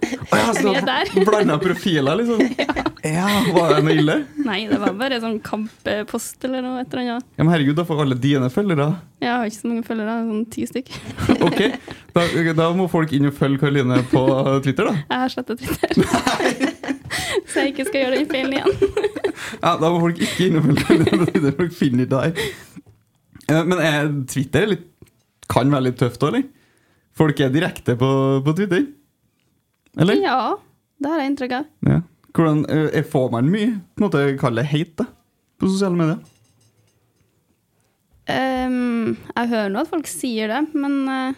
Vi 0.02 0.72
er 0.74 0.84
der. 0.86 1.10
Blanda 1.28 1.56
profiler, 1.62 2.16
liksom? 2.20 2.40
Ja. 3.04 3.26
Var 3.54 3.74
det 3.74 3.80
noe 3.84 3.94
ille? 4.00 4.16
Nei, 4.44 4.58
det 4.70 4.78
var 4.80 4.94
bare 4.98 5.18
sånn 5.22 5.36
kamppost 5.44 6.44
eller 6.46 6.64
noe. 6.64 6.82
Et 6.82 6.92
eller 6.94 7.14
annet. 7.16 7.26
Ja, 7.36 7.44
men 7.44 7.52
herregud, 7.54 7.76
da 7.78 7.84
får 7.88 8.02
alle 8.04 8.16
dine 8.20 8.48
følgere. 8.52 8.88
Jeg 9.22 9.30
har 9.32 9.48
ikke 9.48 9.60
så 9.60 9.70
mange 9.70 9.84
følgere, 9.86 10.16
sånn 10.30 10.46
ti 10.54 10.66
stykk. 10.70 10.92
Ok, 11.48 11.60
da, 12.16 12.24
da 12.56 12.68
må 12.76 12.86
folk 12.92 13.12
inn 13.16 13.28
og 13.28 13.36
følge 13.36 13.60
Karoline 13.60 14.00
på 14.10 14.22
Twitter, 14.64 14.88
da. 14.90 14.94
Jeg 15.10 15.22
har 15.24 15.32
sletta 15.34 15.56
Twitter. 15.60 15.92
så 17.50 17.64
jeg 17.64 17.74
ikke 17.74 17.86
skal 17.90 18.00
gjøre 18.04 18.20
den 18.22 18.30
feilen 18.32 18.56
igjen. 18.56 19.12
Ja, 19.60 19.74
Da 19.80 19.90
må 19.92 20.00
folk 20.02 20.20
ikke 20.24 20.48
inn 20.48 20.58
og 20.60 20.68
følge 20.68 21.06
Karoline. 21.10 21.54
Folk 21.60 21.76
finner 21.76 22.06
ikke 22.06 22.24
deg. 22.24 22.44
Eh, 23.50 23.62
Men 23.68 23.80
er 23.84 24.12
Twitter 24.32 24.68
litt, 24.72 24.86
kan 25.52 25.68
være 25.72 25.90
litt 25.90 25.98
tøft 26.00 26.22
òg, 26.24 26.32
eller? 26.32 26.46
Folk 27.14 27.38
er 27.44 27.52
direkte 27.54 27.94
på, 28.00 28.08
på 28.46 28.54
Twitter? 28.58 28.86
Eller? 30.00 30.18
Ja, 30.22 30.56
det 30.98 31.10
har 31.12 31.22
jeg 31.22 31.32
inntrykk 31.32 31.56
av. 31.60 31.66
Ja. 31.86 32.00
Hvordan 32.34 32.64
jeg 32.66 33.06
Får 33.12 33.28
man 33.30 33.50
mye 33.52 33.74
på 33.94 34.02
en 34.02 34.06
måte, 34.08 34.22
kall 34.40 34.58
det 34.58 34.66
hate 34.72 35.06
på 35.60 35.70
sosiale 35.70 35.98
medier? 35.98 36.22
Um, 38.24 39.14
jeg 39.36 39.50
hører 39.50 39.70
nå 39.70 39.82
at 39.84 39.90
folk 39.92 40.08
sier 40.08 40.48
det, 40.50 40.62
men 40.72 40.94
uh, 41.06 41.36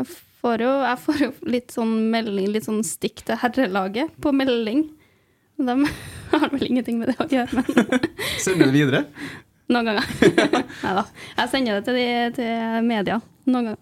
jeg, 0.00 0.08
får 0.40 0.64
jo, 0.64 0.72
jeg 0.86 1.00
får 1.04 1.20
jo 1.20 1.30
litt 1.52 1.74
sånn 1.74 1.92
melding, 2.14 2.48
litt 2.54 2.66
sånn 2.66 2.80
stikk 2.86 3.22
til 3.28 3.38
herrelaget 3.42 4.14
på 4.24 4.32
melding. 4.34 4.86
De 5.60 5.76
Har 6.32 6.48
vel 6.48 6.64
ingenting 6.64 6.96
med 6.96 7.10
det 7.12 7.18
å 7.20 7.28
gjøre, 7.28 7.60
men 7.60 8.06
Sender 8.40 8.64
du 8.64 8.70
det 8.70 8.76
videre? 8.78 9.04
noen 9.72 9.88
ganger. 9.88 10.08
Nei 10.82 10.92
da. 10.98 11.02
Jeg 11.38 11.50
sender 11.52 11.78
det 11.78 11.84
til, 11.86 11.96
de, 11.96 12.06
til 12.36 12.86
media 12.88 13.18
noen 13.48 13.70
ganger. 13.70 13.78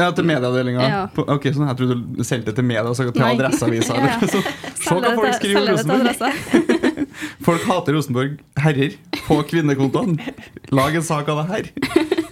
Ja, 0.00 0.10
til 0.16 0.26
medieavdelinga? 0.28 0.86
Ja. 0.88 1.00
Ok, 1.26 1.50
sånn, 1.52 1.68
Jeg 1.68 1.78
trodde 1.80 1.98
du 2.00 2.24
sendte 2.24 2.50
det 2.50 2.56
til 2.58 2.66
media, 2.66 2.84
så 2.96 3.06
til. 3.10 3.24
Adresseavisa. 3.26 3.96
Ja, 4.00 4.16
ja. 4.16 4.30
Så, 4.30 4.40
Se 4.80 4.96
hva 4.96 5.12
folk 5.18 5.36
skriver 5.36 5.60
om 5.60 5.76
Rosenborg. 5.76 6.90
Folk 7.44 7.64
hater 7.68 7.96
Rosenborg 7.96 8.36
herrer 8.60 8.94
på 9.26 9.40
kvinnekontoene. 9.50 10.32
Lag 10.72 10.96
en 10.96 11.04
sak 11.04 11.28
av 11.32 11.42
det 11.42 11.48
her. 11.54 11.70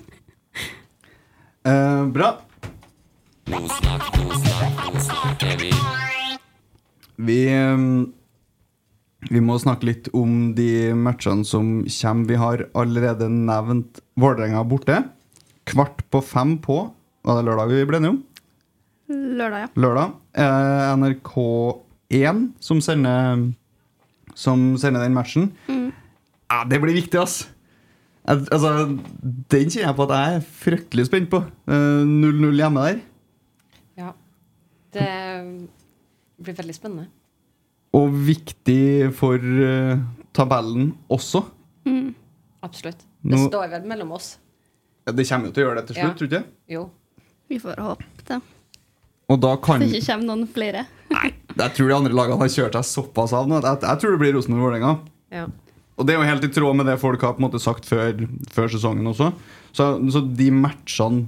Eh, 1.68 2.04
bra. 2.14 2.28
Vi 7.18 7.36
ehm, 7.52 8.06
Vi 9.28 9.42
må 9.44 9.58
snakke 9.60 9.88
litt 9.90 10.08
om 10.16 10.54
de 10.56 10.94
matchene 10.96 11.44
som 11.44 11.82
kommer. 11.82 12.28
Vi 12.30 12.38
har 12.40 12.62
allerede 12.78 13.28
nevnt 13.28 14.00
Vålerenga 14.16 14.62
borte. 14.64 15.02
Kvart 15.68 16.06
på 16.08 16.22
fem 16.24 16.56
på 16.62 16.86
Var 17.28 17.38
det 17.42 17.44
lørdag 17.48 17.68
vi 17.72 17.82
ble 17.88 17.98
enige 18.00 18.14
om? 18.14 18.20
Lørdag, 19.08 19.60
ja. 19.64 19.68
lørdag. 19.80 20.14
Eh, 20.36 20.88
NRK1 21.00 22.42
som 22.64 22.80
sender 22.84 23.46
Som 24.38 24.76
sender 24.78 25.02
den 25.04 25.16
matchen. 25.16 25.48
Ja, 26.48 26.62
det 26.68 26.78
blir 26.80 26.94
viktig, 26.96 27.18
ass. 27.20 27.42
Altså, 28.28 28.70
den 29.50 29.70
kjenner 29.72 29.88
jeg 29.88 29.96
på 29.98 30.04
at 30.06 30.12
jeg 30.14 30.36
er 30.38 30.44
fryktelig 30.60 31.06
spent 31.08 31.30
på. 31.32 31.40
Eh, 31.68 32.04
0-0 32.06 32.60
hjemme 32.60 32.84
der. 32.84 33.00
Ja. 33.98 34.12
Det 34.94 35.08
blir 36.44 36.56
veldig 36.60 36.76
spennende. 36.76 37.08
Og 37.96 38.12
viktig 38.28 39.10
for 39.16 39.40
eh, 39.42 39.98
tabellen 40.36 40.92
også. 41.10 41.42
Absolutt. 42.62 43.02
Nå- 43.24 43.36
Det 43.36 43.48
står 43.48 43.68
vel 43.74 43.88
mellom 43.88 44.12
oss. 44.12 44.36
Ja, 45.06 45.12
Det 45.12 45.26
kommer 45.28 45.48
jo 45.48 45.52
til 45.56 45.64
å 45.64 45.66
gjøre 45.68 45.80
det 45.80 45.86
til 45.88 45.96
Ja. 45.96 46.04
slutt, 46.06 46.18
tror 46.18 46.28
du 46.28 46.36
ikke? 46.36 46.46
Jo. 46.68 46.90
Vi 47.48 47.58
får 47.62 47.80
håpe 47.80 48.04
det. 48.28 48.40
Og 49.28 49.40
da 49.42 49.54
kan 49.60 49.80
Så 49.82 49.88
det 49.88 50.00
ikke 50.00 50.12
kommer 50.14 50.28
noen 50.30 50.48
flere. 50.52 50.84
Nei, 51.14 51.30
Jeg 51.58 51.74
tror 51.76 51.88
de 51.90 51.96
andre 51.96 52.16
lagene 52.16 52.40
har 52.40 52.52
kjørt 52.52 52.76
seg 52.78 52.86
såpass 52.88 53.34
av 53.36 53.48
nå. 53.48 53.60
Jeg, 53.64 53.80
jeg 53.84 54.02
tror 54.02 54.14
det 54.14 54.20
blir 54.22 54.36
Rosenborg-Vålerenga. 54.36 54.92
Ja. 55.34 55.46
Og 55.98 56.06
det 56.06 56.14
er 56.14 56.20
jo 56.20 56.28
helt 56.28 56.46
i 56.46 56.52
tråd 56.54 56.78
med 56.78 56.86
det 56.86 56.98
folk 57.02 57.24
har 57.26 57.34
på 57.34 57.42
en 57.42 57.48
måte 57.48 57.60
sagt 57.60 57.88
før, 57.88 58.22
før 58.54 58.70
sesongen 58.70 59.10
også. 59.10 59.32
Så, 59.74 59.88
så 60.14 60.22
de 60.22 60.46
matchene 60.54 61.26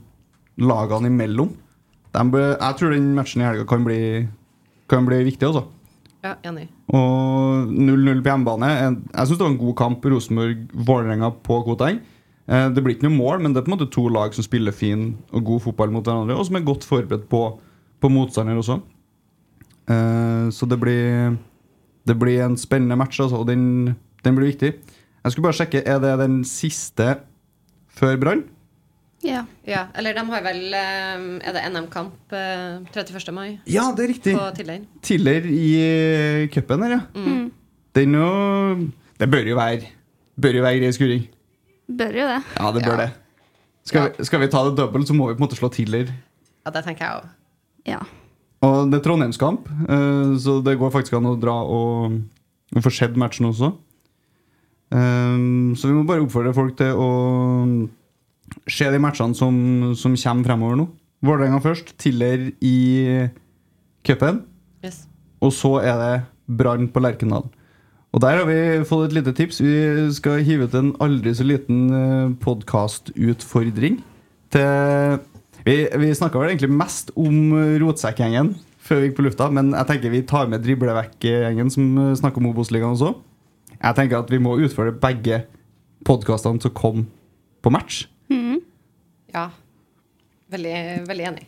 lagene 0.60 1.08
imellom 1.10 1.50
de 2.10 2.22
bør, 2.32 2.56
Jeg 2.58 2.76
tror 2.78 2.90
den 2.94 3.12
matchen 3.14 3.42
i 3.42 3.46
helga 3.46 3.64
kan 3.70 3.84
bli, 3.86 3.98
kan 4.90 5.04
bli 5.06 5.20
viktig, 5.28 5.46
altså. 5.46 5.62
ja, 6.26 6.32
enig. 6.50 6.66
Og 6.90 7.70
0-0 7.70 8.22
på 8.24 8.32
hjemmebane. 8.32 8.70
Jeg 8.74 9.28
syns 9.28 9.36
det 9.38 9.44
var 9.44 9.52
en 9.52 9.60
god 9.60 9.76
kamp. 9.78 10.08
Rosenborg-Vålerenga 10.10 11.30
på 11.46 11.60
Koteng. 11.68 12.00
Eh, 12.50 12.68
Det 12.74 12.82
blir 12.82 12.96
ikke 12.96 13.06
noe 13.08 13.16
mål, 13.16 13.40
men 13.44 13.52
det 13.54 13.60
er 13.62 13.66
på 13.68 13.72
en 13.72 13.78
måte 13.78 13.90
to 13.94 14.08
lag 14.10 14.34
som 14.34 14.42
spiller 14.44 14.72
fin 14.74 15.16
og 15.32 15.44
god 15.46 15.60
fotball 15.68 15.90
mot 15.94 16.04
hverandre, 16.04 16.34
og 16.36 16.46
som 16.46 16.56
er 16.58 16.66
godt 16.66 16.84
forberedt 16.84 17.28
på, 17.30 17.42
på 18.00 18.08
motstander 18.10 18.58
også. 18.58 18.80
Eh, 19.88 20.50
Så 20.50 20.66
det 20.68 20.80
blir 20.80 21.36
Det 22.06 22.16
blir 22.18 22.40
en 22.42 22.56
spennende 22.56 22.96
match, 22.96 23.20
altså, 23.20 23.36
og 23.36 23.46
den, 23.46 23.94
den 24.24 24.34
blir 24.36 24.48
viktig. 24.50 24.72
Jeg 25.22 25.32
skulle 25.32 25.44
bare 25.44 25.58
sjekke, 25.58 25.82
er 25.86 25.98
det 26.00 26.14
den 26.18 26.40
siste 26.44 27.18
før 27.92 28.16
Brann? 28.18 28.44
Ja. 29.22 29.42
Ja, 29.68 29.82
eller 29.94 30.14
de 30.16 30.24
har 30.32 30.40
vel 30.42 30.62
eh, 30.72 31.24
Er 31.44 31.52
det 31.52 31.64
NM-kamp 31.74 32.32
eh, 32.32 32.80
31. 32.88 33.34
mai 33.36 33.58
Ja, 33.68 33.90
det 33.94 34.04
er 34.06 34.08
riktig. 34.14 34.32
på 34.34 34.46
Tiller? 34.56 34.80
Tiller 35.02 35.44
i 35.44 36.48
cupen 36.54 36.82
her, 36.82 36.90
ja. 36.96 37.00
Den 37.94 38.14
jo 38.14 38.88
Det 39.20 39.28
bør 39.30 39.44
jo 39.46 39.56
være 39.60 39.82
Bør 40.40 40.56
jo 40.56 40.62
være 40.64 40.80
grei 40.80 40.92
skuring. 40.96 41.28
Bør 41.90 42.14
jo 42.20 42.26
det. 42.30 42.38
Ja, 42.58 42.70
det 42.76 42.82
bør 42.86 42.96
Ja. 42.98 43.06
det. 43.06 43.10
Skal, 43.90 44.10
vi, 44.18 44.24
skal 44.28 44.40
vi 44.44 44.48
ta 44.52 44.60
det 44.68 44.76
dobbelt, 44.78 45.08
så 45.08 45.14
må 45.16 45.26
vi 45.28 45.34
på 45.34 45.40
en 45.42 45.46
måte 45.48 45.56
slå 45.58 45.70
Tiller. 45.72 46.10
Ja, 46.66 46.70
det 46.70 46.84
tenker 46.84 47.04
jeg 47.06 47.20
òg. 47.22 47.28
Ja. 47.88 48.00
Og 48.62 48.90
det 48.92 48.98
er 49.00 49.04
Trondheimskamp, 49.06 49.68
eh, 49.88 50.34
så 50.38 50.58
det 50.62 50.76
går 50.78 50.92
faktisk 50.92 51.16
an 51.16 51.26
å 51.30 51.36
dra 51.40 51.54
og, 51.64 52.18
og 52.76 52.82
få 52.84 52.92
sett 52.92 53.16
matchen 53.16 53.48
også. 53.48 53.72
Um, 54.90 55.72
så 55.78 55.86
vi 55.86 55.94
må 55.94 56.02
bare 56.08 56.24
oppfordre 56.24 56.52
folk 56.54 56.74
til 56.80 56.96
å 56.98 57.10
se 58.70 58.88
de 58.90 58.98
matchene 58.98 59.36
som, 59.38 59.54
som 59.94 60.16
kommer 60.18 60.48
fremover 60.48 60.80
nå. 60.80 60.86
Vålerenga 61.22 61.60
først, 61.62 61.92
Tiller 62.00 62.48
i 62.64 62.74
cupen, 64.06 64.42
Yes. 64.82 65.02
og 65.44 65.52
så 65.52 65.74
er 65.84 65.96
det 66.00 66.12
Brann 66.58 66.88
på 66.90 67.02
Lerkendal. 67.04 67.46
Og 68.10 68.22
der 68.24 68.40
har 68.40 68.46
vi 68.48 68.84
fått 68.88 69.10
et 69.10 69.16
lite 69.20 69.34
tips. 69.38 69.60
Vi 69.62 69.74
skal 70.16 70.42
hive 70.46 70.66
ut 70.66 70.74
en 70.74 70.94
aldri 71.02 71.34
så 71.36 71.46
liten 71.46 71.84
podkastutfordring 72.42 74.00
Vi, 75.62 75.76
vi 76.02 76.16
snakka 76.18 76.40
vel 76.40 76.50
egentlig 76.50 76.72
mest 76.74 77.12
om 77.14 77.54
rotsekkgjengen 77.82 78.56
før 78.90 78.98
vi 78.98 79.10
gikk 79.10 79.18
på 79.20 79.24
lufta, 79.28 79.46
men 79.54 79.70
jeg 79.76 79.86
tenker 79.86 80.10
vi 80.10 80.22
tar 80.26 80.48
med 80.50 80.64
driblevekk-gjengen 80.64 81.68
som 81.70 81.90
eh, 82.00 82.14
snakker 82.18 82.42
om 82.42 82.48
Obos-ligaen 82.50 82.96
også. 82.96 83.12
Jeg 83.76 83.96
tenker 83.98 84.18
at 84.18 84.32
vi 84.32 84.40
må 84.42 84.56
utfordre 84.58 84.96
begge 84.98 85.44
podkastene 86.08 86.58
som 86.64 86.74
kom 86.74 87.04
på 87.62 87.70
match. 87.70 88.02
Ja. 89.30 89.50
Veldig, 90.50 90.74
veldig 91.06 91.26
enig. 91.30 91.46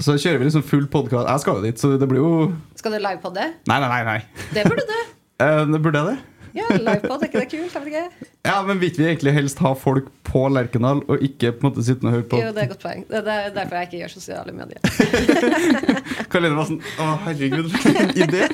Så 0.00 0.16
kjører 0.16 0.40
vi 0.40 0.48
liksom 0.48 0.64
full 0.66 0.88
podkast. 0.90 1.28
Jeg 1.28 1.44
skal 1.44 1.60
jo 1.60 1.66
dit, 1.68 1.78
så 1.78 1.92
det 2.00 2.08
blir 2.10 2.22
jo 2.24 2.32
Skal 2.80 2.96
du 2.96 2.98
livepodde? 2.98 3.46
Nei, 3.70 3.78
nei, 3.84 3.90
nei. 3.92 4.02
nei. 4.08 4.46
Det 4.56 4.66
burde 4.66 4.88
du. 4.88 4.98
Eh, 5.40 5.78
burde 5.80 5.98
jeg 6.02 6.12
det? 6.12 6.18
Ja, 6.56 6.66
livepod, 6.74 7.22
er 7.22 7.28
ikke 7.28 7.40
det 7.44 7.50
kult? 7.52 7.74
Vet 7.76 7.86
ikke. 7.92 8.30
Ja, 8.46 8.56
men 8.66 8.80
vil 8.80 8.90
vi 8.96 9.04
egentlig 9.06 9.32
helst 9.36 9.60
ha 9.62 9.70
folk 9.78 10.08
på 10.26 10.42
Lerkendal, 10.50 11.02
og 11.06 11.22
ikke 11.22 11.52
på 11.54 11.62
en 11.62 11.68
måte 11.68 11.84
sitte 11.86 12.08
og 12.08 12.16
høre 12.16 12.26
på 12.26 12.40
Jo, 12.40 12.50
det 12.50 12.64
er 12.64 12.66
et 12.66 12.72
godt 12.72 12.82
poeng. 12.82 13.04
Det 13.10 13.22
det 13.26 13.36
er 13.36 13.54
derfor 13.54 13.78
jeg 13.78 13.88
ikke 13.88 14.00
gjør 14.00 14.12
sosiale 14.16 14.54
medier. 14.56 14.80
Karoline 16.32 16.58
var 16.58 16.68
sånn 16.70 16.82
Å, 16.82 17.08
herregud, 17.28 17.70
for 17.76 18.02
en 18.02 18.12
idé! 18.26 18.42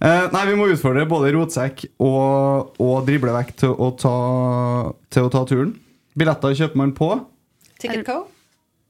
Eh, 0.00 0.26
nei, 0.32 0.42
vi 0.48 0.54
må 0.56 0.64
utfordre 0.72 1.02
både 1.04 1.28
rotsekk 1.34 1.82
og, 2.00 2.70
og 2.80 3.02
driblevekk 3.04 3.50
til 3.60 3.74
å, 3.76 3.90
ta, 4.00 4.12
til 5.12 5.26
å 5.26 5.32
ta 5.34 5.42
turen. 5.44 5.74
Billetter 6.16 6.54
kjøper 6.56 6.80
man 6.80 6.94
på. 6.96 7.10
Ticketco? 7.76 8.22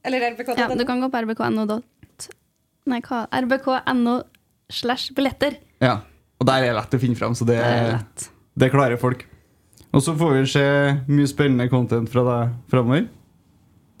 Eller 0.07 0.23
RBK? 0.29 0.53
ja. 0.55 0.69
Du 0.71 0.85
kan 0.87 1.03
gå 1.03 1.09
på 1.11 1.23
rbk.no. 1.25 1.81
Nei, 2.87 3.01
hva? 3.03 3.25
rbk.no 3.43 4.15
slash 4.71 5.11
billetter. 5.17 5.57
Ja, 5.81 5.99
Og 6.41 6.47
der 6.47 6.63
er 6.63 6.71
det 6.71 6.75
lett 6.79 6.95
å 6.97 6.99
finne 6.99 7.15
frem, 7.19 7.33
så 7.37 7.45
det, 7.45 7.57
Det 7.59 7.65
er 7.69 7.91
lett. 7.99 8.29
det 8.57 8.71
klarer 8.73 8.97
folk. 8.97 9.25
Og 9.93 10.01
så 10.01 10.15
får 10.17 10.31
vi 10.39 10.45
se 10.49 10.63
mye 11.11 11.27
spennende 11.29 11.69
content 11.69 12.09
fra 12.09 12.23
deg 12.23 12.53
framover 12.71 13.07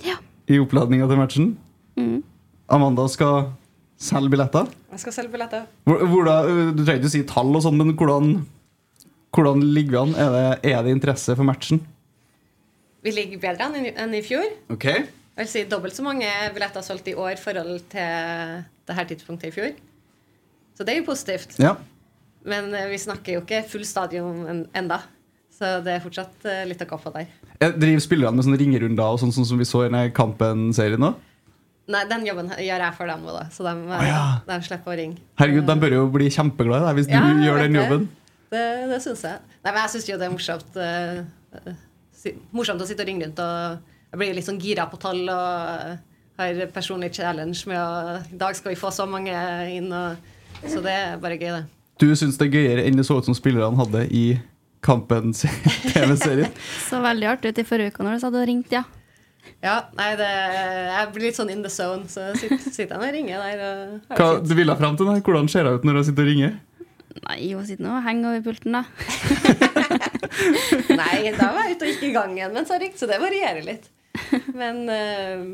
Ja. 0.03 0.15
i 0.47 0.57
oppladninga 0.57 1.07
til 1.07 1.17
matchen. 1.19 1.57
Amanda 2.71 3.05
skal 3.11 3.51
selge 3.99 4.31
billetter. 4.31 4.67
Jeg 4.91 4.99
skal 5.03 5.13
selge 5.13 5.31
billetter. 5.33 5.65
Hvor- 5.85 6.01
Hvordan, 6.07 6.75
du 6.75 6.83
trenger 6.85 7.01
ikke 7.03 7.11
å 7.11 7.15
si 7.17 7.23
tall, 7.23 7.55
og 7.55 7.61
sånn, 7.61 7.77
men 7.77 7.93
hvordan, 7.95 8.45
hvordan 9.33 9.61
ligger 9.75 9.91
vi 9.91 9.97
an? 9.97 10.15
Er 10.15 10.31
det, 10.31 10.71
er 10.71 10.83
det 10.83 10.95
interesse 10.95 11.35
for 11.35 11.43
matchen? 11.43 11.81
Vi 13.03 13.11
ligger 13.11 13.39
bedre 13.39 13.69
i, 13.85 13.91
enn 13.97 14.13
i 14.13 14.21
fjor. 14.21 14.45
Ok 14.69 14.83
Jeg 14.85 15.07
vil 15.37 15.47
si 15.47 15.63
dobbelt 15.65 15.93
så 15.93 16.03
mange 16.03 16.27
billetter 16.53 16.81
solgt 16.81 17.07
i 17.07 17.13
år 17.15 17.31
i 17.33 17.35
forhold 17.41 17.79
til 17.89 18.63
det 18.87 18.95
her 18.95 19.05
tidspunktet 19.05 19.47
i 19.47 19.51
fjor. 19.51 19.71
Så 20.81 20.85
det 20.87 20.95
er 20.95 21.03
jo 21.03 21.09
positivt. 21.11 21.51
Ja. 21.61 21.75
Men 22.49 22.71
eh, 22.73 22.87
vi 22.89 22.97
snakker 22.97 23.35
jo 23.35 23.41
ikke 23.43 23.59
full 23.69 23.83
stadion 23.85 24.47
en, 24.49 24.61
enda. 24.73 25.03
Så 25.53 25.75
det 25.85 25.93
er 25.93 25.99
fortsatt 26.01 26.47
eh, 26.49 26.63
litt 26.65 26.81
å 26.81 26.87
gå 26.89 26.97
på 27.03 27.11
der. 27.13 27.27
Jeg 27.61 27.75
driver 27.77 28.01
spillerne 28.01 28.39
med 28.39 28.47
sånne 28.47 28.57
ringerunder 28.57 29.13
og 29.13 29.19
sånn, 29.21 29.33
sånn 29.35 29.45
som 29.45 29.61
vi 29.61 29.67
så 29.69 29.83
i 29.85 30.07
Kampen-serien 30.17 31.03
nå? 31.05 31.11
Nei, 31.91 32.01
den 32.09 32.25
jobben 32.25 32.49
gjør 32.55 32.85
jeg 32.87 32.97
for 32.97 33.13
dem, 33.13 33.27
òg, 33.29 33.37
Så 33.53 33.67
de, 33.67 33.75
eh, 33.93 34.07
ja. 34.09 34.23
de 34.47 34.57
slipper 34.65 34.95
å 34.95 34.97
ringe. 34.97 35.21
Herregud, 35.37 35.69
De 35.69 35.77
bør 35.85 35.95
jo 35.99 36.09
bli 36.17 36.31
kjempeglade 36.33 36.97
hvis 36.97 37.11
du 37.11 37.15
Ja, 37.19 37.29
gjør 37.45 37.61
den 37.67 37.77
jobben. 37.77 38.09
Det, 38.49 38.65
det 38.89 39.01
syns 39.05 39.23
jeg. 39.29 39.45
Nei, 39.61 39.69
men 39.69 39.79
jeg 39.83 39.95
syns 39.99 40.09
jo 40.09 40.17
det 40.17 40.29
er 40.31 40.33
morsomt 40.33 40.83
si, 42.23 42.33
Morsomt 42.57 42.81
å 42.81 42.89
sitte 42.89 43.05
og 43.05 43.13
ringe 43.13 43.29
rundt 43.29 43.45
og 43.45 43.93
Jeg 44.09 44.23
blir 44.23 44.33
litt 44.33 44.49
sånn 44.49 44.59
gira 44.59 44.89
på 44.89 44.97
tall 44.99 45.21
og 45.29 46.41
har 46.41 46.67
personlig 46.73 47.13
challenge 47.13 47.69
med 47.69 47.77
å 47.77 48.17
I 48.33 48.39
dag 48.41 48.57
skal 48.57 48.73
vi 48.73 48.81
få 48.81 48.89
så 48.95 49.05
mange 49.05 49.35
inn, 49.69 49.93
og, 49.93 50.31
så 50.65 50.81
det 50.83 50.93
er 50.93 51.19
bare 51.21 51.37
gøy, 51.39 51.51
det. 51.57 51.65
Du 52.01 52.07
syns 52.17 52.39
det 52.39 52.47
er 52.47 52.55
gøyere 52.55 52.85
enn 52.87 52.97
det 52.97 53.05
så 53.07 53.19
ut 53.19 53.27
som 53.27 53.37
spillerne 53.37 53.77
hadde 53.77 54.07
i 54.09 54.25
Kampen-TV-serien? 54.81 56.49
Så 56.89 56.97
veldig 57.03 57.27
artig 57.29 57.51
ut 57.53 57.59
i 57.61 57.65
forrige 57.67 57.93
uke 57.93 58.05
når 58.05 58.17
du 58.17 58.23
sa 58.23 58.31
du 58.31 58.39
hadde 58.39 58.49
ringt, 58.49 58.73
ja. 58.73 58.81
Ja, 59.61 59.75
nei, 59.97 60.07
det, 60.17 60.25
jeg 60.25 61.11
blir 61.13 61.27
litt 61.27 61.37
sånn 61.37 61.51
in 61.53 61.61
the 61.61 61.69
zone, 61.69 62.07
så 62.09 62.31
sitter, 62.37 62.57
sitter 62.65 62.95
jeg 62.95 62.97
og 62.97 63.13
ringer 63.13 63.43
der. 63.45 63.61
Og 64.09 64.17
Hva 64.17 64.29
du 64.39 64.41
vil 64.41 64.49
du 64.49 64.55
ville 64.57 64.75
fram 64.79 64.97
til 64.97 65.09
nå? 65.09 65.19
Hvordan 65.21 65.49
ser 65.53 65.69
det 65.69 65.75
ut 65.77 65.85
når 65.85 65.99
du 65.99 66.03
sitter 66.09 66.25
og 66.25 66.31
ringer? 66.31 66.57
Nei, 67.27 67.37
hun 67.51 67.67
sitter 67.67 67.85
nå 67.85 67.93
og 67.99 68.05
henger 68.07 68.31
over 68.31 68.43
pulten, 68.47 68.77
da. 68.79 68.83
Nei, 71.01 71.31
da 71.37 71.51
var 71.53 71.67
jeg 71.67 71.77
ute 71.77 71.87
og 71.87 71.91
gikk 71.93 72.05
i 72.07 72.13
gang 72.15 72.33
igjen 72.37 72.55
mens 72.55 72.71
jeg 72.73 72.81
ringte, 72.85 73.01
så 73.01 73.09
det 73.09 73.21
varierer 73.21 73.65
litt. 73.65 73.89
Men 74.57 74.83
uh, 74.89 75.45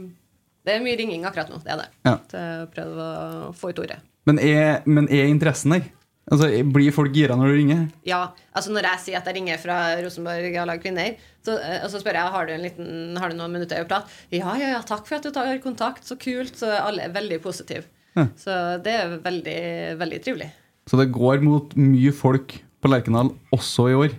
det 0.67 0.75
er 0.75 0.83
mye 0.83 0.99
ringing 0.99 1.25
akkurat 1.27 1.51
nå. 1.51 1.59
Det 1.63 1.73
er 1.73 1.83
det. 1.83 1.89
Ja. 2.07 2.15
Til 2.31 2.39
å 2.43 2.69
prøve 2.73 3.09
å 3.47 3.51
få 3.55 3.71
ut 3.71 3.83
ordet. 3.83 3.99
Men 4.27 4.41
er, 4.43 4.81
men 4.89 5.07
er 5.07 5.29
interessen 5.31 5.77
der? 5.77 5.87
Altså, 6.27 6.49
Blir 6.75 6.91
folk 6.91 7.13
gira 7.15 7.37
når 7.39 7.53
du 7.53 7.55
ringer? 7.55 7.83
Ja, 8.07 8.19
altså 8.51 8.73
Når 8.75 8.89
jeg 8.89 9.03
sier 9.05 9.19
at 9.21 9.27
jeg 9.29 9.37
ringer 9.39 9.59
fra 9.61 9.77
Rosenborg 10.03 10.57
A-lag 10.59 10.81
kvinner, 10.83 11.15
så, 11.45 11.55
eh, 11.55 11.79
og 11.85 11.91
så 11.93 12.01
spør 12.01 12.19
jeg 12.19 12.33
har 12.33 12.47
du 12.49 12.51
en 12.51 12.65
liten, 12.65 12.89
har 13.15 13.31
du 13.31 13.37
noen 13.39 13.53
minutter 13.55 13.79
å 13.79 13.87
prate. 13.87 14.11
Ja, 14.35 14.57
ja, 14.59 14.73
ja, 14.75 14.81
takk 14.83 15.07
for 15.07 15.19
at 15.19 15.23
du 15.23 15.31
tar 15.31 15.53
kontakt. 15.63 16.03
Så 16.03 16.19
kult. 16.19 16.57
Så 16.59 16.67
alle 16.75 17.07
er 17.07 17.15
veldig 17.15 17.39
positive. 17.45 17.87
Ja. 18.17 18.27
Så 18.39 18.57
det 18.83 18.95
er 18.97 19.15
veldig, 19.23 19.59
veldig 20.01 20.19
trivelig. 20.25 20.49
Så 20.87 20.99
det 20.99 21.09
går 21.15 21.43
mot 21.45 21.71
mye 21.79 22.11
folk 22.15 22.57
på 22.83 22.91
Lerkendal 22.91 23.31
også 23.55 23.87
i 23.91 23.95
år. 23.97 24.17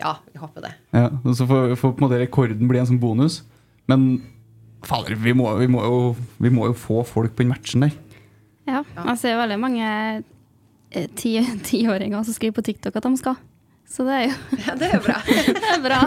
Ja, 0.00 0.14
vi 0.32 0.40
håper 0.40 0.64
det. 0.64 0.74
Ja, 0.96 1.08
Så 1.36 1.46
får, 1.48 1.74
får 1.76 1.92
på 1.94 2.00
en 2.00 2.06
måte 2.06 2.20
rekorden 2.20 2.68
bli 2.68 2.80
en 2.80 2.88
sånn 2.88 3.00
bonus. 3.00 3.40
Men 3.88 4.22
fader, 4.86 5.16
vi 5.20 5.34
må, 5.36 5.48
vi, 5.60 5.68
må 5.72 5.84
jo, 5.84 5.98
vi 6.40 6.52
må 6.52 6.70
jo 6.70 6.76
få 6.76 7.02
folk 7.08 7.34
på 7.36 7.44
den 7.44 7.52
matchen 7.52 7.84
der. 7.84 7.96
Ja, 8.68 8.82
jeg 9.06 9.18
ser 9.18 9.36
veldig 9.40 9.58
mange 9.60 9.86
eh, 10.92 11.06
ti- 11.16 11.40
tiåringer 11.70 12.24
som 12.24 12.34
skriver 12.36 12.54
på 12.60 12.64
TikTok 12.66 12.96
at 12.96 13.02
de 13.08 13.16
skal. 13.16 13.36
Så 13.90 14.04
det 14.06 14.14
er 14.18 14.24
jo 14.28 14.34
Ja, 14.66 14.74
det 14.78 14.86
er 14.90 14.94
jo 14.98 15.02
bra. 15.06 15.16
det 15.26 15.72
er 15.74 15.80
bra. 15.82 16.00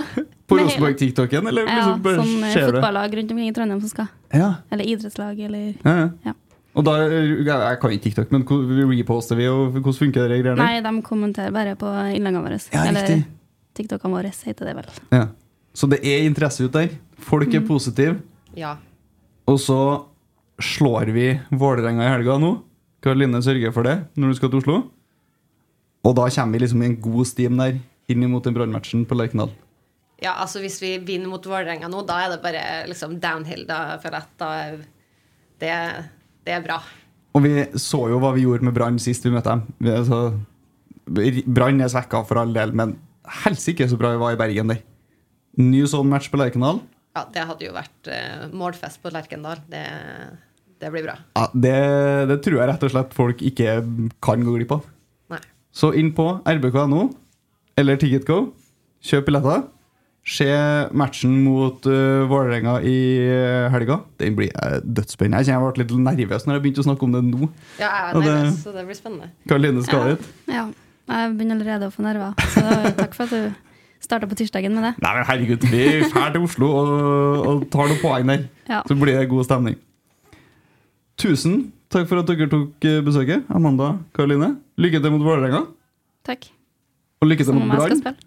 På 0.47 0.57
Rosenborg-TikToken, 0.59 1.47
eller 1.49 1.65
Ja, 1.67 1.75
liksom 1.81 2.01
bare 2.05 2.21
sånn 2.21 2.43
eh, 2.47 2.53
skjer 2.53 2.69
fotballag 2.71 3.17
rundt 3.19 3.31
omkring 3.35 3.49
i 3.49 3.55
Trondheim 3.57 3.81
som 3.83 3.91
skal. 3.91 4.07
Ja. 4.31 4.49
Eller 4.71 4.87
idrettslag, 4.93 5.39
eller 5.49 5.73
Ja, 5.83 5.95
ja. 6.03 6.09
Ja. 6.29 6.33
Og 6.73 6.81
da, 6.87 6.93
Jeg 7.05 7.77
kan 7.81 7.91
ikke 7.93 8.03
TikTok, 8.07 8.31
men 8.33 8.45
reposter 8.89 9.37
vi, 9.37 9.45
og 9.51 9.75
hvordan 9.75 9.93
funker 9.93 10.25
de 10.31 10.39
greiene 10.41 10.55
Nei, 10.57 10.79
de 10.81 10.93
kommenterer 11.05 11.51
bare 11.53 11.75
på 11.77 11.85
innleggene 12.15 12.41
våre. 12.41 12.57
Ja, 12.73 12.85
eller. 12.89 13.19
TikTokene 13.77 14.13
våre, 14.15 14.31
heter 14.45 14.65
det 14.71 14.73
vel. 14.79 14.87
Ja. 15.13 15.27
Så 15.73 15.85
det 15.91 15.99
er 16.05 16.25
interesse 16.25 16.65
ute 16.65 16.73
der. 16.87 16.95
Folk 17.27 17.47
Mm. 17.51 17.59
er 17.59 17.67
positive. 17.67 18.15
Ja. 18.57 18.75
Og 19.49 19.59
så 19.61 19.77
slår 20.61 21.09
vi 21.15 21.27
Vålerenga 21.51 22.05
i 22.05 22.11
helga 22.11 22.37
nå. 22.41 22.55
Karoline 23.03 23.41
sørger 23.43 23.73
for 23.75 23.87
det 23.87 23.97
når 24.15 24.31
du 24.31 24.37
skal 24.37 24.51
til 24.51 24.61
Oslo. 24.61 24.77
Og 26.03 26.15
da 26.17 26.27
kommer 26.29 26.57
vi 26.57 26.63
liksom 26.65 26.83
i 26.83 26.89
en 26.91 27.01
god 27.01 27.27
stim 27.27 27.59
der 27.59 27.77
inn 28.11 28.25
mot 28.29 28.43
den 28.43 28.55
brannmatchen 28.55 29.05
på 29.07 29.15
Lerkendal. 29.15 29.51
ja, 30.21 30.33
altså 30.39 30.59
Hvis 30.59 30.81
vi 30.81 30.97
vinner 30.97 31.27
mot 31.31 31.45
Vålerenga 31.45 31.87
nå, 31.91 32.03
da 32.07 32.21
er 32.23 32.33
det 32.33 32.41
bare 32.43 32.87
liksom 32.87 33.19
downhill. 33.19 33.65
Da 33.67 33.97
føler 34.03 34.19
jeg 34.19 34.27
at 34.27 34.85
det, 35.59 35.71
det 36.45 36.53
er 36.57 36.63
bra. 36.65 36.81
Og 37.33 37.43
vi 37.43 37.65
så 37.81 38.05
jo 38.11 38.19
hva 38.21 38.33
vi 38.35 38.45
gjorde 38.45 38.67
med 38.67 38.75
Brann 38.75 38.99
sist 39.01 39.25
vi 39.25 39.31
møtte 39.33 39.49
dem. 39.49 39.63
Vi, 39.79 39.89
altså, 39.89 40.39
Brann 41.47 41.81
er 41.81 41.91
svekka 41.91 42.23
for 42.27 42.39
all 42.39 42.53
del, 42.55 42.75
men 42.75 42.97
helsike 43.43 43.87
så 43.89 43.97
bra 43.99 44.13
vi 44.13 44.21
var 44.21 44.35
i 44.35 44.39
Bergen 44.39 44.71
der. 44.71 44.83
Ny 45.59 45.83
sånn 45.89 46.09
match 46.11 46.29
på 46.31 46.39
Lerkendal. 46.39 46.81
Ja, 47.13 47.27
Det 47.29 47.43
hadde 47.49 47.67
jo 47.67 47.75
vært 47.75 48.09
uh, 48.09 48.47
målfest 48.57 49.01
på 49.03 49.11
Lerkendal. 49.13 49.61
Det, 49.69 49.83
det 50.81 50.89
blir 50.93 51.05
bra. 51.05 51.17
Ja, 51.37 51.45
det, 51.53 51.75
det 52.31 52.39
tror 52.45 52.61
jeg 52.61 52.71
rett 52.71 52.85
og 52.87 52.93
slett 52.95 53.13
folk 53.13 53.43
ikke 53.45 53.77
kan 54.23 54.41
gå 54.45 54.55
glipp 54.57 54.73
av. 54.79 54.87
Nei. 55.33 55.41
Så 55.73 55.93
inn 55.99 56.09
på 56.17 56.25
rbk.no 56.41 57.11
eller 57.77 58.01
Ticketgo. 58.01 58.39
Kjøp 59.03 59.29
billetter. 59.29 59.65
Se 60.23 60.47
matchen 60.95 61.33
mot 61.43 61.83
uh, 61.91 62.23
Vålerenga 62.31 62.77
i 62.87 62.95
uh, 63.27 63.67
helga. 63.73 63.99
Den 64.21 64.37
blir 64.37 64.53
uh, 64.55 64.77
dødsspennende. 64.81 65.41
Jeg 65.43 65.51
kjenner 65.51 65.67
jeg 65.67 65.75
ble 65.75 65.83
litt 65.83 66.05
nervøs 66.07 66.47
når 66.47 66.55
jeg 66.57 66.63
begynte 66.63 66.83
å 66.85 66.87
snakke 66.87 67.05
om 67.09 67.17
det 67.17 67.23
nå. 67.27 67.49
Ja, 67.81 67.89
jeg 67.89 67.91
er 67.91 68.07
er 68.07 68.13
det- 68.21 68.37
nervøs, 68.37 68.61
så 68.63 68.73
det 68.77 68.85
blir 68.87 68.99
spennende. 69.01 69.29
Karoline 69.51 69.83
skal 69.85 70.15
ut. 70.15 70.31
Ja. 70.47 70.63
Jeg 71.11 71.33
begynner 71.35 71.59
allerede 71.59 71.89
å 71.89 71.93
få 71.93 72.05
nerver. 72.05 72.33
Så 72.55 72.63
takk 72.95 73.17
for 73.17 73.27
at 73.27 73.33
du 73.35 73.72
starta 74.13 74.29
på 74.29 74.37
tirsdagen 74.37 74.75
med 74.77 74.85
det. 74.85 74.93
Nei, 75.01 75.13
men 75.17 75.25
herregud, 75.27 75.65
vi 75.71 75.85
drar 76.13 76.33
til 76.33 76.45
Oslo 76.45 76.69
og, 76.69 76.91
og 77.49 77.63
tar 77.73 77.89
noen 77.89 78.01
poeng 78.01 78.29
der. 78.29 78.45
Ja. 78.69 78.83
Så 78.87 78.97
blir 78.99 79.17
det 79.17 79.29
god 79.31 79.47
stemning. 79.47 79.79
Tusen 81.19 81.71
takk 81.93 82.07
for 82.09 82.21
at 82.21 82.29
dere 82.29 82.49
tok 82.51 82.85
eh, 82.89 82.99
besøket. 83.05 83.47
Amanda, 83.53 83.95
Karoline. 84.15 84.55
Lykke 84.81 85.01
til 85.01 85.13
mot 85.13 85.25
Vålerenga. 85.25 85.65
Takk. 86.25 86.47
Og 87.21 87.29
lykke 87.29 87.45
til 87.45 87.57
mot 87.57 87.69
Brann. 87.69 88.21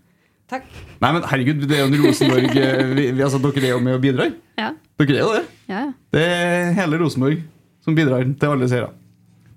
Takk. 0.46 0.66
Nei, 1.02 1.08
men 1.10 1.24
herregud, 1.26 1.64
det 1.66 1.74
er 1.74 1.80
jo 1.82 1.88
en 1.90 2.04
Rosenborg 2.04 2.52
eh, 2.54 2.84
vi, 2.92 3.08
vi, 3.10 3.22
altså, 3.26 3.40
Dere 3.42 3.64
er 3.66 3.72
jo 3.72 3.80
med 3.82 3.96
og 3.98 4.04
bidrar. 4.04 4.30
Ja. 4.58 4.70
Dere 5.02 5.16
er 5.16 5.24
jo 5.24 5.32
det. 5.34 5.42
Ja, 5.66 5.80
ja. 5.80 5.90
Det 6.14 6.22
er 6.22 6.70
hele 6.76 7.00
Rosenborg 7.02 7.42
som 7.82 7.98
bidrar 7.98 8.22
til 8.22 8.52
alle 8.54 8.68
seire. 8.70 8.92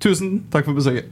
Tusen 0.02 0.40
takk 0.50 0.66
for 0.66 0.78
besøket. 0.78 1.12